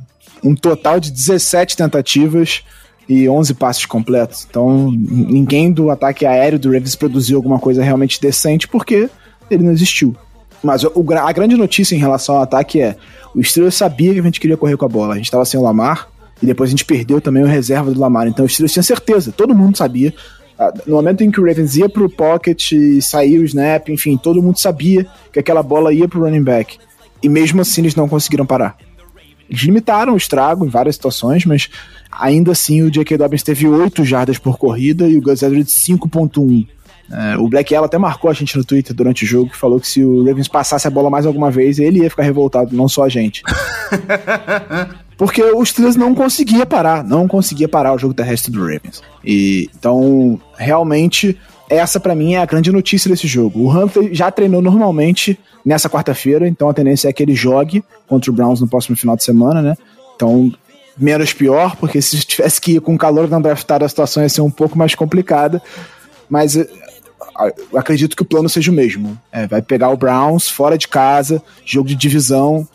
um 0.42 0.54
total 0.54 0.98
de 0.98 1.10
17 1.10 1.76
tentativas 1.76 2.62
e 3.06 3.28
11 3.28 3.54
passes 3.54 3.84
completos. 3.84 4.46
Então, 4.48 4.90
ninguém 4.90 5.70
do 5.70 5.90
ataque 5.90 6.24
aéreo 6.24 6.58
do 6.58 6.68
Ravens 6.72 6.96
produziu 6.96 7.36
alguma 7.36 7.58
coisa 7.58 7.82
realmente 7.82 8.20
decente 8.20 8.66
porque 8.66 9.10
ele 9.50 9.64
não 9.64 9.72
existiu. 9.72 10.16
Mas 10.62 10.82
a 10.84 11.32
grande 11.32 11.56
notícia 11.56 11.94
em 11.94 11.98
relação 11.98 12.36
ao 12.36 12.42
ataque 12.42 12.80
é: 12.80 12.96
o 13.34 13.42
Steelers 13.42 13.74
sabia 13.74 14.14
que 14.14 14.20
a 14.20 14.22
gente 14.22 14.40
queria 14.40 14.56
correr 14.56 14.78
com 14.78 14.86
a 14.86 14.88
bola. 14.88 15.12
A 15.12 15.16
gente 15.16 15.26
estava 15.26 15.44
sem 15.44 15.60
o 15.60 15.62
Lamar, 15.62 16.08
e 16.42 16.46
depois 16.46 16.68
a 16.68 16.72
gente 16.72 16.84
perdeu 16.84 17.20
também 17.20 17.42
o 17.42 17.46
reserva 17.46 17.90
do 17.90 18.00
Lamar. 18.00 18.26
Então 18.26 18.44
os 18.44 18.52
Steelers 18.52 18.72
tinham 18.72 18.82
certeza, 18.82 19.32
todo 19.32 19.54
mundo 19.54 19.76
sabia. 19.76 20.12
Ah, 20.58 20.72
no 20.86 20.96
momento 20.96 21.22
em 21.22 21.30
que 21.30 21.40
o 21.40 21.44
Ravens 21.44 21.76
ia 21.76 21.88
pro 21.88 22.10
pocket 22.10 22.72
e 22.72 22.98
o 23.38 23.44
snap, 23.44 23.88
enfim, 23.88 24.16
todo 24.16 24.42
mundo 24.42 24.58
sabia 24.58 25.06
que 25.32 25.38
aquela 25.38 25.62
bola 25.62 25.92
ia 25.92 26.08
pro 26.08 26.20
running 26.20 26.42
back. 26.42 26.78
E 27.22 27.28
mesmo 27.28 27.60
assim 27.60 27.82
eles 27.82 27.94
não 27.94 28.08
conseguiram 28.08 28.44
parar. 28.44 28.76
Eles 29.48 29.62
limitaram 29.62 30.14
o 30.14 30.16
estrago 30.16 30.66
em 30.66 30.68
várias 30.68 30.96
situações, 30.96 31.44
mas 31.44 31.68
ainda 32.10 32.52
assim 32.52 32.82
o 32.82 32.90
J.K. 32.90 33.16
Dobbins 33.18 33.42
teve 33.42 33.68
8 33.68 34.04
jardas 34.04 34.38
por 34.38 34.58
corrida 34.58 35.08
e 35.08 35.16
o 35.16 35.22
Gus 35.22 35.42
Edwards 35.42 35.72
5.1. 35.72 36.66
É, 37.10 37.36
o 37.36 37.48
Black 37.48 37.74
Ella 37.74 37.86
até 37.86 37.98
marcou 37.98 38.30
a 38.30 38.32
gente 38.32 38.56
no 38.56 38.64
Twitter 38.64 38.94
durante 38.94 39.24
o 39.24 39.26
jogo 39.26 39.50
que 39.50 39.56
falou 39.56 39.78
que 39.78 39.86
se 39.86 40.02
o 40.02 40.24
Ravens 40.24 40.48
passasse 40.48 40.86
a 40.88 40.90
bola 40.90 41.10
mais 41.10 41.26
alguma 41.26 41.50
vez, 41.50 41.78
ele 41.78 42.00
ia 42.00 42.08
ficar 42.08 42.22
revoltado, 42.22 42.74
não 42.74 42.88
só 42.88 43.04
a 43.04 43.08
gente. 43.08 43.42
Porque 45.22 45.40
o 45.40 45.64
Steelers 45.64 45.94
não 45.94 46.16
conseguia 46.16 46.66
parar, 46.66 47.04
não 47.04 47.28
conseguia 47.28 47.68
parar 47.68 47.94
o 47.94 47.98
jogo 47.98 48.12
terrestre 48.12 48.50
do 48.50 48.58
Ravens. 48.58 49.00
E 49.24 49.70
então, 49.72 50.36
realmente, 50.58 51.38
essa 51.70 52.00
para 52.00 52.12
mim 52.12 52.34
é 52.34 52.38
a 52.38 52.44
grande 52.44 52.72
notícia 52.72 53.08
desse 53.08 53.28
jogo. 53.28 53.60
O 53.60 53.70
Humphrey 53.70 54.12
já 54.12 54.32
treinou 54.32 54.60
normalmente 54.60 55.38
nessa 55.64 55.88
quarta-feira, 55.88 56.48
então 56.48 56.68
a 56.68 56.74
tendência 56.74 57.08
é 57.08 57.12
que 57.12 57.22
ele 57.22 57.36
jogue 57.36 57.84
contra 58.08 58.32
o 58.32 58.34
Browns 58.34 58.60
no 58.60 58.66
próximo 58.66 58.96
final 58.96 59.14
de 59.14 59.22
semana, 59.22 59.62
né? 59.62 59.76
Então, 60.16 60.52
menos 60.98 61.32
pior, 61.32 61.76
porque 61.76 62.02
se 62.02 62.18
tivesse 62.26 62.60
que 62.60 62.72
ir 62.72 62.80
com 62.80 62.98
calor 62.98 63.30
não 63.30 63.40
draftado, 63.40 63.84
a 63.84 63.88
situação 63.88 64.24
ia 64.24 64.28
ser 64.28 64.40
um 64.40 64.50
pouco 64.50 64.76
mais 64.76 64.96
complicada. 64.96 65.62
Mas 66.28 66.56
eu 66.56 66.66
acredito 67.76 68.16
que 68.16 68.22
o 68.22 68.26
plano 68.26 68.48
seja 68.48 68.72
o 68.72 68.74
mesmo. 68.74 69.16
É, 69.30 69.46
vai 69.46 69.62
pegar 69.62 69.90
o 69.90 69.96
Browns 69.96 70.48
fora 70.48 70.76
de 70.76 70.88
casa, 70.88 71.40
jogo 71.64 71.86
de 71.86 71.94
divisão, 71.94 72.66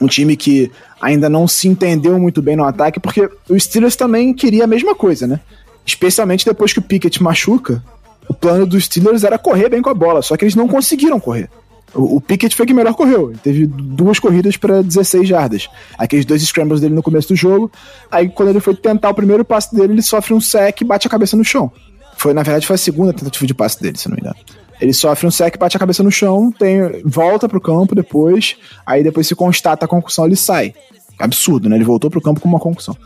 um 0.00 0.06
time 0.06 0.36
que 0.36 0.70
ainda 1.00 1.28
não 1.28 1.46
se 1.46 1.68
entendeu 1.68 2.18
muito 2.18 2.40
bem 2.42 2.56
no 2.56 2.64
ataque, 2.64 3.00
porque 3.00 3.28
o 3.48 3.58
Steelers 3.58 3.96
também 3.96 4.32
queria 4.32 4.64
a 4.64 4.66
mesma 4.66 4.94
coisa, 4.94 5.26
né? 5.26 5.40
Especialmente 5.84 6.44
depois 6.44 6.72
que 6.72 6.78
o 6.78 6.82
Pickett 6.82 7.22
machuca, 7.22 7.82
o 8.28 8.34
plano 8.34 8.66
dos 8.66 8.84
Steelers 8.84 9.24
era 9.24 9.38
correr 9.38 9.68
bem 9.68 9.82
com 9.82 9.90
a 9.90 9.94
bola, 9.94 10.22
só 10.22 10.36
que 10.36 10.44
eles 10.44 10.54
não 10.54 10.68
conseguiram 10.68 11.18
correr. 11.18 11.48
O, 11.94 12.16
o 12.16 12.20
Pickett 12.20 12.54
foi 12.54 12.66
que 12.66 12.74
melhor 12.74 12.94
correu. 12.94 13.30
Ele 13.30 13.38
teve 13.38 13.66
duas 13.66 14.18
corridas 14.18 14.56
para 14.56 14.82
16 14.82 15.26
jardas. 15.26 15.68
Aqueles 15.96 16.26
dois 16.26 16.42
scrambles 16.42 16.80
dele 16.80 16.94
no 16.94 17.02
começo 17.02 17.28
do 17.28 17.36
jogo. 17.36 17.70
Aí, 18.10 18.28
quando 18.28 18.50
ele 18.50 18.60
foi 18.60 18.74
tentar 18.74 19.08
o 19.10 19.14
primeiro 19.14 19.44
passe 19.44 19.74
dele, 19.74 19.94
ele 19.94 20.02
sofre 20.02 20.34
um 20.34 20.40
sec 20.40 20.80
e 20.80 20.84
bate 20.84 21.06
a 21.06 21.10
cabeça 21.10 21.36
no 21.36 21.44
chão. 21.44 21.72
Foi, 22.16 22.34
na 22.34 22.42
verdade, 22.42 22.66
foi 22.66 22.74
a 22.74 22.78
segunda 22.78 23.12
tentativa 23.12 23.46
de 23.46 23.54
passe 23.54 23.80
dele, 23.80 23.96
se 23.96 24.08
não 24.08 24.16
me 24.16 24.20
engano. 24.20 24.36
Ele 24.80 24.92
sofre 24.92 25.26
um 25.26 25.30
sec, 25.30 25.58
bate 25.58 25.76
a 25.76 25.80
cabeça 25.80 26.02
no 26.02 26.10
chão, 26.10 26.52
tem, 26.52 27.02
volta 27.04 27.48
pro 27.48 27.60
campo 27.60 27.94
depois, 27.94 28.56
aí 28.86 29.02
depois 29.02 29.26
se 29.26 29.34
constata 29.34 29.84
a 29.84 29.88
concussão, 29.88 30.26
ele 30.26 30.36
sai. 30.36 30.72
Absurdo, 31.18 31.68
né? 31.68 31.76
Ele 31.76 31.84
voltou 31.84 32.10
pro 32.10 32.20
campo 32.20 32.40
com 32.40 32.48
uma 32.48 32.60
concussão. 32.60 32.96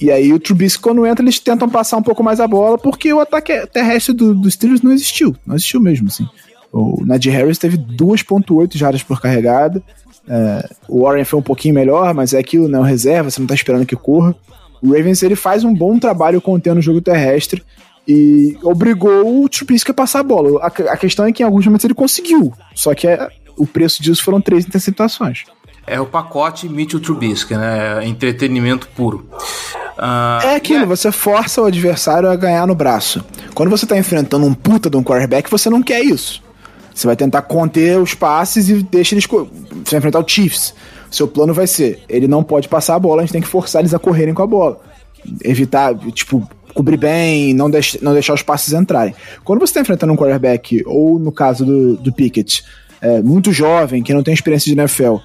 E 0.00 0.10
aí 0.10 0.30
o 0.32 0.38
Trubisky, 0.38 0.82
quando 0.82 1.06
entra, 1.06 1.24
eles 1.24 1.38
tentam 1.38 1.68
passar 1.68 1.96
um 1.96 2.02
pouco 2.02 2.22
mais 2.22 2.38
a 2.38 2.46
bola, 2.46 2.76
porque 2.76 3.12
o 3.12 3.20
ataque 3.20 3.66
terrestre 3.68 4.12
do, 4.12 4.34
dos 4.34 4.52
Steelers 4.52 4.82
não 4.82 4.92
existiu. 4.92 5.34
Não 5.46 5.54
existiu 5.54 5.80
mesmo, 5.80 6.08
assim. 6.08 6.28
O 6.70 7.02
Najee 7.06 7.30
Harris 7.30 7.56
teve 7.56 7.78
2.8 7.78 8.76
jardas 8.76 9.02
por 9.02 9.20
carregada. 9.20 9.82
É, 10.28 10.68
o 10.86 11.02
Warren 11.02 11.24
foi 11.24 11.38
um 11.38 11.42
pouquinho 11.42 11.74
melhor, 11.74 12.12
mas 12.12 12.34
é 12.34 12.38
aquilo, 12.38 12.68
né? 12.68 12.78
O 12.78 12.82
reserva, 12.82 13.30
você 13.30 13.40
não 13.40 13.46
tá 13.46 13.54
esperando 13.54 13.86
que 13.86 13.96
corra. 13.96 14.34
O 14.82 14.92
Ravens 14.92 15.22
ele 15.22 15.36
faz 15.36 15.64
um 15.64 15.72
bom 15.72 15.98
trabalho 15.98 16.40
contendo 16.40 16.78
o 16.78 16.82
jogo 16.82 17.00
terrestre 17.00 17.62
e 18.06 18.56
obrigou 18.62 19.42
o 19.42 19.48
Trubisky 19.48 19.90
a 19.90 19.94
passar 19.94 20.20
a 20.20 20.22
bola. 20.22 20.60
A, 20.60 20.66
a, 20.66 20.96
questão 20.96 21.24
é 21.26 21.32
que 21.32 21.42
em 21.42 21.46
alguns 21.46 21.66
momentos 21.66 21.84
ele 21.84 21.94
conseguiu, 21.94 22.52
só 22.74 22.94
que 22.94 23.06
é, 23.06 23.28
o 23.56 23.66
preço 23.66 24.02
disso 24.02 24.22
foram 24.22 24.40
três 24.40 24.66
interceptações. 24.66 25.44
É 25.86 26.00
o 26.00 26.06
pacote 26.06 26.68
Mitchell 26.68 27.00
Trubisky, 27.00 27.54
né? 27.54 28.04
Entretenimento 28.04 28.88
puro. 28.88 29.28
Uh, 29.96 30.44
é 30.44 30.56
aquilo, 30.56 30.80
yeah. 30.80 30.96
você 30.96 31.10
força 31.10 31.62
o 31.62 31.64
adversário 31.64 32.28
a 32.28 32.36
ganhar 32.36 32.66
no 32.66 32.74
braço. 32.74 33.24
Quando 33.54 33.70
você 33.70 33.86
tá 33.86 33.96
enfrentando 33.96 34.44
um 34.44 34.52
puta 34.52 34.90
de 34.90 34.96
um 34.96 35.02
quarterback, 35.02 35.50
você 35.50 35.70
não 35.70 35.82
quer 35.82 36.02
isso. 36.02 36.42
Você 36.92 37.06
vai 37.06 37.16
tentar 37.16 37.42
conter 37.42 37.98
os 37.98 38.14
passes 38.14 38.68
e 38.68 38.82
deixa 38.82 39.14
eles. 39.14 39.26
Você 39.26 39.46
vai 39.90 39.98
enfrentar 39.98 40.18
o 40.18 40.28
Chiefs. 40.28 40.74
Seu 41.10 41.28
plano 41.28 41.54
vai 41.54 41.66
ser: 41.66 42.02
ele 42.08 42.26
não 42.26 42.42
pode 42.42 42.68
passar 42.68 42.94
a 42.94 42.98
bola, 42.98 43.22
a 43.22 43.24
gente 43.24 43.32
tem 43.32 43.42
que 43.42 43.48
forçar 43.48 43.80
eles 43.80 43.94
a 43.94 43.98
correrem 43.98 44.34
com 44.34 44.42
a 44.42 44.46
bola. 44.46 44.80
Evitar, 45.42 45.94
tipo, 46.12 46.46
cobrir 46.76 46.98
bem, 46.98 47.54
não, 47.54 47.70
deix, 47.70 47.96
não 48.02 48.12
deixar 48.12 48.34
os 48.34 48.42
passes 48.42 48.74
entrarem. 48.74 49.14
Quando 49.42 49.60
você 49.60 49.70
está 49.70 49.80
enfrentando 49.80 50.12
um 50.12 50.16
quarterback, 50.16 50.82
ou 50.86 51.18
no 51.18 51.32
caso 51.32 51.64
do, 51.64 51.96
do 51.96 52.12
Pickett, 52.12 52.62
é, 53.00 53.22
muito 53.22 53.50
jovem, 53.50 54.02
que 54.02 54.12
não 54.12 54.22
tem 54.22 54.34
experiência 54.34 54.72
de 54.72 54.78
NFL, 54.78 55.16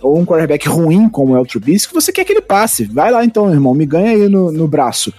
ou 0.00 0.18
um 0.18 0.24
quarterback 0.24 0.68
ruim 0.68 1.08
como 1.08 1.36
é 1.36 1.40
o 1.40 1.44
Trubisky, 1.44 1.92
você 1.92 2.12
quer 2.12 2.24
que 2.24 2.32
ele 2.32 2.40
passe. 2.40 2.84
Vai 2.84 3.10
lá 3.10 3.24
então, 3.24 3.50
irmão, 3.52 3.74
me 3.74 3.84
ganha 3.84 4.12
aí 4.12 4.28
no, 4.28 4.52
no 4.52 4.68
braço. 4.68 5.12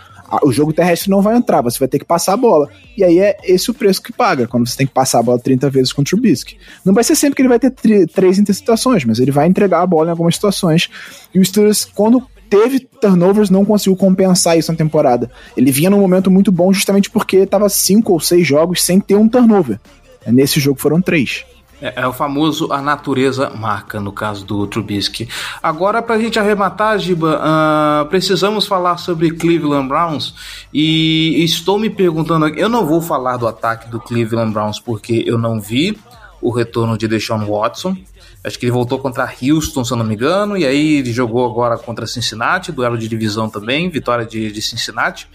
O 0.43 0.51
jogo 0.51 0.71
terrestre 0.71 1.09
não 1.09 1.21
vai 1.21 1.35
entrar, 1.35 1.61
você 1.61 1.77
vai 1.77 1.89
ter 1.89 1.99
que 1.99 2.05
passar 2.05 2.33
a 2.33 2.37
bola. 2.37 2.69
E 2.97 3.03
aí 3.03 3.19
é 3.19 3.37
esse 3.43 3.69
o 3.69 3.73
preço 3.73 4.01
que 4.01 4.13
paga, 4.13 4.47
quando 4.47 4.65
você 4.65 4.77
tem 4.77 4.87
que 4.87 4.93
passar 4.93 5.19
a 5.19 5.23
bola 5.23 5.37
30 5.37 5.69
vezes 5.69 5.91
com 5.91 6.01
o 6.01 6.05
Trubisky. 6.05 6.57
Não 6.85 6.93
vai 6.93 7.03
ser 7.03 7.15
sempre 7.17 7.35
que 7.35 7.41
ele 7.41 7.49
vai 7.49 7.59
ter 7.59 7.71
três 8.07 8.39
interceptações, 8.39 9.03
mas 9.03 9.19
ele 9.19 9.29
vai 9.29 9.45
entregar 9.45 9.81
a 9.81 9.85
bola 9.85 10.07
em 10.07 10.11
algumas 10.11 10.35
situações. 10.35 10.89
E 11.35 11.39
o 11.39 11.43
Steelers, 11.43 11.83
quando 11.83 12.23
teve 12.51 12.81
turnovers, 12.81 13.49
não 13.49 13.63
conseguiu 13.63 13.95
compensar 13.95 14.57
isso 14.57 14.69
na 14.69 14.77
temporada. 14.77 15.31
Ele 15.55 15.71
vinha 15.71 15.89
num 15.89 16.01
momento 16.01 16.29
muito 16.29 16.51
bom 16.51 16.73
justamente 16.73 17.09
porque 17.09 17.37
estava 17.37 17.69
cinco 17.69 18.11
ou 18.11 18.19
seis 18.19 18.45
jogos 18.45 18.83
sem 18.83 18.99
ter 18.99 19.15
um 19.15 19.29
turnover. 19.29 19.79
Nesse 20.27 20.59
jogo 20.59 20.79
foram 20.79 21.01
três. 21.01 21.45
É, 21.81 22.01
é, 22.01 22.07
o 22.07 22.13
famoso 22.13 22.71
a 22.71 22.79
natureza 22.79 23.49
marca, 23.49 23.99
no 23.99 24.11
caso 24.11 24.45
do 24.45 24.67
Trubisky. 24.67 25.27
Agora, 25.63 26.01
para 26.01 26.15
a 26.15 26.19
gente 26.19 26.37
arrematar, 26.37 26.99
Giba, 26.99 27.41
uh, 27.41 28.05
precisamos 28.07 28.67
falar 28.67 28.97
sobre 28.97 29.31
Cleveland 29.31 29.87
Browns 29.87 30.35
e 30.71 31.43
estou 31.43 31.79
me 31.79 31.89
perguntando, 31.89 32.49
eu 32.49 32.69
não 32.69 32.85
vou 32.85 33.01
falar 33.01 33.37
do 33.37 33.47
ataque 33.47 33.89
do 33.89 33.99
Cleveland 33.99 34.53
Browns 34.53 34.79
porque 34.79 35.23
eu 35.25 35.39
não 35.39 35.59
vi 35.59 35.97
o 36.41 36.49
retorno 36.49 36.97
de 36.97 37.07
Deshaun 37.07 37.45
Watson. 37.45 37.95
Acho 38.43 38.57
que 38.57 38.65
ele 38.65 38.71
voltou 38.71 38.97
contra 38.97 39.31
Houston, 39.41 39.83
se 39.85 39.93
eu 39.93 39.97
não 39.97 40.05
me 40.05 40.15
engano, 40.15 40.57
e 40.57 40.65
aí 40.65 40.97
ele 40.97 41.13
jogou 41.13 41.45
agora 41.45 41.77
contra 41.77 42.07
Cincinnati, 42.07 42.71
duelo 42.71 42.97
de 42.97 43.07
divisão 43.07 43.49
também, 43.49 43.89
vitória 43.89 44.25
de, 44.25 44.51
de 44.51 44.61
Cincinnati 44.61 45.27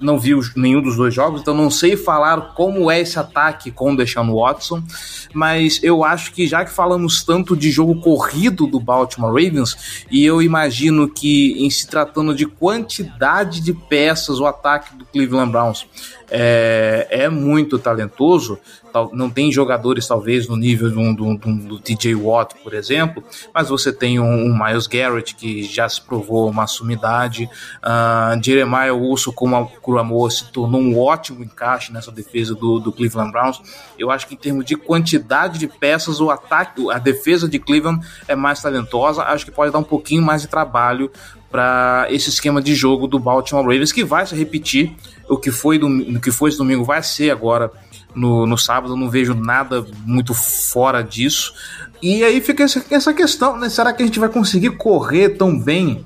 não 0.00 0.18
vi 0.18 0.32
nenhum 0.56 0.80
dos 0.80 0.96
dois 0.96 1.12
jogos, 1.12 1.42
então 1.42 1.54
não 1.54 1.70
sei 1.70 1.96
falar 1.96 2.54
como 2.54 2.90
é 2.90 3.00
esse 3.00 3.18
ataque 3.18 3.70
com 3.70 3.92
o 3.92 3.96
Deshaun 3.96 4.34
Watson, 4.34 4.82
mas 5.34 5.78
eu 5.82 6.02
acho 6.02 6.32
que 6.32 6.46
já 6.46 6.64
que 6.64 6.72
falamos 6.72 7.22
tanto 7.22 7.54
de 7.54 7.70
jogo 7.70 8.00
corrido 8.00 8.66
do 8.66 8.80
Baltimore 8.80 9.30
Ravens, 9.30 10.06
e 10.10 10.24
eu 10.24 10.40
imagino 10.40 11.08
que 11.08 11.52
em 11.64 11.68
se 11.68 11.86
tratando 11.86 12.34
de 12.34 12.46
quantidade 12.46 13.60
de 13.60 13.74
peças, 13.74 14.40
o 14.40 14.46
ataque 14.46 14.94
do 14.94 15.04
Cleveland 15.04 15.52
Browns 15.52 15.86
é, 16.30 17.06
é 17.10 17.28
muito 17.28 17.78
talentoso, 17.78 18.58
não 19.12 19.30
tem 19.30 19.52
jogadores 19.52 20.06
talvez 20.06 20.48
no 20.48 20.56
nível 20.56 20.90
do, 20.90 21.14
do, 21.14 21.36
do, 21.36 21.80
DJ 21.80 22.14
Watt, 22.14 22.54
por 22.62 22.74
exemplo, 22.74 23.22
mas 23.54 23.68
você 23.68 23.92
tem 23.92 24.18
um, 24.18 24.46
um, 24.46 24.58
Miles 24.58 24.86
Garrett 24.86 25.34
que 25.34 25.62
já 25.62 25.88
se 25.88 26.00
provou 26.00 26.48
uma 26.48 26.66
sumidade, 26.66 27.48
uh, 27.82 28.42
Jeremiah 28.42 28.92
Wilson 28.92 29.32
como 29.32 29.68
Kuramor 29.80 30.30
se 30.30 30.50
tornou 30.50 30.80
um 30.80 30.98
ótimo 30.98 31.44
encaixe 31.44 31.92
nessa 31.92 32.10
defesa 32.10 32.54
do, 32.54 32.78
do 32.78 32.92
Cleveland 32.92 33.32
Browns. 33.32 33.60
Eu 33.98 34.10
acho 34.10 34.26
que 34.26 34.34
em 34.34 34.38
termos 34.38 34.64
de 34.64 34.76
quantidade 34.76 35.58
de 35.58 35.68
peças, 35.68 36.20
o 36.20 36.30
ataque, 36.30 36.90
a 36.90 36.98
defesa 36.98 37.48
de 37.48 37.58
Cleveland 37.58 38.04
é 38.26 38.34
mais 38.34 38.60
talentosa, 38.60 39.22
acho 39.22 39.44
que 39.44 39.50
pode 39.50 39.72
dar 39.72 39.78
um 39.78 39.84
pouquinho 39.84 40.22
mais 40.22 40.42
de 40.42 40.48
trabalho 40.48 41.10
para 41.50 42.06
esse 42.10 42.28
esquema 42.28 42.62
de 42.62 42.74
jogo 42.74 43.06
do 43.06 43.18
Baltimore 43.18 43.64
Ravens 43.64 43.92
que 43.92 44.04
vai 44.04 44.26
se 44.26 44.34
repetir. 44.34 44.94
O 45.28 45.36
que 45.36 45.50
foi 45.50 45.78
do, 45.78 46.20
que 46.20 46.30
foi 46.30 46.50
esse 46.50 46.58
domingo 46.58 46.84
vai 46.84 47.02
ser 47.02 47.30
agora 47.30 47.70
no, 48.14 48.46
no 48.46 48.58
sábado, 48.58 48.96
não 48.96 49.08
vejo 49.08 49.34
nada 49.34 49.84
muito 50.04 50.34
fora 50.34 51.02
disso. 51.02 51.52
E 52.02 52.24
aí 52.24 52.40
fica 52.40 52.64
essa, 52.64 52.84
essa 52.90 53.12
questão, 53.12 53.58
né? 53.58 53.68
Será 53.68 53.92
que 53.92 54.02
a 54.02 54.06
gente 54.06 54.18
vai 54.18 54.28
conseguir 54.28 54.70
correr 54.70 55.30
tão 55.30 55.58
bem 55.58 56.04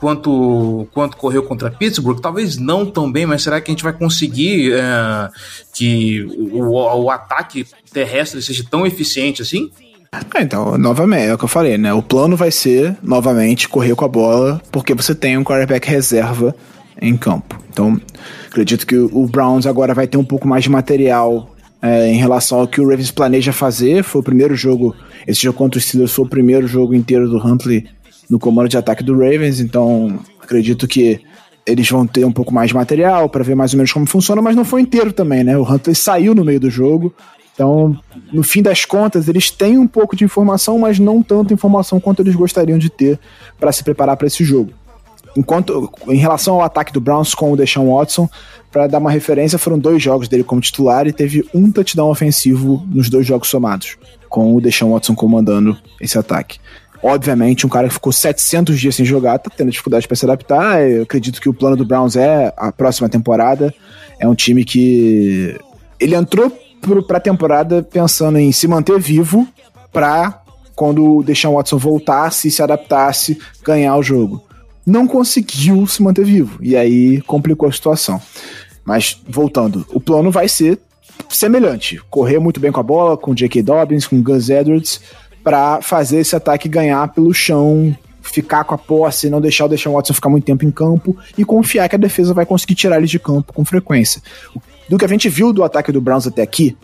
quanto, 0.00 0.88
quanto 0.92 1.16
correu 1.16 1.42
contra 1.42 1.70
Pittsburgh? 1.70 2.20
Talvez 2.20 2.56
não 2.56 2.86
tão 2.86 3.10
bem, 3.10 3.26
mas 3.26 3.42
será 3.42 3.60
que 3.60 3.70
a 3.70 3.74
gente 3.74 3.84
vai 3.84 3.92
conseguir 3.92 4.72
é, 4.72 5.28
que 5.72 6.22
o, 6.52 6.70
o 7.02 7.10
ataque 7.10 7.66
terrestre 7.92 8.42
seja 8.42 8.64
tão 8.68 8.86
eficiente 8.86 9.42
assim? 9.42 9.70
Ah, 10.34 10.42
então, 10.42 10.78
novamente, 10.78 11.28
é 11.28 11.34
o 11.34 11.38
que 11.38 11.44
eu 11.44 11.48
falei, 11.48 11.76
né? 11.78 11.92
O 11.92 12.02
plano 12.02 12.36
vai 12.36 12.50
ser, 12.50 12.96
novamente, 13.02 13.68
correr 13.68 13.94
com 13.94 14.04
a 14.04 14.08
bola, 14.08 14.60
porque 14.70 14.94
você 14.94 15.14
tem 15.14 15.36
um 15.36 15.44
quarterback 15.44 15.88
reserva 15.88 16.54
em 17.00 17.16
campo. 17.16 17.58
Então, 17.70 18.00
acredito 18.46 18.86
que 18.86 18.96
o 18.96 19.26
Browns 19.26 19.66
agora 19.66 19.94
vai 19.94 20.06
ter 20.06 20.16
um 20.16 20.24
pouco 20.24 20.48
mais 20.48 20.64
de 20.64 20.70
material 20.70 21.54
é, 21.82 22.08
em 22.08 22.16
relação 22.16 22.60
ao 22.60 22.68
que 22.68 22.80
o 22.80 22.88
Ravens 22.88 23.10
planeja 23.10 23.52
fazer. 23.52 24.02
Foi 24.02 24.20
o 24.20 24.24
primeiro 24.24 24.54
jogo, 24.54 24.94
esse 25.26 25.42
jogo 25.42 25.58
contra 25.58 25.78
o 25.78 25.80
Steelers 25.80 26.12
foi 26.12 26.24
o 26.24 26.28
primeiro 26.28 26.66
jogo 26.66 26.94
inteiro 26.94 27.28
do 27.28 27.38
Huntley 27.38 27.86
no 28.28 28.38
comando 28.38 28.68
de 28.68 28.76
ataque 28.76 29.04
do 29.04 29.12
Ravens, 29.12 29.60
então 29.60 30.18
acredito 30.42 30.88
que 30.88 31.20
eles 31.64 31.88
vão 31.88 32.06
ter 32.06 32.24
um 32.24 32.32
pouco 32.32 32.52
mais 32.52 32.68
de 32.68 32.74
material 32.74 33.28
para 33.28 33.44
ver 33.44 33.54
mais 33.54 33.72
ou 33.72 33.76
menos 33.76 33.92
como 33.92 34.06
funciona, 34.06 34.40
mas 34.40 34.56
não 34.56 34.64
foi 34.64 34.80
inteiro 34.80 35.12
também, 35.12 35.44
né? 35.44 35.56
O 35.56 35.62
Huntley 35.62 35.94
saiu 35.94 36.34
no 36.34 36.44
meio 36.44 36.60
do 36.60 36.70
jogo, 36.70 37.12
então, 37.56 37.98
no 38.30 38.42
fim 38.42 38.60
das 38.60 38.84
contas, 38.84 39.28
eles 39.28 39.50
têm 39.50 39.78
um 39.78 39.86
pouco 39.86 40.14
de 40.14 40.22
informação, 40.22 40.78
mas 40.78 40.98
não 40.98 41.22
tanta 41.22 41.54
informação 41.54 41.98
quanto 41.98 42.20
eles 42.20 42.36
gostariam 42.36 42.76
de 42.76 42.90
ter 42.90 43.18
para 43.58 43.72
se 43.72 43.82
preparar 43.82 44.14
para 44.14 44.26
esse 44.26 44.44
jogo. 44.44 44.72
Enquanto, 45.34 45.90
em 46.06 46.18
relação 46.18 46.56
ao 46.56 46.62
ataque 46.62 46.92
do 46.92 47.00
Browns 47.00 47.34
com 47.34 47.50
o 47.50 47.56
Deshaun 47.56 47.94
Watson, 47.94 48.28
para 48.70 48.86
dar 48.86 48.98
uma 48.98 49.10
referência, 49.10 49.58
foram 49.58 49.78
dois 49.78 50.02
jogos 50.02 50.28
dele 50.28 50.44
como 50.44 50.60
titular 50.60 51.06
e 51.06 51.12
teve 51.12 51.48
um 51.54 51.72
touchdown 51.72 52.10
ofensivo 52.10 52.86
nos 52.88 53.08
dois 53.08 53.26
jogos 53.26 53.48
somados, 53.48 53.96
com 54.28 54.54
o 54.54 54.60
Deshaun 54.60 54.92
Watson 54.92 55.14
comandando 55.14 55.78
esse 55.98 56.18
ataque. 56.18 56.58
Obviamente, 57.02 57.64
um 57.64 57.70
cara 57.70 57.88
que 57.88 57.94
ficou 57.94 58.12
700 58.12 58.78
dias 58.78 58.94
sem 58.94 59.04
jogar 59.06 59.38
tá 59.38 59.50
tendo 59.54 59.70
dificuldade 59.70 60.06
para 60.06 60.16
se 60.16 60.26
adaptar. 60.26 60.82
Eu 60.82 61.04
acredito 61.04 61.40
que 61.40 61.48
o 61.48 61.54
plano 61.54 61.76
do 61.76 61.86
Browns 61.86 62.16
é 62.16 62.52
a 62.54 62.70
próxima 62.70 63.08
temporada. 63.08 63.74
É 64.20 64.28
um 64.28 64.34
time 64.34 64.62
que 64.62 65.58
ele 65.98 66.14
entrou 66.14 66.52
para 67.06 67.18
a 67.18 67.20
temporada 67.20 67.82
pensando 67.82 68.38
em 68.38 68.52
se 68.52 68.68
manter 68.68 68.98
vivo 68.98 69.46
para 69.92 70.42
quando 70.74 71.16
o 71.16 71.22
Deshaun 71.22 71.54
Watson 71.54 71.78
voltasse 71.78 72.48
e 72.48 72.50
se 72.50 72.62
adaptasse, 72.62 73.38
ganhar 73.64 73.96
o 73.96 74.02
jogo 74.02 74.46
não 74.86 75.06
conseguiu 75.06 75.84
se 75.86 76.02
manter 76.02 76.24
vivo. 76.24 76.58
E 76.62 76.76
aí 76.76 77.20
complicou 77.22 77.68
a 77.68 77.72
situação. 77.72 78.22
Mas, 78.84 79.20
voltando, 79.28 79.84
o 79.92 80.00
plano 80.00 80.30
vai 80.30 80.48
ser 80.48 80.78
semelhante: 81.28 82.00
correr 82.08 82.38
muito 82.38 82.60
bem 82.60 82.70
com 82.70 82.78
a 82.78 82.84
bola, 82.84 83.16
com 83.16 83.34
J.K. 83.34 83.62
Dobbins, 83.62 84.06
com 84.06 84.22
Gus 84.22 84.48
Edwards, 84.48 85.00
para 85.42 85.82
fazer 85.82 86.20
esse 86.20 86.36
ataque 86.36 86.68
ganhar 86.68 87.08
pelo 87.08 87.34
chão, 87.34 87.96
ficar 88.22 88.62
com 88.62 88.74
a 88.74 88.78
posse, 88.78 89.28
não 89.28 89.40
deixar 89.40 89.64
o 89.64 89.68
Deshaun 89.68 89.94
Watson 89.94 90.14
ficar 90.14 90.28
muito 90.28 90.44
tempo 90.44 90.64
em 90.64 90.70
campo 90.70 91.16
e 91.36 91.44
confiar 91.44 91.88
que 91.88 91.96
a 91.96 91.98
defesa 91.98 92.32
vai 92.32 92.46
conseguir 92.46 92.76
tirar 92.76 92.98
ele 92.98 93.06
de 93.06 93.18
campo 93.18 93.52
com 93.52 93.64
frequência. 93.64 94.22
Do 94.88 94.98
que 94.98 95.04
a 95.04 95.08
gente 95.08 95.28
viu 95.28 95.52
do 95.52 95.64
ataque 95.64 95.90
do 95.90 96.00
Browns 96.00 96.26
até 96.26 96.42
aqui, 96.42 96.76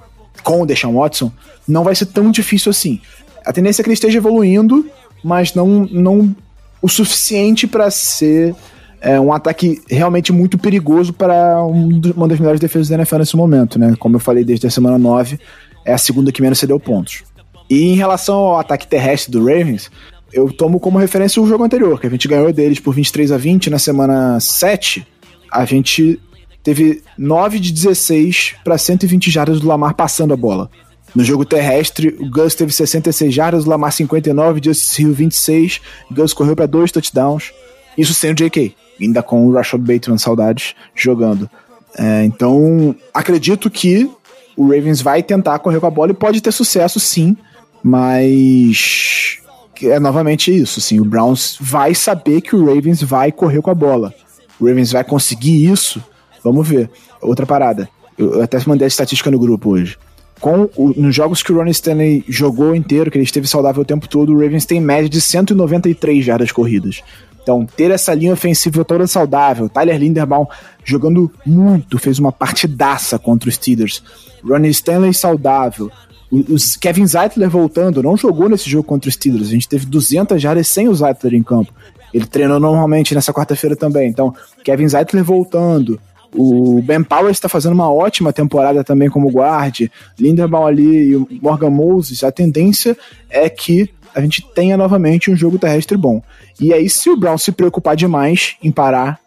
com 0.42 0.62
o 0.62 0.66
Deshaun 0.66 0.94
Watson, 0.94 1.30
não 1.66 1.84
vai 1.84 1.94
ser 1.94 2.06
tão 2.06 2.30
difícil 2.30 2.70
assim. 2.70 3.00
A 3.44 3.52
tendência 3.52 3.80
é 3.80 3.82
que 3.82 3.88
ele 3.88 3.94
esteja 3.94 4.18
evoluindo, 4.18 4.86
mas 5.22 5.54
não, 5.54 5.86
não 5.90 6.34
o 6.80 6.88
suficiente 6.88 7.66
para 7.66 7.90
ser 7.90 8.54
é, 9.00 9.18
um 9.20 9.32
ataque 9.32 9.80
realmente 9.88 10.32
muito 10.32 10.58
perigoso 10.58 11.12
para 11.12 11.62
uma 11.64 12.28
das 12.28 12.38
melhores 12.38 12.60
defesas 12.60 12.88
da 12.88 12.96
NFL 12.96 13.18
nesse 13.18 13.36
momento, 13.36 13.78
né? 13.78 13.94
Como 13.98 14.16
eu 14.16 14.20
falei 14.20 14.44
desde 14.44 14.66
a 14.66 14.70
semana 14.70 14.98
9, 14.98 15.38
é 15.84 15.92
a 15.92 15.98
segunda 15.98 16.32
que 16.32 16.42
menos 16.42 16.58
cedeu 16.58 16.78
pontos. 16.78 17.24
E 17.68 17.84
em 17.84 17.94
relação 17.94 18.36
ao 18.36 18.58
ataque 18.58 18.86
terrestre 18.86 19.32
do 19.32 19.44
Ravens, 19.44 19.90
eu 20.32 20.52
tomo 20.52 20.78
como 20.78 20.98
referência 20.98 21.42
o 21.42 21.46
jogo 21.46 21.64
anterior, 21.64 22.00
que 22.00 22.06
a 22.06 22.10
gente 22.10 22.28
ganhou 22.28 22.52
deles 22.52 22.78
por 22.78 22.94
23 22.94 23.32
a 23.32 23.36
20 23.36 23.70
na 23.70 23.78
semana 23.78 24.38
7. 24.40 25.06
A 25.50 25.64
gente 25.64 26.20
teve 26.62 27.02
9 27.18 27.58
de 27.58 27.72
16 27.72 28.56
para 28.64 28.78
120 28.78 29.30
jardas 29.30 29.60
do 29.60 29.68
Lamar 29.68 29.94
passando 29.94 30.32
a 30.32 30.36
bola. 30.36 30.70
No 31.14 31.22
jogo 31.22 31.44
terrestre, 31.44 32.16
o 32.18 32.30
Gus 32.30 32.54
teve 32.54 32.72
66 32.72 33.34
jardas, 33.34 33.66
o 33.66 33.68
Lamar 33.68 33.92
59, 33.92 34.60
Justice 34.64 35.02
Hill 35.02 35.12
26, 35.12 35.80
o 36.10 36.14
Gus 36.14 36.32
correu 36.32 36.56
para 36.56 36.66
dois 36.66 36.90
touchdowns. 36.90 37.52
Isso 37.98 38.14
sem 38.14 38.30
o 38.30 38.34
JK, 38.34 38.74
ainda 38.98 39.22
com 39.22 39.46
o 39.46 39.52
Rashad 39.52 39.80
Bateman, 39.80 40.16
saudades, 40.16 40.74
jogando. 40.94 41.50
É, 41.98 42.24
então, 42.24 42.96
acredito 43.12 43.68
que 43.68 44.10
o 44.56 44.68
Ravens 44.68 45.02
vai 45.02 45.22
tentar 45.22 45.58
correr 45.58 45.80
com 45.80 45.86
a 45.86 45.90
bola 45.90 46.12
e 46.12 46.14
pode 46.14 46.40
ter 46.40 46.52
sucesso 46.52 46.98
sim, 46.98 47.36
mas 47.82 49.38
é 49.82 49.98
novamente 49.98 50.56
isso, 50.56 50.80
sim, 50.80 51.00
o 51.00 51.04
Browns 51.04 51.56
vai 51.60 51.94
saber 51.94 52.40
que 52.40 52.54
o 52.54 52.64
Ravens 52.64 53.02
vai 53.02 53.30
correr 53.32 53.60
com 53.60 53.70
a 53.70 53.74
bola. 53.74 54.14
O 54.58 54.66
Ravens 54.66 54.92
vai 54.92 55.04
conseguir 55.04 55.70
isso? 55.70 56.02
Vamos 56.42 56.66
ver. 56.66 56.90
Outra 57.20 57.46
parada. 57.46 57.88
Eu 58.18 58.42
até 58.42 58.58
mandei 58.66 58.84
a 58.84 58.88
estatística 58.88 59.30
no 59.30 59.38
grupo 59.38 59.70
hoje 59.70 59.96
com 60.42 60.68
o, 60.76 60.92
nos 60.96 61.14
jogos 61.14 61.40
que 61.40 61.52
o 61.52 61.56
Ronnie 61.56 61.70
Stanley 61.70 62.24
jogou 62.28 62.74
inteiro, 62.74 63.12
que 63.12 63.16
ele 63.16 63.24
esteve 63.24 63.46
saudável 63.46 63.82
o 63.82 63.84
tempo 63.84 64.08
todo, 64.08 64.32
o 64.32 64.40
Ravens 64.40 64.66
tem 64.66 64.80
média 64.80 65.08
de 65.08 65.20
193 65.20 66.24
jardas 66.24 66.50
corridas. 66.50 67.00
Então, 67.40 67.64
ter 67.64 67.92
essa 67.92 68.12
linha 68.12 68.32
ofensiva 68.32 68.84
toda 68.84 69.06
saudável, 69.06 69.68
Tyler 69.68 69.96
Linderbaum 69.96 70.46
jogando 70.84 71.30
muito, 71.46 71.96
fez 71.96 72.18
uma 72.18 72.32
partidaça 72.32 73.20
contra 73.20 73.48
os 73.48 73.54
Steelers. 73.54 74.02
Ronnie 74.44 74.70
Stanley 74.70 75.14
saudável. 75.14 75.90
O, 76.30 76.42
Kevin 76.80 77.06
Zeitler 77.06 77.48
voltando, 77.48 78.02
não 78.02 78.16
jogou 78.16 78.48
nesse 78.48 78.68
jogo 78.68 78.84
contra 78.84 79.08
os 79.08 79.14
Steelers. 79.14 79.48
A 79.48 79.52
gente 79.52 79.68
teve 79.68 79.86
200 79.86 80.42
jardas 80.42 80.66
sem 80.66 80.88
o 80.88 80.94
Zeitler 80.94 81.34
em 81.34 81.42
campo. 81.42 81.72
Ele 82.12 82.26
treinou 82.26 82.58
normalmente 82.58 83.14
nessa 83.14 83.32
quarta-feira 83.32 83.76
também. 83.76 84.08
Então, 84.08 84.34
Kevin 84.64 84.88
Zeitler 84.88 85.22
voltando. 85.22 86.00
O 86.34 86.80
Ben 86.82 87.02
Powers 87.02 87.36
está 87.36 87.48
fazendo 87.48 87.72
uma 87.72 87.92
ótima 87.92 88.32
temporada 88.32 88.82
também 88.82 89.10
como 89.10 89.30
guarde. 89.30 89.90
Linderbaum 90.18 90.66
ali 90.66 91.10
e 91.10 91.16
o 91.16 91.28
Morgan 91.42 91.70
Moses. 91.70 92.24
A 92.24 92.32
tendência 92.32 92.96
é 93.28 93.48
que 93.48 93.90
a 94.14 94.20
gente 94.20 94.42
tenha 94.54 94.76
novamente 94.76 95.30
um 95.30 95.36
jogo 95.36 95.58
terrestre 95.58 95.96
bom. 95.96 96.22
E 96.60 96.72
aí, 96.72 96.88
se 96.88 97.10
o 97.10 97.16
Brown 97.16 97.38
se 97.38 97.52
preocupar 97.52 97.96
demais 97.96 98.56
em 98.62 98.70
parar 98.70 99.18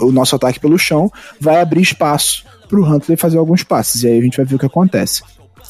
o 0.00 0.12
nosso 0.12 0.36
ataque 0.36 0.60
pelo 0.60 0.78
chão, 0.78 1.10
vai 1.40 1.60
abrir 1.60 1.82
espaço 1.82 2.44
para 2.68 2.78
o 2.78 2.84
Huntley 2.84 3.16
fazer 3.16 3.38
alguns 3.38 3.62
passes. 3.62 4.02
E 4.02 4.08
aí 4.08 4.18
a 4.18 4.22
gente 4.22 4.36
vai 4.36 4.46
ver 4.46 4.56
o 4.56 4.58
que 4.58 4.66
acontece. 4.66 5.22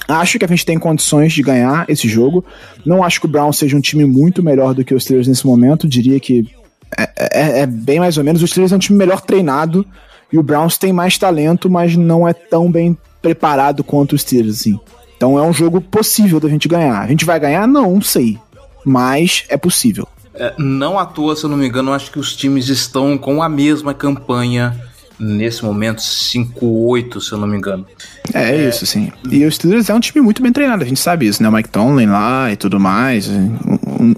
Acho 0.09 0.39
que 0.39 0.45
a 0.45 0.49
gente 0.49 0.67
tem 0.67 0.79
condições 0.79 1.33
de 1.33 1.43
ganhar 1.43 1.85
esse 1.89 2.09
jogo. 2.09 2.45
Não 2.85 3.03
acho 3.03 3.21
que 3.21 3.27
o 3.27 3.29
Brown 3.29 3.53
seja 3.53 3.77
um 3.77 3.81
time 3.81 4.05
muito 4.05 4.43
melhor 4.43 4.75
do 4.75 4.85
que 4.85 4.95
os 4.95 5.05
Steelers 5.05 5.29
nesse 5.29 5.47
momento. 5.47 5.89
Diria 5.89 6.19
que 6.19 6.51
é, 6.97 7.11
é, 7.17 7.61
é 7.61 7.67
bem 7.67 8.01
mais 8.01 8.19
ou 8.19 8.25
menos. 8.25 8.43
Os 8.43 8.51
Steelers 8.51 8.73
é 8.73 8.77
um 8.77 8.81
time 8.81 8.99
melhor 8.99 9.21
treinado 9.21 9.87
e 10.33 10.39
o 10.39 10.43
Browns 10.43 10.79
tem 10.79 10.93
mais 10.93 11.19
talento, 11.19 11.69
mas 11.69 11.97
não 11.97 12.27
é 12.27 12.33
tão 12.33 12.71
bem 12.71 12.97
preparado 13.21 13.85
quanto 13.85 14.15
os 14.15 14.23
Steelers, 14.23 14.61
assim. 14.61 14.81
Então 15.17 15.39
é 15.39 15.43
um 15.43 15.53
jogo 15.53 15.81
possível 15.81 16.41
da 16.41 16.49
gente 16.49 16.67
ganhar. 16.67 17.01
A 17.01 17.07
gente 17.07 17.25
vai 17.25 17.39
ganhar? 17.39 17.67
Não, 17.69 17.95
não 17.95 18.03
sei. 18.03 18.39
Mas 18.85 19.45
é 19.49 19.57
possível. 19.57 20.09
É, 20.35 20.55
não 20.59 20.99
à 20.99 21.05
toa, 21.05 21.37
se 21.37 21.45
eu 21.45 21.51
não 21.51 21.57
me 21.57 21.69
engano, 21.69 21.93
acho 21.93 22.11
que 22.11 22.19
os 22.19 22.35
times 22.35 22.69
estão 22.69 23.19
com 23.19 23.43
a 23.43 23.49
mesma 23.49 23.93
campanha 23.93 24.75
nesse 25.19 25.65
momento, 25.65 26.01
5-8, 26.01 27.21
se 27.21 27.33
eu 27.33 27.39
não 27.39 27.47
me 27.47 27.57
engano. 27.57 27.87
É, 28.35 28.51
é, 28.51 28.69
isso, 28.69 28.85
sim. 28.85 29.13
E 29.31 29.45
o 29.45 29.53
Steelers 29.53 29.89
é 29.89 29.95
um 29.95 30.01
time 30.01 30.21
muito 30.21 30.43
bem 30.43 30.53
treinado, 30.53 30.83
a 30.83 30.87
gente 30.87 30.99
sabe 30.99 31.27
isso, 31.27 31.43
né? 31.43 31.49
O 31.49 31.53
Mike 31.53 31.69
Tomlin 31.69 32.07
lá 32.07 32.51
e 32.51 32.57
tudo 32.57 32.81
mais. 32.81 33.31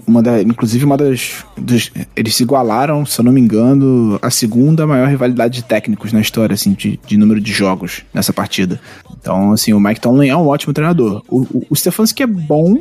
Uma 0.05 0.21
da, 0.21 0.41
inclusive, 0.41 0.83
uma 0.85 0.97
das, 0.97 1.45
dos, 1.57 1.91
Eles 2.15 2.35
se 2.35 2.43
igualaram, 2.43 3.05
se 3.05 3.19
eu 3.19 3.25
não 3.25 3.31
me 3.31 3.39
engano, 3.39 4.19
a 4.21 4.29
segunda 4.29 4.85
maior 4.87 5.07
rivalidade 5.07 5.55
de 5.55 5.63
técnicos 5.63 6.11
na 6.11 6.21
história, 6.21 6.53
assim, 6.53 6.73
de, 6.73 6.99
de 7.05 7.17
número 7.17 7.39
de 7.39 7.51
jogos 7.51 8.03
nessa 8.13 8.33
partida. 8.33 8.79
Então, 9.19 9.51
assim, 9.51 9.73
o 9.73 9.79
Mike 9.79 10.01
Tomlin 10.01 10.29
é 10.29 10.35
um 10.35 10.47
ótimo 10.47 10.73
treinador. 10.73 11.23
O, 11.29 11.41
o, 11.41 11.65
o 11.69 11.75
Stefanski 11.75 12.23
é 12.23 12.27
bom, 12.27 12.77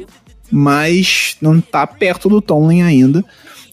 mas 0.51 1.37
não 1.41 1.61
tá 1.61 1.87
perto 1.87 2.29
do 2.29 2.41
Tomlin 2.41 2.83
ainda. 2.83 3.25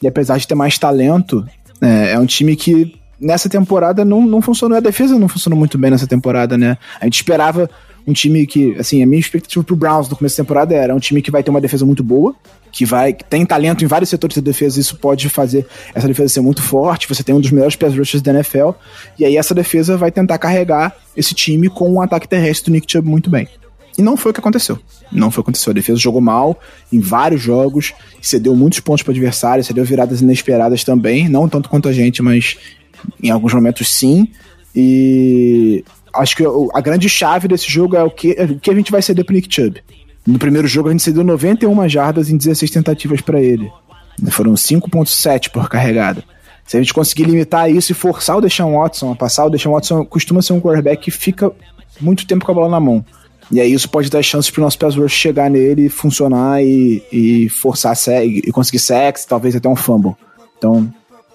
E 0.02 0.08
apesar 0.08 0.38
de 0.38 0.48
ter 0.48 0.56
mais 0.56 0.78
talento, 0.78 1.46
é, 1.82 2.14
é 2.14 2.20
um 2.20 2.26
time 2.26 2.56
que 2.56 2.96
nessa 3.20 3.48
temporada 3.48 4.04
não, 4.04 4.26
não 4.26 4.42
funcionou. 4.42 4.78
A 4.78 4.82
defesa 4.82 5.18
não 5.20 5.28
funcionou 5.28 5.58
muito 5.58 5.78
bem 5.78 5.92
nessa 5.92 6.08
temporada, 6.08 6.58
né? 6.58 6.78
A 7.00 7.06
gente 7.06 7.18
esperava 7.18 7.70
um 8.08 8.14
time 8.14 8.48
que, 8.48 8.76
assim, 8.80 9.04
a 9.04 9.06
minha 9.06 9.20
expectativa 9.20 9.64
pro 9.64 9.76
Browns 9.76 10.10
no 10.10 10.16
começo 10.16 10.36
da 10.36 10.44
temporada 10.44 10.74
era 10.74 10.96
um 10.96 11.00
time 11.00 11.22
que 11.22 11.30
vai 11.30 11.44
ter 11.44 11.52
uma 11.52 11.62
defesa 11.62 11.86
muito 11.86 12.04
boa, 12.04 12.36
que 12.72 12.86
vai 12.86 13.14
que 13.14 13.24
tem 13.24 13.46
talento 13.46 13.84
em 13.84 13.88
vários 13.88 14.10
setores 14.10 14.36
da 14.36 14.42
defesa, 14.42 14.80
isso 14.80 14.98
pode 14.98 15.28
fazer 15.30 15.68
essa 15.94 16.08
defesa 16.08 16.30
ser 16.34 16.42
muito 16.42 16.62
forte. 16.62 17.08
Você 17.08 17.24
tem 17.24 17.36
um 17.36 17.42
dos 17.42 17.52
melhores 17.52 17.76
pass 17.76 17.96
rushers 17.96 18.22
da 18.22 18.32
NFL, 18.32 18.72
e 19.20 19.26
aí 19.26 19.38
essa 19.38 19.54
defesa 19.54 19.98
vai 19.98 20.12
tentar 20.12 20.38
carregar 20.38 20.96
esse 21.16 21.34
time 21.34 21.70
com 21.70 21.92
um 21.92 22.02
ataque 22.02 22.28
terrestre 22.28 22.72
do 22.72 22.74
Nick 22.74 22.92
Chubb 22.92 23.08
muito 23.08 23.30
bem. 23.30 23.48
E 23.98 24.02
não 24.02 24.16
foi 24.16 24.32
o 24.32 24.34
que 24.34 24.40
aconteceu. 24.40 24.80
Não 25.12 25.30
foi 25.30 25.42
o 25.42 25.44
que 25.44 25.50
aconteceu. 25.50 25.72
A 25.72 25.74
defesa 25.74 26.00
jogou 26.00 26.22
mal 26.22 26.60
em 26.92 27.00
vários 27.00 27.42
jogos, 27.42 27.94
cedeu 28.22 28.56
muitos 28.56 28.80
pontos 28.80 29.04
para 29.04 29.12
o 29.12 29.14
adversário, 29.14 29.64
cedeu 29.64 29.84
viradas 29.84 30.22
inesperadas 30.22 30.84
também, 30.84 31.28
não 31.28 31.50
tanto 31.50 31.68
quanto 31.68 31.90
a 31.90 31.94
gente, 31.94 32.22
mas 32.22 32.58
em 33.22 33.30
alguns 33.30 33.54
momentos 33.54 33.90
sim. 33.90 34.30
E 34.74 35.84
acho 36.14 36.36
que 36.36 36.44
a 36.74 36.82
grande 36.82 37.10
chave 37.10 37.48
desse 37.48 37.70
jogo 37.70 37.96
é 37.96 38.04
o 38.04 38.10
que, 38.10 38.32
o 38.32 38.60
que 38.60 38.70
a 38.72 38.74
gente 38.74 38.92
vai 38.92 39.02
ceder 39.02 39.26
pro 39.26 39.36
Nick 39.36 39.54
Chubb. 39.54 39.82
No 40.26 40.38
primeiro 40.38 40.68
jogo 40.68 40.90
a 40.90 40.92
gente 40.92 41.04
cedeu 41.04 41.24
91 41.24 41.90
jardas 41.90 42.30
em 42.30 42.38
16 42.38 42.70
tentativas 42.72 43.22
para 43.22 43.42
ele. 43.42 43.72
Foram 44.30 44.54
5.7 44.54 45.50
por 45.50 45.68
carregada. 45.68 46.24
Se 46.66 46.78
a 46.78 46.80
gente 46.80 46.94
conseguir 46.94 47.24
limitar 47.24 47.70
isso 47.70 47.92
e 47.92 47.96
forçar 47.96 48.38
o 48.38 48.42
Deshaun 48.42 48.78
Watson 48.78 49.12
a 49.12 49.16
passar, 49.16 49.46
o 49.46 49.50
Deshaun 49.50 49.74
Watson 49.74 50.06
costuma 50.06 50.42
ser 50.42 50.54
um 50.54 50.62
quarterback 50.62 51.04
que 51.04 51.12
fica 51.12 51.52
muito 52.00 52.26
tempo 52.26 52.46
com 52.46 52.52
a 52.52 52.56
bola 52.56 52.70
na 52.70 52.80
mão. 52.80 53.04
E 53.52 53.60
aí 53.60 53.74
isso 53.74 53.90
pode 53.90 54.10
dar 54.10 54.24
chances 54.24 54.50
pro 54.50 54.62
nosso 54.62 54.78
pass 54.78 54.96
rush 54.96 55.12
chegar 55.12 55.50
nele, 55.50 55.90
funcionar 55.90 56.64
e, 56.64 57.04
e 57.12 57.50
forçar 57.50 57.96
e 58.24 58.50
conseguir 58.52 58.80
sacks, 58.80 59.26
talvez 59.26 59.56
até 59.56 59.68
um 59.68 59.76
fumble. 59.76 60.16
Então, 60.58 60.90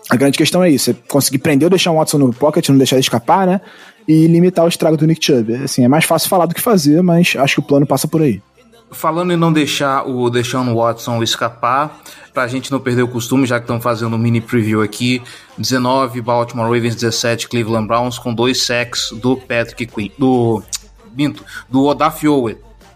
a 0.08 0.16
grande 0.16 0.38
questão 0.38 0.62
é 0.62 0.70
isso, 0.70 0.92
é 0.92 0.94
conseguir 1.08 1.38
prender 1.38 1.66
ou 1.66 1.70
deixar 1.70 1.92
Watson 1.92 2.18
no 2.18 2.32
pocket, 2.32 2.68
não 2.68 2.78
deixar 2.78 2.96
ele 2.96 3.02
escapar, 3.02 3.46
né? 3.46 3.60
E 4.08 4.26
limitar 4.26 4.64
o 4.64 4.68
estrago 4.68 4.96
do 4.96 5.06
Nick 5.06 5.24
Chubb. 5.24 5.52
Assim, 5.56 5.84
é 5.84 5.88
mais 5.88 6.04
fácil 6.04 6.30
falar 6.30 6.46
do 6.46 6.54
que 6.54 6.60
fazer, 6.60 7.02
mas 7.02 7.34
acho 7.36 7.56
que 7.56 7.60
o 7.60 7.64
plano 7.64 7.84
passa 7.84 8.06
por 8.08 8.22
aí. 8.22 8.40
Falando 8.90 9.32
em 9.32 9.36
não 9.36 9.52
deixar 9.52 10.06
o 10.06 10.30
Deshaun 10.30 10.74
Watson 10.74 11.22
escapar, 11.22 12.00
pra 12.32 12.46
gente 12.46 12.70
não 12.70 12.78
perder 12.78 13.02
o 13.02 13.08
costume, 13.08 13.46
já 13.46 13.58
que 13.58 13.64
estamos 13.64 13.82
fazendo 13.82 14.14
um 14.14 14.18
mini 14.18 14.40
preview 14.40 14.80
aqui, 14.80 15.22
19 15.58 16.20
Baltimore 16.20 16.66
Ravens, 16.66 16.94
17 16.94 17.48
Cleveland 17.48 17.88
Browns, 17.88 18.18
com 18.18 18.32
dois 18.32 18.64
sacks 18.64 19.10
do 19.12 19.36
Patrick 19.36 19.86
Quinn, 19.86 20.10
do 20.16 20.62
Minto, 21.16 21.44
do 21.68 21.84
Odafe 21.84 22.26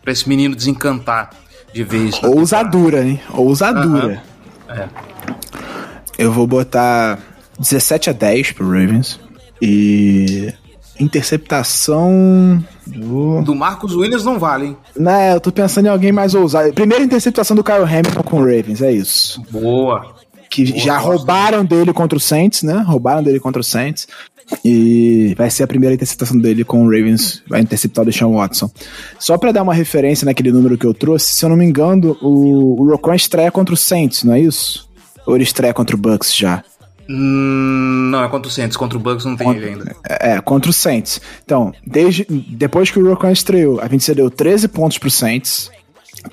pra 0.02 0.12
esse 0.12 0.28
menino 0.28 0.54
desencantar 0.54 1.30
de 1.72 1.82
vez. 1.84 2.22
Ousadura, 2.22 3.04
hein? 3.04 3.20
Ousadura. 3.30 4.22
Uhum. 4.68 4.74
É. 4.74 4.88
Eu 6.18 6.32
vou 6.32 6.46
botar 6.46 7.18
17 7.58 8.10
a 8.10 8.12
10 8.12 8.52
pro 8.52 8.66
Ravens. 8.66 9.18
E. 9.60 10.52
Interceptação. 10.98 12.62
Do... 12.90 13.42
do 13.42 13.54
Marcos 13.54 13.94
Williams 13.94 14.24
não 14.24 14.38
vale, 14.38 14.66
hein? 14.66 14.76
Né, 14.96 15.34
eu 15.34 15.40
tô 15.40 15.52
pensando 15.52 15.86
em 15.86 15.88
alguém 15.88 16.12
mais 16.12 16.34
ousado. 16.34 16.72
Primeira 16.72 17.04
interceptação 17.04 17.56
do 17.56 17.64
Kyle 17.64 17.84
Hamilton 17.84 18.22
com 18.22 18.36
o 18.38 18.40
Ravens, 18.40 18.82
é 18.82 18.92
isso. 18.92 19.42
Boa. 19.50 20.14
Que 20.48 20.64
Boa, 20.64 20.78
já 20.78 20.98
roubaram 20.98 21.64
dele 21.64 21.92
contra 21.92 22.16
o 22.16 22.20
Saints, 22.20 22.62
né? 22.62 22.82
Roubaram 22.86 23.22
dele 23.22 23.38
contra 23.38 23.60
o 23.60 23.64
Saints. 23.64 24.06
E 24.64 25.34
vai 25.38 25.48
ser 25.48 25.62
a 25.62 25.66
primeira 25.66 25.94
interceptação 25.94 26.36
dele 26.38 26.64
com 26.64 26.82
o 26.82 26.84
Ravens, 26.84 27.42
vai 27.48 27.60
interceptar 27.60 28.02
o 28.02 28.06
Deshaun 28.06 28.34
Watson. 28.34 28.68
Só 29.18 29.38
para 29.38 29.52
dar 29.52 29.62
uma 29.62 29.72
referência 29.74 30.24
naquele 30.24 30.50
número 30.50 30.76
que 30.76 30.86
eu 30.86 30.92
trouxe, 30.92 31.32
se 31.32 31.44
eu 31.44 31.48
não 31.48 31.56
me 31.56 31.64
engano, 31.64 32.16
o, 32.20 32.82
o 32.82 32.90
Rocon 32.90 33.14
estreia 33.14 33.50
contra 33.50 33.74
o 33.74 33.78
Saints, 33.78 34.24
não 34.24 34.34
é 34.34 34.40
isso? 34.40 34.88
Ou 35.24 35.36
ele 35.36 35.44
estreia 35.44 35.72
contra 35.72 35.94
o 35.94 35.98
Bucks 35.98 36.34
já? 36.34 36.64
Não, 37.12 38.22
é 38.22 38.28
contra 38.28 38.48
o 38.48 38.52
Saints. 38.52 38.76
Contra 38.76 38.96
o 38.96 39.00
Bucks 39.00 39.24
não 39.24 39.36
tem 39.36 39.44
contra, 39.44 39.62
ele 39.62 39.72
ainda. 39.72 39.96
É, 40.08 40.32
é, 40.34 40.40
contra 40.40 40.70
o 40.70 40.72
Saints. 40.72 41.20
Então, 41.44 41.72
desde, 41.84 42.24
depois 42.24 42.88
que 42.88 43.00
o 43.00 43.08
Rocon 43.08 43.30
estreou, 43.30 43.80
a 43.80 43.88
gente 43.88 44.04
cedeu 44.04 44.30
13 44.30 44.68
pontos 44.68 44.96
pro 44.96 45.10
Saints, 45.10 45.70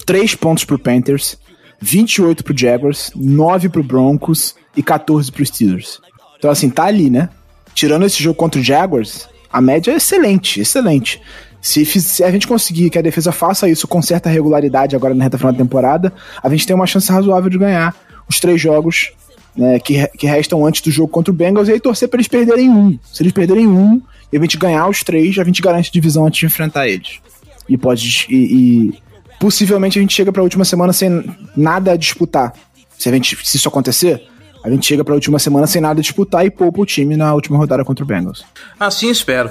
3 0.06 0.36
pontos 0.36 0.66
pro 0.66 0.78
Panthers, 0.78 1.36
28 1.82 2.44
pro 2.44 2.56
Jaguars, 2.56 3.12
9 3.16 3.70
pro 3.70 3.82
Broncos 3.82 4.54
e 4.76 4.84
14 4.84 5.32
pro 5.32 5.44
Steelers. 5.44 6.00
Então, 6.38 6.52
assim, 6.52 6.70
tá 6.70 6.84
ali, 6.84 7.10
né? 7.10 7.30
Tirando 7.74 8.06
esse 8.06 8.22
jogo 8.22 8.36
contra 8.36 8.62
o 8.62 8.64
Jaguars, 8.64 9.28
a 9.52 9.60
média 9.60 9.92
é 9.92 9.96
excelente, 9.96 10.62
excelente. 10.62 11.20
Se, 11.60 11.84
se, 11.86 12.24
a 12.24 12.30
gente 12.30 12.48
conseguir 12.48 12.92
que 12.92 13.00
a 13.00 13.02
defesa 13.02 13.32
faça 13.32 13.68
isso 13.68 13.88
com 13.88 14.00
certa 14.00 14.30
regularidade 14.30 14.96
agora 14.96 15.16
na 15.16 15.24
reta 15.24 15.40
final 15.40 15.52
da 15.52 15.58
temporada, 15.58 16.14
a 16.44 16.50
gente 16.50 16.68
tem 16.68 16.76
uma 16.76 16.86
chance 16.86 17.12
razoável 17.12 17.50
de 17.50 17.58
ganhar 17.58 17.96
os 18.30 18.40
três 18.40 18.62
jogos 18.62 19.12
né, 19.58 19.80
que, 19.80 20.08
que 20.10 20.28
restam 20.28 20.66
antes 20.66 20.82
do 20.82 20.92
jogo 20.92 21.10
contra 21.10 21.32
o 21.32 21.36
Bengals 21.36 21.68
e 21.68 21.74
aí 21.74 21.80
torcer 21.80 22.08
para 22.08 22.18
eles 22.18 22.28
perderem 22.28 22.70
um. 22.70 22.98
Se 23.12 23.24
eles 23.24 23.34
perderem 23.34 23.68
um 23.68 24.02
e 24.32 24.38
a 24.38 24.42
gente 24.42 24.58
ganhar 24.58 24.88
os 24.88 25.04
três, 25.04 25.38
a 25.40 25.44
gente 25.44 25.62
garante 25.62 25.90
a 25.90 25.92
divisão 25.92 26.26
antes 26.28 26.40
de 26.40 26.46
enfrentar 26.46 26.88
eles. 26.88 27.20
E 27.68 27.78
pode. 27.78 28.28
E, 28.30 28.36
e 28.36 29.02
possivelmente 29.40 29.98
a 29.98 30.02
gente 30.02 30.14
chega 30.14 30.32
para 30.32 30.42
a 30.42 30.44
última 30.44 30.64
semana 30.64 30.94
sem 30.94 31.24
nada 31.56 31.94
a 31.94 31.98
disputar. 31.98 32.54
Se, 32.98 33.10
a 33.10 33.12
gente, 33.12 33.38
se 33.44 33.58
isso 33.58 33.68
acontecer, 33.68 34.24
a 34.64 34.70
gente 34.70 34.86
chega 34.86 35.04
para 35.04 35.14
a 35.14 35.16
última 35.16 35.40
semana 35.40 35.68
sem 35.68 35.82
nada 35.82 36.00
a 36.00 36.02
disputar 36.02 36.46
e 36.46 36.52
poupa 36.52 36.82
o 36.82 36.86
time 36.86 37.16
na 37.18 37.34
última 37.34 37.58
rodada 37.58 37.84
contra 37.84 38.04
o 38.04 38.08
Bengals. 38.08 38.46
Assim 38.80 39.10
espero. 39.10 39.50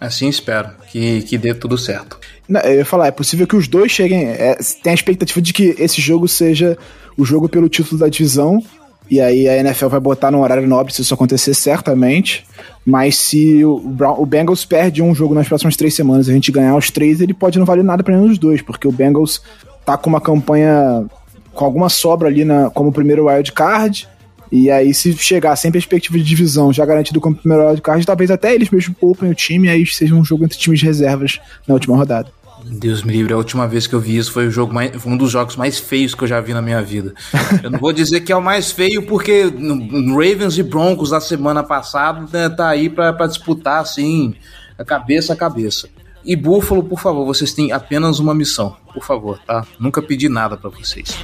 Assim 0.00 0.28
espero 0.28 0.70
que, 0.90 1.22
que 1.22 1.36
dê 1.36 1.52
tudo 1.52 1.76
certo. 1.76 2.18
Eu 2.64 2.76
ia 2.76 2.84
falar, 2.84 3.08
é 3.08 3.10
possível 3.10 3.46
que 3.46 3.56
os 3.56 3.66
dois 3.66 3.90
cheguem. 3.90 4.26
É, 4.26 4.56
tem 4.82 4.92
a 4.92 4.94
expectativa 4.94 5.40
de 5.40 5.52
que 5.52 5.74
esse 5.78 6.00
jogo 6.00 6.28
seja 6.28 6.78
o 7.16 7.24
jogo 7.24 7.48
pelo 7.48 7.68
título 7.68 7.98
da 7.98 8.08
divisão. 8.08 8.62
E 9.10 9.20
aí 9.20 9.48
a 9.48 9.56
NFL 9.56 9.88
vai 9.88 10.00
botar 10.00 10.30
no 10.30 10.42
horário 10.42 10.66
nobre 10.66 10.92
se 10.92 11.00
isso 11.00 11.14
acontecer, 11.14 11.54
certamente. 11.54 12.44
Mas 12.84 13.16
se 13.16 13.64
o, 13.64 13.78
Brown, 13.78 14.20
o 14.20 14.26
Bengals 14.26 14.64
perde 14.64 15.02
um 15.02 15.14
jogo 15.14 15.34
nas 15.34 15.48
próximas 15.48 15.76
três 15.76 15.94
semanas 15.94 16.28
e 16.28 16.30
a 16.30 16.34
gente 16.34 16.52
ganhar 16.52 16.76
os 16.76 16.90
três, 16.90 17.20
ele 17.20 17.32
pode 17.32 17.58
não 17.58 17.66
valer 17.66 17.84
nada 17.84 18.02
para 18.02 18.14
nenhum 18.14 18.28
dos 18.28 18.38
dois, 18.38 18.60
porque 18.60 18.86
o 18.86 18.92
Bengals 18.92 19.42
tá 19.84 19.96
com 19.96 20.10
uma 20.10 20.20
campanha 20.20 21.06
com 21.54 21.64
alguma 21.64 21.88
sobra 21.88 22.28
ali 22.28 22.44
na, 22.44 22.70
como 22.70 22.92
primeiro 22.92 23.28
wild 23.28 23.52
card. 23.52 24.06
E 24.50 24.70
aí, 24.70 24.94
se 24.94 25.14
chegar 25.16 25.54
sem 25.56 25.70
perspectiva 25.70 26.16
de 26.16 26.24
divisão, 26.24 26.72
já 26.72 26.84
garantido 26.86 27.20
como 27.20 27.36
primeiro 27.36 27.66
wild 27.66 27.82
card, 27.82 28.06
talvez 28.06 28.30
até 28.30 28.54
eles 28.54 28.70
mesmos 28.70 28.96
poupem 28.96 29.30
o 29.30 29.34
time 29.34 29.68
e 29.68 29.70
aí 29.70 29.86
seja 29.86 30.14
um 30.14 30.24
jogo 30.24 30.44
entre 30.44 30.56
times 30.58 30.80
de 30.80 30.86
reservas 30.86 31.40
na 31.66 31.74
última 31.74 31.96
rodada. 31.96 32.37
Deus 32.64 33.02
me 33.02 33.12
livre, 33.12 33.32
a 33.32 33.36
última 33.36 33.66
vez 33.66 33.86
que 33.86 33.94
eu 33.94 34.00
vi 34.00 34.16
isso 34.16 34.32
foi 34.32 34.46
o 34.46 34.50
jogo 34.50 34.72
mais, 34.72 35.04
um 35.04 35.16
dos 35.16 35.30
jogos 35.30 35.56
mais 35.56 35.78
feios 35.78 36.14
que 36.14 36.22
eu 36.24 36.28
já 36.28 36.40
vi 36.40 36.52
na 36.52 36.62
minha 36.62 36.82
vida. 36.82 37.14
Eu 37.62 37.70
não 37.70 37.78
vou 37.78 37.92
dizer 37.92 38.20
que 38.20 38.32
é 38.32 38.36
o 38.36 38.42
mais 38.42 38.70
feio, 38.70 39.06
porque 39.06 39.44
no 39.44 40.14
Ravens 40.14 40.58
e 40.58 40.62
Broncos 40.62 41.10
da 41.10 41.20
semana 41.20 41.62
passada 41.62 42.26
né, 42.32 42.48
tá 42.48 42.68
aí 42.68 42.88
para 42.88 43.26
disputar 43.26 43.80
assim, 43.80 44.34
a 44.78 44.84
cabeça 44.84 45.32
a 45.32 45.36
cabeça. 45.36 45.88
E 46.24 46.36
Buffalo, 46.36 46.82
por 46.82 47.00
favor, 47.00 47.24
vocês 47.24 47.52
têm 47.52 47.72
apenas 47.72 48.18
uma 48.18 48.34
missão, 48.34 48.76
por 48.92 49.02
favor, 49.02 49.38
tá? 49.46 49.66
Nunca 49.78 50.02
pedi 50.02 50.28
nada 50.28 50.56
para 50.56 50.68
vocês. 50.68 51.16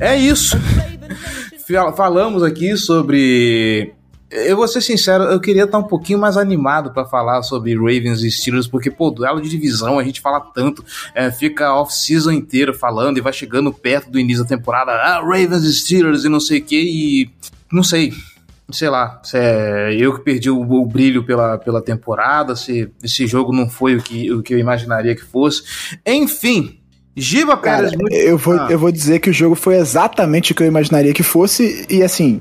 É 0.00 0.16
isso. 0.16 0.56
Falamos 1.94 2.42
aqui 2.42 2.76
sobre 2.76 3.92
Eu 4.30 4.56
vou 4.56 4.66
ser 4.66 4.80
sincero, 4.80 5.24
eu 5.24 5.38
queria 5.38 5.64
estar 5.64 5.78
um 5.78 5.84
pouquinho 5.84 6.18
mais 6.18 6.36
animado 6.36 6.90
para 6.92 7.04
falar 7.04 7.42
sobre 7.42 7.74
Ravens 7.74 8.22
e 8.22 8.30
Steelers, 8.30 8.66
porque, 8.66 8.90
pô, 8.90 9.10
duelo 9.10 9.42
de 9.42 9.48
divisão, 9.48 9.98
a 9.98 10.02
gente 10.02 10.20
fala 10.20 10.40
tanto, 10.40 10.84
é, 11.14 11.30
fica 11.30 11.74
off-season 11.74 12.32
inteiro 12.32 12.72
falando 12.72 13.18
e 13.18 13.20
vai 13.20 13.32
chegando 13.32 13.72
perto 13.72 14.10
do 14.10 14.18
início 14.18 14.42
da 14.42 14.48
temporada, 14.48 14.92
ah, 14.92 15.20
Ravens 15.20 15.64
e 15.64 15.72
Steelers 15.72 16.24
e 16.24 16.28
não 16.28 16.40
sei 16.40 16.60
o 16.60 16.62
que, 16.64 16.80
e 16.80 17.30
não 17.70 17.82
sei, 17.82 18.12
sei 18.72 18.88
lá, 18.88 19.20
se 19.22 19.36
é 19.36 19.94
eu 19.94 20.14
que 20.14 20.24
perdi 20.24 20.50
o, 20.50 20.60
o, 20.60 20.86
brilho 20.86 21.24
pela, 21.24 21.58
pela 21.58 21.82
temporada, 21.82 22.56
se 22.56 22.90
esse 23.02 23.26
jogo 23.26 23.52
não 23.52 23.68
foi 23.68 23.96
o 23.96 24.02
que, 24.02 24.32
o 24.32 24.42
que 24.42 24.54
eu 24.54 24.58
imaginaria 24.58 25.14
que 25.14 25.24
fosse. 25.24 25.62
Enfim, 26.06 26.79
Giba 27.16 27.56
Pérez. 27.56 27.90
Cara, 27.92 28.14
eu, 28.14 28.38
vou, 28.38 28.54
ah. 28.54 28.68
eu 28.70 28.78
vou 28.78 28.92
dizer 28.92 29.18
que 29.18 29.30
o 29.30 29.32
jogo 29.32 29.54
foi 29.54 29.76
exatamente 29.76 30.52
o 30.52 30.54
que 30.54 30.62
eu 30.62 30.66
imaginaria 30.66 31.12
que 31.12 31.22
fosse, 31.22 31.86
e 31.88 32.02
assim, 32.02 32.40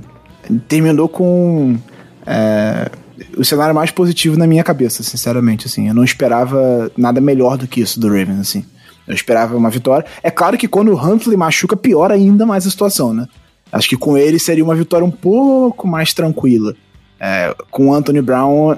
terminou 0.68 1.10
com. 1.10 1.78
É, 2.26 2.90
o 3.38 3.44
cenário 3.44 3.76
mais 3.76 3.92
positivo 3.92 4.38
na 4.38 4.48
minha 4.48 4.64
cabeça, 4.64 5.04
sinceramente, 5.04 5.68
assim. 5.68 5.88
Eu 5.88 5.94
não 5.94 6.04
esperava 6.04 6.92
nada 6.98 7.20
melhor 7.20 7.58
do 7.58 7.68
que 7.68 7.82
isso 7.82 8.00
do 8.00 8.08
Ravens, 8.08 8.40
assim. 8.40 8.66
Eu 9.08 9.14
esperava 9.14 9.58
uma 9.58 9.70
vitória. 9.70 10.06
É 10.22 10.30
claro 10.30 10.58
que 10.58 10.68
quando 10.68 10.94
o 10.94 10.98
Huntley 10.98 11.36
machuca, 11.36 11.76
piora 11.76 12.14
ainda 12.14 12.46
mais 12.46 12.66
a 12.66 12.70
situação, 12.70 13.14
né? 13.14 13.28
Acho 13.72 13.90
que 13.90 13.98
com 13.98 14.18
ele 14.18 14.40
seria 14.40 14.64
uma 14.64 14.76
vitória 14.76 15.06
um 15.06 15.12
pouco 15.12 15.88
mais 15.88 16.14
tranquila. 16.14 16.76
É, 17.20 17.56
com 17.70 17.90
o 17.90 17.94
Anthony 17.94 18.22
Brown, 18.22 18.78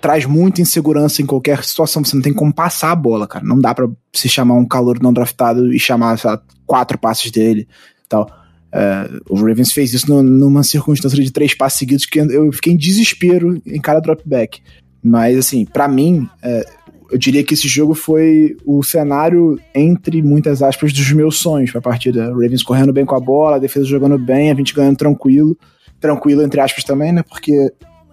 traz 0.00 0.26
muita 0.26 0.60
insegurança 0.60 1.22
em 1.22 1.26
qualquer 1.26 1.64
situação. 1.64 2.04
Você 2.04 2.14
não 2.14 2.22
tem 2.22 2.32
como 2.32 2.52
passar 2.52 2.92
a 2.92 2.96
bola, 2.96 3.26
cara. 3.26 3.44
Não 3.44 3.60
dá 3.60 3.74
para 3.74 3.88
se 4.12 4.28
chamar 4.28 4.54
um 4.54 4.66
calor 4.66 5.00
não 5.00 5.12
draftado 5.12 5.72
e 5.72 5.78
chamar 5.78 6.18
lá, 6.24 6.42
quatro 6.66 6.98
passes 6.98 7.30
dele 7.30 7.66
tal. 8.08 8.30
É, 8.74 9.10
o 9.28 9.36
Ravens 9.36 9.72
fez 9.72 9.92
isso 9.92 10.08
no, 10.08 10.22
numa 10.22 10.62
circunstância 10.62 11.22
de 11.22 11.30
três 11.30 11.54
passes 11.54 11.78
seguidos 11.78 12.06
que 12.06 12.18
eu 12.18 12.50
fiquei 12.52 12.72
em 12.72 12.76
desespero 12.76 13.60
em 13.66 13.80
cada 13.80 14.00
dropback. 14.00 14.60
Mas, 15.02 15.36
assim, 15.36 15.64
para 15.64 15.88
mim, 15.88 16.28
é, 16.42 16.64
eu 17.10 17.18
diria 17.18 17.44
que 17.44 17.54
esse 17.54 17.68
jogo 17.68 17.94
foi 17.94 18.56
o 18.64 18.82
cenário, 18.82 19.58
entre 19.74 20.22
muitas 20.22 20.62
aspas, 20.62 20.92
dos 20.92 21.12
meus 21.12 21.36
sonhos 21.36 21.70
pra 21.70 21.80
partida. 21.80 22.28
Ravens 22.28 22.62
correndo 22.62 22.92
bem 22.92 23.04
com 23.04 23.14
a 23.14 23.20
bola, 23.20 23.56
a 23.56 23.60
defesa 23.60 23.84
jogando 23.84 24.18
bem, 24.18 24.50
a 24.50 24.54
gente 24.54 24.74
ganhando 24.74 24.96
tranquilo. 24.96 25.56
Tranquilo, 26.02 26.42
entre 26.42 26.60
aspas, 26.60 26.84
também, 26.84 27.12
né? 27.12 27.22
Porque 27.22 27.72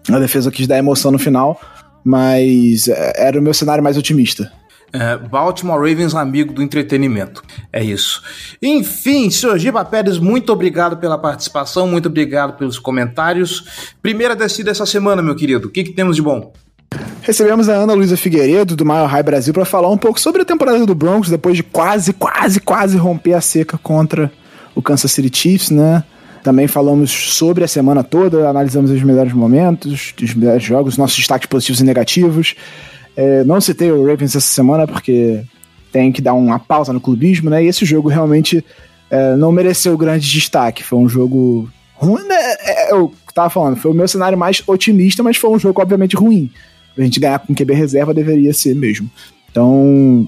a 0.10 0.20
defesa 0.20 0.50
quis 0.50 0.68
dar 0.68 0.78
emoção 0.78 1.12
no 1.12 1.20
final. 1.20 1.60
Mas 2.06 2.88
é, 2.88 3.28
era 3.28 3.38
o 3.38 3.42
meu 3.42 3.54
cenário 3.54 3.84
mais 3.84 3.98
otimista. 3.98 4.50
É, 4.94 5.18
Baltimore 5.18 5.78
Ravens, 5.78 6.16
amigo 6.16 6.54
do 6.54 6.64
entretenimento. 6.64 7.44
É 7.72 7.84
isso. 7.84 8.24
Enfim, 8.62 9.30
senhor 9.30 9.58
Giba 9.60 9.84
Pérez, 9.86 10.18
muito 10.18 10.52
obrigado 10.52 10.98
pela 10.98 11.18
participação, 11.18 11.88
muito 11.88 12.08
obrigado 12.08 12.58
pelos 12.58 12.80
comentários. 12.80 13.92
Primeira 14.02 14.36
descida 14.36 14.72
essa 14.72 14.86
semana, 14.86 15.22
meu 15.22 15.36
querido. 15.36 15.68
O 15.68 15.72
que, 15.72 15.84
que 15.84 15.92
temos 15.92 16.16
de 16.16 16.22
bom? 16.22 16.54
Recebemos 17.22 17.70
a 17.70 17.74
Ana 17.74 17.94
Luísa 17.94 18.18
Figueiredo, 18.18 18.76
do 18.76 18.86
Mile 18.86 19.06
High 19.06 19.24
Brasil, 19.24 19.54
para 19.54 19.66
falar 19.66 19.90
um 19.90 19.98
pouco 19.98 20.20
sobre 20.20 20.42
a 20.42 20.46
temporada 20.46 20.84
do 20.84 20.96
Broncos, 20.96 21.30
depois 21.30 21.56
de 21.56 21.62
quase, 21.62 22.14
quase, 22.14 22.60
quase 22.60 22.98
romper 22.98 23.34
a 23.34 23.42
seca 23.42 23.78
contra 23.78 24.32
o 24.74 24.82
Kansas 24.82 25.12
City 25.12 25.30
Chiefs, 25.32 25.70
né? 25.70 26.04
Também 26.44 26.68
falamos 26.68 27.12
sobre 27.12 27.64
a 27.64 27.68
semana 27.68 28.04
toda, 28.04 28.50
analisamos 28.50 28.92
os 28.92 29.04
melhores 29.04 29.34
momentos, 29.34 30.14
os 30.22 30.34
melhores 30.34 30.64
jogos, 30.64 30.98
nossos 30.98 31.18
destaques 31.18 31.48
positivos 31.48 31.82
e 31.82 31.84
negativos. 31.84 32.56
É, 33.16 33.44
não 33.44 33.60
citei 33.60 33.92
o 33.92 34.06
Ravens 34.06 34.36
essa 34.36 34.48
semana 34.48 34.88
porque 34.88 35.42
tem 35.92 36.12
que 36.12 36.22
dar 36.22 36.34
uma 36.34 36.60
pausa 36.60 36.94
no 36.94 37.02
clubismo, 37.02 37.50
né? 37.50 37.64
E 37.64 37.68
esse 37.68 37.84
jogo 37.86 38.08
realmente 38.10 38.64
é, 39.10 39.36
não 39.36 39.52
mereceu 39.52 39.98
grande 39.98 40.30
destaque. 40.30 40.84
Foi 40.84 41.00
um 41.00 41.10
jogo 41.10 41.70
ruim, 41.96 42.24
né? 42.28 42.56
É, 42.62 42.94
eu 42.94 43.14
tava 43.34 43.50
falando, 43.50 43.76
foi 43.76 43.92
o 43.92 43.94
meu 43.94 44.08
cenário 44.08 44.38
mais 44.38 44.64
otimista, 44.66 45.22
mas 45.22 45.38
foi 45.38 45.50
um 45.50 45.60
jogo 45.60 45.82
obviamente 45.82 46.16
ruim 46.16 46.50
a 47.02 47.06
gente 47.06 47.20
ganhar 47.20 47.40
com 47.40 47.56
QB 47.56 47.74
reserva 47.74 48.14
deveria 48.14 48.54
ser 48.54 48.76
mesmo. 48.76 49.10
Então, 49.50 50.28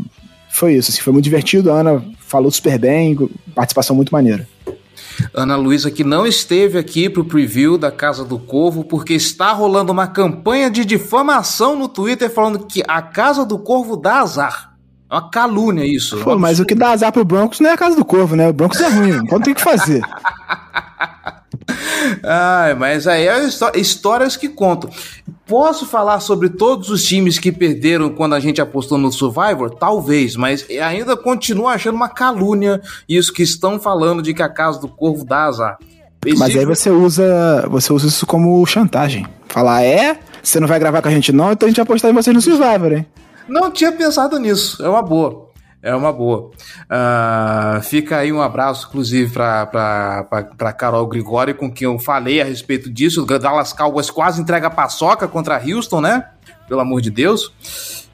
foi 0.50 0.76
isso. 0.76 0.92
Assim, 0.92 1.02
foi 1.02 1.14
muito 1.14 1.26
divertido. 1.26 1.72
A 1.72 1.80
Ana 1.80 2.04
falou 2.20 2.52
super 2.52 2.78
bem, 2.80 3.18
participação 3.54 3.96
muito 3.96 4.12
maneira. 4.12 4.48
Ana 5.34 5.56
Luísa 5.56 5.92
que 5.92 6.04
não 6.04 6.26
esteve 6.26 6.78
aqui 6.78 7.10
para 7.10 7.22
o 7.22 7.26
preview 7.26 7.78
da 7.78 7.92
Casa 7.92 8.24
do 8.24 8.38
Corvo 8.38 8.84
porque 8.84 9.14
está 9.14 9.52
rolando 9.52 9.92
uma 9.92 10.08
campanha 10.08 10.70
de 10.70 10.86
difamação 10.86 11.76
no 11.76 11.88
Twitter 11.88 12.30
falando 12.30 12.66
que 12.66 12.84
a 12.88 13.02
Casa 13.02 13.46
do 13.46 13.60
Corvo 13.60 13.96
dá 13.96 14.20
azar. 14.20 14.72
É 15.10 15.16
uma 15.16 15.30
calúnia 15.30 15.86
isso. 15.86 16.18
Pô, 16.20 16.38
mas 16.38 16.60
o 16.60 16.66
que 16.66 16.74
dá 16.74 16.92
azar 16.92 17.12
pro 17.12 17.26
Broncos 17.26 17.60
não 17.60 17.70
é 17.70 17.74
a 17.74 17.78
Casa 17.78 17.96
do 17.98 18.06
Corvo, 18.06 18.36
né? 18.36 18.48
O 18.48 18.54
Broncos 18.54 18.80
é 18.80 18.88
ruim, 18.88 19.18
então 19.18 19.42
tem 19.42 19.54
que 19.54 19.62
fazer. 19.62 20.02
Ai, 22.24 22.74
mas 22.76 23.08
aí 23.08 23.28
é 23.28 23.48
histórias 23.76 24.38
que 24.38 24.48
contam. 24.50 24.90
Posso 25.52 25.86
falar 25.86 26.22
sobre 26.22 26.48
todos 26.48 26.90
os 26.90 27.04
times 27.04 27.38
que 27.38 27.52
perderam 27.52 28.10
quando 28.10 28.36
a 28.36 28.40
gente 28.40 28.62
apostou 28.62 28.98
no 28.98 29.12
Survivor? 29.12 29.70
Talvez, 29.70 30.38
mas 30.38 30.66
ainda 30.82 31.18
continuo 31.18 31.68
achando 31.68 31.96
uma 31.96 32.08
calúnia 32.08 32.82
isso 33.08 33.34
que 33.34 33.44
estão 33.44 33.78
falando 33.78 34.22
de 34.22 34.34
que 34.34 34.42
a 34.42 34.48
casa 34.48 34.80
do 34.80 34.88
corvo 34.88 35.26
dá 35.26 35.44
azar. 35.44 35.78
Mas 36.38 36.56
aí 36.56 36.64
você 36.64 36.90
usa, 36.90 37.68
você 37.70 37.92
usa 37.92 38.08
isso 38.08 38.26
como 38.26 38.66
chantagem. 38.66 39.28
Falar, 39.50 39.84
é, 39.84 40.18
você 40.42 40.58
não 40.58 40.70
vai 40.70 40.80
gravar 40.80 41.02
com 41.02 41.10
a 41.10 41.12
gente 41.12 41.34
não, 41.34 41.52
então 41.52 41.68
a 41.68 41.70
gente 41.70 41.76
vai 41.76 41.84
apostar 41.84 42.10
em 42.10 42.14
você 42.14 42.32
no 42.32 42.42
Survivor, 42.42 42.94
hein? 42.94 43.06
Não 43.46 43.70
tinha 43.70 43.92
pensado 43.92 44.40
nisso, 44.40 44.82
é 44.82 44.88
uma 44.88 45.02
boa. 45.02 45.51
É 45.84 45.96
uma 45.96 46.14
boa. 46.14 46.52
Uh, 46.84 47.82
fica 47.82 48.18
aí 48.18 48.32
um 48.32 48.42
abraço, 48.42 48.88
inclusive, 48.88 49.34
para 49.34 50.74
Carol 50.78 51.08
Grigori, 51.08 51.56
com 51.56 51.72
quem 51.72 51.86
eu 51.86 51.98
falei 51.98 52.40
a 52.40 52.46
respeito 52.46 52.90
disso. 52.90 53.24
O 53.24 53.40
Dallas 53.40 53.74
Cowboys 53.74 54.12
quase 54.12 54.40
entrega 54.40 54.68
a 54.68 54.72
paçoca 54.72 55.28
contra 55.28 55.60
Houston, 55.60 56.02
né? 56.02 56.30
Pelo 56.68 56.82
amor 56.82 57.02
de 57.02 57.10
Deus. 57.10 57.52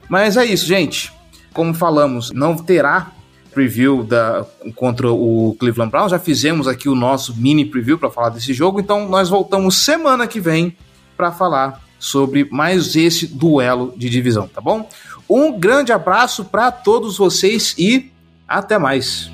Mas 0.08 0.36
é 0.36 0.46
isso, 0.46 0.66
gente. 0.66 1.12
Como 1.52 1.74
falamos, 1.74 2.30
não 2.30 2.56
terá 2.56 3.12
preview 3.52 4.02
da, 4.02 4.46
contra 4.74 5.10
o 5.10 5.54
Cleveland 5.58 5.90
Browns. 5.90 6.10
Já 6.12 6.18
fizemos 6.18 6.66
aqui 6.66 6.88
o 6.88 6.94
nosso 6.94 7.36
mini 7.36 7.64
preview 7.64 7.98
para 7.98 8.10
falar 8.10 8.30
desse 8.30 8.54
jogo. 8.54 8.80
Então, 8.80 9.08
nós 9.08 9.28
voltamos 9.28 9.76
semana 9.76 10.26
que 10.26 10.40
vem 10.40 10.76
para 11.16 11.32
falar 11.32 11.82
sobre 11.98 12.48
mais 12.50 12.94
esse 12.94 13.26
duelo 13.26 13.92
de 13.96 14.08
divisão, 14.08 14.46
tá 14.46 14.60
bom? 14.60 14.88
Um 15.28 15.58
grande 15.58 15.92
abraço 15.92 16.44
para 16.44 16.70
todos 16.70 17.18
vocês 17.18 17.74
e 17.78 18.10
até 18.46 18.78
mais. 18.78 19.30